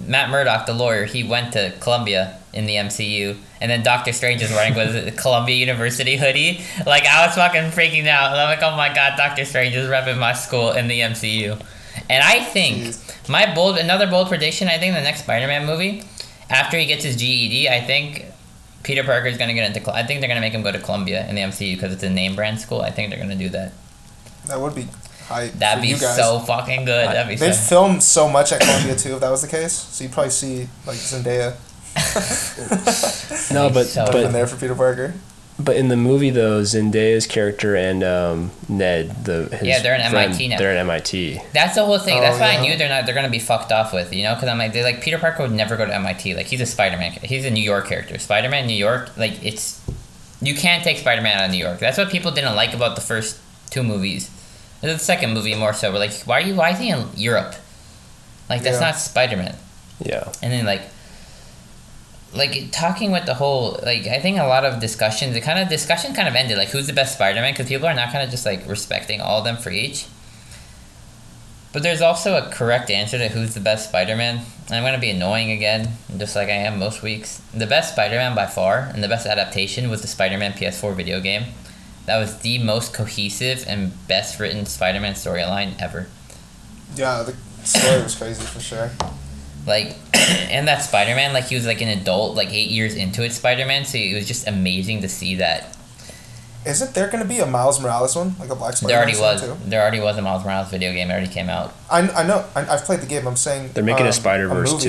Matt 0.06 0.30
Murdock, 0.30 0.66
the 0.66 0.74
lawyer, 0.74 1.06
he 1.06 1.24
went 1.24 1.54
to 1.54 1.74
Columbia 1.80 2.38
in 2.54 2.66
the 2.66 2.76
MCU, 2.76 3.38
and 3.62 3.72
then 3.72 3.84
Doctor 3.84 4.12
Strange 4.12 4.42
is 4.42 4.52
wearing 4.52 4.76
was 4.76 4.94
it 4.94 5.18
Columbia 5.18 5.56
University 5.56 6.18
hoodie. 6.18 6.62
Like 6.86 7.06
I 7.06 7.26
was 7.26 7.36
fucking 7.36 7.72
freaking 7.72 8.08
out. 8.08 8.32
I'm 8.32 8.50
like, 8.50 8.62
oh 8.62 8.76
my 8.76 8.94
god, 8.94 9.18
Doctor 9.18 9.46
Strange 9.46 9.76
is 9.76 9.90
repping 9.90 10.18
my 10.18 10.34
school 10.34 10.72
in 10.72 10.88
the 10.88 11.00
MCU, 11.00 11.62
and 12.10 12.24
I 12.24 12.44
think 12.44 12.78
Jeez. 12.78 13.30
my 13.30 13.54
bold 13.54 13.78
another 13.78 14.08
bold 14.08 14.28
prediction. 14.28 14.68
I 14.68 14.78
think 14.78 14.94
the 14.94 15.02
next 15.02 15.24
Spider-Man 15.24 15.66
movie, 15.66 16.04
after 16.50 16.78
he 16.78 16.86
gets 16.86 17.04
his 17.04 17.16
GED, 17.16 17.70
I 17.70 17.82
think. 17.82 18.26
Peter 18.84 19.04
Parker 19.04 19.28
is 19.28 19.38
gonna 19.38 19.54
get 19.54 19.76
into. 19.76 19.94
I 19.94 20.02
think 20.02 20.22
they're 20.22 20.28
gonna 20.28 20.42
make 20.42 20.54
him 20.54 20.64
go 20.64 20.72
to 20.72 20.80
Columbia 20.80 21.28
in 21.30 21.36
the 21.36 21.42
MCU 21.42 21.76
because 21.76 21.94
it's 21.94 22.02
a 22.02 22.10
name 22.10 22.36
brand 22.36 22.60
school. 22.60 22.82
I 22.82 22.90
think 22.90 23.12
they're 23.12 23.20
gonna 23.20 23.36
do 23.36 23.48
that. 23.50 23.74
That 24.48 24.60
would 24.60 24.74
be 24.74 24.88
hype. 25.28 25.54
That'd 25.54 25.82
be 25.82 25.92
guys. 25.92 26.16
so 26.16 26.40
fucking 26.40 26.86
good. 26.86 27.08
That'd 27.08 27.28
be 27.30 27.36
They'd 27.36 27.54
so. 27.54 27.70
film 27.88 28.02
so 28.02 28.30
much 28.30 28.52
at 28.52 28.62
Columbia 28.62 28.96
too 28.96 29.16
if 29.16 29.22
that 29.22 29.30
was 29.32 29.42
the 29.42 29.48
case. 29.48 29.74
So 29.74 30.04
you'd 30.04 30.14
probably 30.14 30.32
see 30.32 30.68
like 30.86 30.98
Zendaya 30.98 31.56
no, 33.54 33.70
but 33.70 33.86
So- 33.88 34.06
in 34.06 34.12
but 34.12 34.32
there 34.32 34.48
for 34.48 34.56
Peter 34.58 34.76
Parker. 34.76 35.14
but 35.60 35.76
in 35.76 35.90
the 35.90 35.98
movie 35.98 36.30
though, 36.30 36.62
Zendaya's 36.62 37.28
character 37.28 37.76
and 37.76 38.04
um, 38.04 38.52
Ned, 38.70 39.26
the 39.26 39.50
his 39.58 39.64
Yeah, 39.68 39.80
they're 39.82 39.96
in 39.96 40.10
friend, 40.10 40.32
MIT 40.32 40.48
now. 40.48 40.58
They're 40.58 40.72
in 40.72 40.78
MIT. 40.78 41.40
That's 41.54 41.76
the 41.76 41.86
whole 41.86 42.00
thing. 42.00 42.18
Oh, 42.20 42.22
That's 42.22 42.40
why 42.40 42.54
yeah. 42.54 42.60
I 42.60 42.62
knew 42.62 42.78
they're 42.78 42.90
not. 42.90 43.06
They're 43.06 43.14
gonna 43.16 43.30
be 43.30 43.40
fucked 43.40 43.72
off 43.72 43.94
with, 43.94 44.14
you 44.14 44.24
know, 44.24 44.34
because 44.36 44.48
I'm 44.50 44.58
like, 44.58 44.74
they 44.74 44.84
like 44.84 45.02
Peter 45.02 45.18
Parker 45.20 45.44
would 45.44 45.52
never 45.52 45.76
go 45.78 45.86
to 45.86 45.94
MIT. 45.94 46.34
Like 46.36 46.48
he's 46.48 46.62
a 46.62 46.66
Spider 46.66 46.98
Man. 46.98 47.12
He's 47.12 47.46
a 47.46 47.52
New 47.52 47.64
York 47.64 47.88
character. 47.88 48.18
Spider 48.18 48.50
Man, 48.50 48.66
New 48.68 48.74
York. 48.74 49.16
Like 49.18 49.44
it's, 49.46 49.82
you 50.42 50.56
can't 50.56 50.84
take 50.84 50.98
Spider 50.98 51.22
Man 51.22 51.38
out 51.38 51.46
of 51.46 51.52
New 51.52 51.58
York. 51.64 51.80
That's 51.80 51.98
what 51.98 52.10
people 52.10 52.32
didn't 52.32 52.56
like 52.56 52.74
about 52.74 52.96
the 52.96 53.02
first 53.02 53.38
two 53.70 53.84
movies. 53.84 54.30
The 54.82 54.98
second 54.98 55.34
movie 55.34 55.54
more 55.56 55.74
so. 55.74 55.92
We're 55.92 56.00
like, 56.00 56.14
why 56.24 56.38
are 56.40 56.42
you? 56.42 56.56
Why 56.56 56.72
is 56.72 56.80
he 56.80 56.90
in 56.90 57.08
Europe? 57.16 57.56
Like 58.50 58.64
that's 58.64 58.80
Yeah. 58.80 58.88
not 58.88 58.98
Spider 58.98 59.38
Man. 59.38 59.56
Yeah. 60.04 60.32
and 60.42 60.52
then 60.52 60.66
like 60.66 60.82
like 62.34 62.72
talking 62.72 63.12
with 63.12 63.26
the 63.26 63.34
whole 63.36 63.78
like 63.84 64.08
i 64.08 64.20
think 64.20 64.40
a 64.40 64.46
lot 64.48 64.64
of 64.66 64.80
discussions 64.80 65.34
the 65.34 65.42
kind 65.42 65.60
of 65.60 65.68
discussion 65.68 66.14
kind 66.16 66.28
of 66.30 66.34
ended 66.34 66.58
like 66.58 66.70
who's 66.70 66.88
the 66.88 66.94
best 66.94 67.14
spider-man 67.16 67.52
because 67.54 67.68
people 67.68 67.86
are 67.88 67.94
not 67.94 68.10
kind 68.12 68.24
of 68.24 68.30
just 68.32 68.46
like 68.46 68.66
respecting 68.68 69.20
all 69.22 69.40
of 69.40 69.44
them 69.44 69.58
for 69.58 69.70
each 69.70 70.06
but 71.74 71.84
there's 71.84 72.02
also 72.02 72.36
a 72.38 72.50
correct 72.50 72.90
answer 72.90 73.18
to 73.18 73.28
who's 73.30 73.54
the 73.54 73.60
best 73.60 73.90
spider-man 73.90 74.44
i'm 74.70 74.82
going 74.82 74.94
to 74.94 75.00
be 75.00 75.10
annoying 75.10 75.52
again 75.52 75.92
just 76.18 76.36
like 76.36 76.48
i 76.48 76.54
am 76.54 76.80
most 76.80 77.02
weeks 77.04 77.42
the 77.54 77.68
best 77.68 77.92
spider-man 77.94 78.34
by 78.34 78.46
far 78.48 78.90
and 78.94 79.04
the 79.04 79.08
best 79.10 79.28
adaptation 79.28 79.90
was 79.90 80.02
the 80.02 80.08
spider-man 80.08 80.54
ps4 80.54 80.96
video 80.96 81.20
game 81.20 81.44
that 82.06 82.18
was 82.18 82.38
the 82.40 82.58
most 82.64 82.94
cohesive 82.94 83.64
and 83.68 83.92
best 84.08 84.40
written 84.40 84.66
spider-man 84.66 85.14
storyline 85.14 85.80
ever 85.82 86.08
Yeah, 86.96 87.24
the 87.24 87.34
story 87.66 88.02
was 88.04 88.16
crazy 88.16 88.44
for 88.44 88.60
sure. 88.60 88.92
like 89.66 89.96
and 90.14 90.68
that 90.68 90.80
spider-man 90.82 91.34
like 91.34 91.46
he 91.46 91.56
was 91.56 91.66
like 91.66 91.82
an 91.82 91.90
adult 91.90 92.36
like 92.36 92.50
eight 92.52 92.70
years 92.72 92.96
into 92.96 93.24
it 93.24 93.32
spider-man 93.34 93.86
so 93.86 93.98
it 93.98 94.14
was 94.16 94.28
just 94.28 94.48
amazing 94.48 95.02
to 95.02 95.08
see 95.10 95.36
that 95.36 95.78
Isn't 96.66 96.94
there 96.94 97.08
gonna 97.10 97.26
be 97.26 97.40
a 97.40 97.46
Miles 97.46 97.80
Morales 97.80 98.16
one, 98.16 98.36
like 98.40 98.50
a 98.50 98.56
Black 98.56 98.76
Spider? 98.78 98.90
there 98.94 98.98
already 99.02 99.20
was 99.20 99.42
Too? 99.42 99.58
there 99.66 99.82
already 99.82 100.00
was 100.00 100.18
a 100.18 100.22
miles 100.22 100.44
morales 100.44 100.70
video 100.70 100.92
game 100.94 101.10
it 101.10 101.14
already 101.14 101.28
came 101.32 101.50
out 101.50 101.74
I, 101.90 102.08
I 102.10 102.24
know. 102.24 102.46
I, 102.56 102.66
I've 102.68 102.84
played 102.86 103.02
the 103.02 103.06
game. 103.08 103.28
I'm 103.28 103.36
saying 103.36 103.72
They're 103.74 103.84
making 103.84 104.04
um, 104.06 104.10
a 104.10 104.14
Spider 104.14 104.48
Verse 104.48 104.72
movie. 104.72 104.84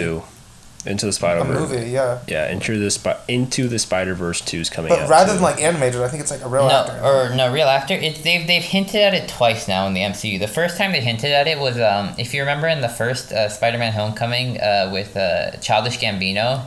Two, 0.85 0.90
Into 0.90 1.07
the 1.07 1.12
Spider 1.12 1.45
Verse. 1.45 1.71
movie, 1.71 1.90
yeah. 1.90 2.18
Yeah, 2.27 2.51
into 2.51 2.79
the 2.79 2.90
Spi- 2.90 3.16
Into 3.29 3.68
the 3.68 3.79
Spider 3.79 4.14
Verse 4.14 4.40
two 4.40 4.59
is 4.59 4.71
coming 4.71 4.88
But 4.90 5.01
out. 5.01 5.09
rather 5.11 5.29
too. 5.31 5.35
than 5.35 5.42
like 5.42 5.61
animated, 5.61 6.01
I 6.03 6.09
think 6.09 6.23
it's 6.23 6.31
like 6.31 6.45
a 6.45 6.49
real 6.49 6.68
no 6.68 6.81
actor. 6.81 7.01
or 7.05 7.35
no 7.37 7.53
real 7.53 7.68
actor 7.68 7.95
it's 7.95 8.21
they've, 8.23 8.47
they've 8.47 8.62
hinted 8.62 9.01
at 9.01 9.14
it 9.14 9.29
twice 9.29 9.68
now 9.68 9.87
in 9.87 9.95
the 9.95 10.01
mcu 10.01 10.38
the 10.40 10.49
first 10.49 10.77
time 10.79 10.92
they 10.92 11.01
hinted 11.01 11.31
at 11.33 11.47
it 11.47 11.59
was 11.59 11.79
um, 11.81 12.14
if 12.18 12.35
you 12.35 12.40
remember 12.40 12.66
in 12.68 12.81
the 12.81 12.88
first 12.88 13.33
uh, 13.33 13.49
spider-man 13.49 13.92
homecoming 13.92 14.61
uh, 14.61 14.90
with 14.92 15.16
uh, 15.16 15.53
childish 15.61 15.99
gambino 15.99 16.66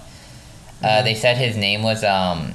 uh, 0.84 1.02
they 1.04 1.16
said 1.16 1.38
his 1.38 1.56
name 1.58 1.84
was 1.84 2.04
um, 2.04 2.54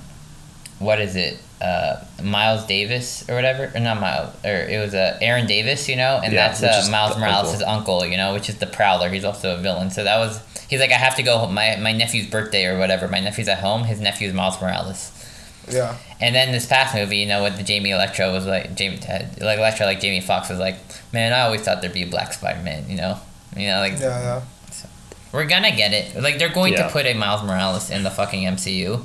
what 0.78 1.00
is 1.00 1.16
it 1.16 1.38
uh, 1.60 2.04
Miles 2.22 2.64
Davis 2.66 3.28
or 3.28 3.34
whatever 3.34 3.70
or 3.74 3.80
not 3.80 4.00
Miles 4.00 4.34
or 4.44 4.54
it 4.54 4.78
was 4.80 4.94
uh, 4.94 5.18
Aaron 5.20 5.46
Davis 5.46 5.88
you 5.88 5.96
know 5.96 6.20
and 6.22 6.32
Yeah, 6.32 6.48
that's 6.48 6.62
uh, 6.62 6.90
Miles 6.90 7.14
the 7.14 7.20
Morales' 7.20 7.62
uncle. 7.62 8.04
you 8.06 8.16
know 8.16 8.32
which 8.32 8.48
is 8.48 8.56
the 8.56 8.66
Prowler 8.66 9.08
he's 9.10 9.24
also 9.24 9.54
a 9.56 9.60
villain 9.60 9.90
so 9.90 10.04
that 10.04 10.18
was 10.18 10.40
he's 10.68 10.80
like 10.80 10.90
I 10.90 10.94
have 10.94 11.16
to 11.16 11.22
go 11.22 11.38
home. 11.38 11.54
my 11.54 11.76
my 11.76 11.92
nephew's 11.92 12.26
birthday 12.26 12.64
or 12.66 12.78
whatever 12.78 13.08
my 13.08 13.20
nephew's 13.20 13.48
at 13.48 13.58
home 13.58 13.84
his 13.84 14.00
nephew's 14.00 14.32
Miles 14.32 14.60
Morales 14.60 15.12
yeah. 15.68 15.96
and 16.20 16.34
then 16.34 16.50
this 16.50 16.66
past 16.66 16.96
movie, 16.96 17.18
you 17.18 17.26
know, 17.26 17.44
with 17.44 17.56
the 17.56 17.62
Jamie 17.62 17.90
Electro 17.90 18.32
was 18.32 18.44
like 18.44 18.74
Jamie, 18.74 18.98
like 19.40 19.58
Electro, 19.58 19.86
like 19.86 20.00
Jamie 20.00 20.20
Foxx 20.20 20.48
was 20.48 20.58
like, 20.58 20.76
man, 21.12 21.32
I 21.32 21.42
always 21.42 21.60
thought 21.60 21.80
there'd 21.80 21.92
be 21.94 22.02
a 22.02 22.08
Black 22.10 22.32
Spider 22.32 22.60
Man, 22.62 22.88
you 22.90 22.96
know, 22.96 23.18
you 23.56 23.68
know, 23.68 23.78
like 23.78 23.92
Yeah, 23.92 24.20
yeah. 24.20 24.42
So 24.72 24.88
we're 25.32 25.44
gonna 25.46 25.70
get 25.76 25.92
it. 25.92 26.20
Like 26.20 26.38
they're 26.38 26.48
going 26.48 26.72
Yeah. 26.72 26.86
to 26.86 26.92
put 26.92 27.06
a 27.06 27.14
Miles 27.14 27.44
Morales 27.44 27.88
in 27.90 28.02
the 28.02 28.10
fucking 28.10 28.42
MCU. 28.42 29.04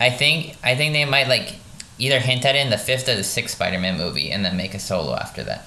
I 0.00 0.10
think 0.10 0.56
I 0.62 0.74
think 0.74 0.92
they 0.92 1.04
might 1.04 1.28
like 1.28 1.54
either 1.98 2.18
hint 2.18 2.44
at 2.44 2.56
it 2.56 2.58
in 2.58 2.70
the 2.70 2.78
fifth 2.78 3.08
or 3.08 3.14
the 3.14 3.24
sixth 3.24 3.54
Spider 3.56 3.78
Man 3.78 3.96
movie, 3.96 4.30
and 4.30 4.44
then 4.44 4.56
make 4.56 4.74
a 4.74 4.78
solo 4.78 5.14
after 5.14 5.42
that. 5.44 5.66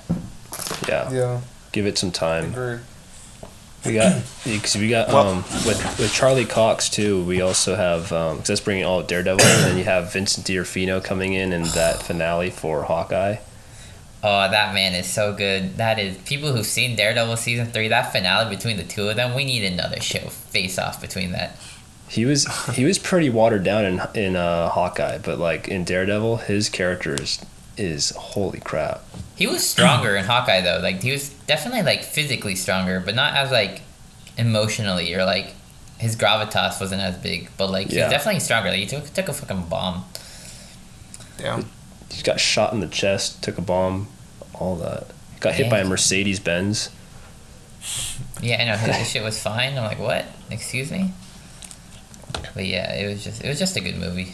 yeah. 0.88 1.12
Yeah. 1.12 1.42
give 1.72 1.86
it 1.86 1.98
some 1.98 2.12
time. 2.12 2.52
Agreed. 2.52 2.80
We 3.86 3.94
got 3.94 4.22
because 4.44 4.76
we 4.76 4.90
got 4.90 5.08
Well- 5.10 5.30
um 5.30 5.38
with 5.66 6.00
with 6.00 6.12
Charlie 6.14 6.46
Cox 6.46 6.90
too. 6.90 7.24
We 7.24 7.42
also 7.42 7.76
have 7.76 8.12
um 8.12 8.40
'cause 8.40 8.48
that's 8.48 8.60
bringing 8.62 8.84
all 8.86 9.02
Daredevil, 9.04 9.46
and 9.46 9.64
then 9.64 9.78
you 9.78 9.84
have 9.86 10.12
Vincent 10.12 10.46
D'Onofrio 10.46 11.00
coming 11.00 11.34
in 11.34 11.54
in 11.54 11.64
that 11.70 12.04
finale 12.04 12.50
for 12.50 12.84
Hawkeye. 12.84 13.38
Oh, 14.24 14.50
that 14.50 14.74
man 14.74 14.94
is 14.96 15.06
so 15.06 15.32
good. 15.32 15.78
That 15.78 16.00
is 16.00 16.18
people 16.26 16.52
who've 16.52 16.66
seen 16.66 16.96
Daredevil 16.98 17.38
season 17.38 17.68
three. 17.72 17.88
That 17.88 18.12
finale 18.12 18.54
between 18.54 18.76
the 18.76 18.84
two 18.84 19.08
of 19.08 19.16
them, 19.16 19.36
we 19.36 19.46
need 19.46 19.64
another 19.64 20.02
show 20.02 20.28
face 20.30 20.78
off 20.80 21.00
between 21.00 21.32
that. 21.34 21.56
He 22.10 22.26
was 22.26 22.48
he 22.76 22.86
was 22.86 22.98
pretty 22.98 23.30
watered 23.30 23.64
down 23.64 23.86
in 23.86 24.02
in 24.16 24.36
uh, 24.36 24.70
Hawkeye, 24.70 25.18
but 25.18 25.40
like 25.40 25.68
in 25.68 25.84
Daredevil, 25.84 26.38
his 26.38 26.70
character 26.70 27.14
is 27.14 27.44
is 27.76 28.12
holy 28.12 28.60
crap. 28.60 29.04
He 29.36 29.46
was 29.46 29.68
stronger 29.68 30.16
in 30.16 30.26
Hawkeye 30.26 30.62
though. 30.62 30.80
Like 30.82 31.02
he 31.04 31.12
was 31.12 31.30
definitely 31.48 31.84
like 31.84 32.04
physically 32.04 32.56
stronger, 32.56 33.00
but 33.00 33.14
not 33.16 33.36
as 33.36 33.52
like 33.52 33.82
emotionally 34.38 35.14
or 35.14 35.26
like 35.26 35.54
his 35.98 36.16
gravitas 36.16 36.80
wasn't 36.80 37.02
as 37.02 37.18
big. 37.18 37.50
But 37.58 37.70
like 37.72 37.92
Yeah. 37.92 38.04
he's 38.04 38.12
definitely 38.12 38.40
stronger. 38.40 38.70
Like 38.70 38.80
he 38.80 38.86
took 38.86 39.14
took 39.14 39.28
a 39.28 39.34
fucking 39.34 39.64
bomb. 39.68 40.06
Yeah. 41.40 41.64
He 42.12 42.24
got 42.24 42.40
shot 42.40 42.72
in 42.74 42.80
the 42.80 42.88
chest, 42.88 43.44
took 43.44 43.58
a 43.58 43.62
bomb, 43.62 44.08
all 44.54 44.76
that. 44.78 45.08
Got 45.42 45.56
hit 45.56 45.70
by 45.70 45.80
a 45.80 45.86
Mercedes 45.86 46.40
Benz. 46.40 46.90
Yeah, 48.42 48.62
I 48.62 48.66
know 48.66 48.78
his, 48.78 48.96
his 48.96 49.10
shit 49.12 49.24
was 49.24 49.42
fine. 49.42 49.78
I'm 49.78 49.84
like, 49.84 50.00
what? 50.00 50.26
Excuse 50.50 50.90
me. 50.92 51.12
But 52.54 52.66
yeah, 52.66 52.94
it 52.94 53.08
was 53.08 53.24
just 53.24 53.44
it 53.44 53.48
was 53.50 53.60
just 53.60 53.76
a 53.76 53.82
good 53.82 53.98
movie. 53.98 54.34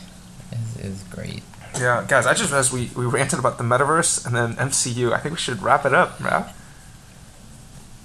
It 0.52 0.58
was, 0.60 0.78
it 0.86 0.90
was 0.90 1.04
great. 1.04 1.44
Yeah, 1.80 2.06
guys, 2.08 2.26
I 2.28 2.34
just 2.34 2.52
realized 2.52 2.72
we, 2.72 2.92
we 2.96 3.06
ranted 3.06 3.40
about 3.40 3.58
the 3.58 3.64
metaverse 3.64 4.26
and 4.28 4.36
then 4.36 4.54
MCU. 4.56 5.12
I 5.12 5.18
think 5.20 5.34
we 5.34 5.40
should 5.40 5.62
wrap 5.64 5.86
it 5.86 5.94
up, 5.94 6.20
man. 6.22 6.46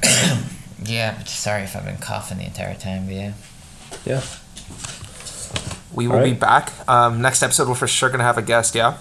Yeah, 0.85 1.22
sorry 1.24 1.64
if 1.64 1.74
I've 1.77 1.85
been 1.85 1.98
coughing 1.98 2.38
the 2.38 2.44
entire 2.46 2.74
time. 2.74 3.05
But 3.07 3.14
yeah. 3.16 3.33
Yeah. 4.07 4.22
We 5.92 6.07
will 6.07 6.22
be 6.22 6.33
back. 6.33 6.72
Um, 6.88 7.20
next 7.20 7.42
episode, 7.42 7.68
we're 7.68 7.74
for 7.74 7.88
sure 7.88 8.09
going 8.09 8.20
to 8.20 8.24
have 8.24 8.38
a 8.38 8.42
guest, 8.42 8.74
yeah? 8.77 8.96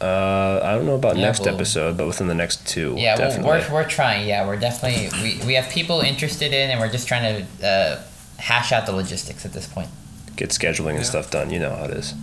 Uh, 0.00 0.60
I 0.62 0.74
don't 0.74 0.86
know 0.86 0.94
about 0.94 1.16
Yeah, 1.16 1.26
next 1.26 1.40
we'll- 1.40 1.54
episode, 1.54 1.96
but 1.96 2.06
within 2.06 2.28
the 2.28 2.34
next 2.34 2.66
two, 2.66 2.94
Yeah, 2.96 3.18
well, 3.18 3.28
definitely. 3.30 3.50
we're, 3.68 3.74
we're 3.82 3.88
trying. 3.88 4.26
Yeah, 4.28 4.46
we're 4.46 4.56
definitely 4.56 5.10
we, 5.22 5.46
we 5.46 5.54
have 5.54 5.68
people 5.70 6.00
interested 6.00 6.52
in, 6.52 6.70
and 6.70 6.80
we're 6.80 6.90
just 6.90 7.06
trying 7.08 7.44
to 7.60 7.66
uh, 7.66 8.02
hash 8.38 8.72
out 8.72 8.86
the 8.86 8.92
logistics 8.92 9.44
at 9.44 9.52
this 9.52 9.66
point. 9.66 9.88
Get 10.36 10.50
scheduling 10.50 10.90
and 10.90 10.98
Yeah. 10.98 11.02
stuff 11.04 11.30
done. 11.30 11.50
You 11.50 11.58
know 11.60 11.74
how 11.76 11.84
it 11.84 11.90
is. 11.92 12.14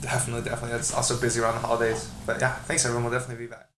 Definitely, 0.00 0.48
definitely. 0.50 0.78
It's 0.78 0.92
also 0.92 1.16
busy 1.18 1.40
around 1.40 1.54
the 1.60 1.66
holidays. 1.66 2.08
But 2.26 2.40
yeah, 2.40 2.54
thanks 2.66 2.84
everyone. 2.84 3.04
We'll 3.08 3.18
definitely 3.18 3.46
be 3.46 3.50
back. 3.50 3.66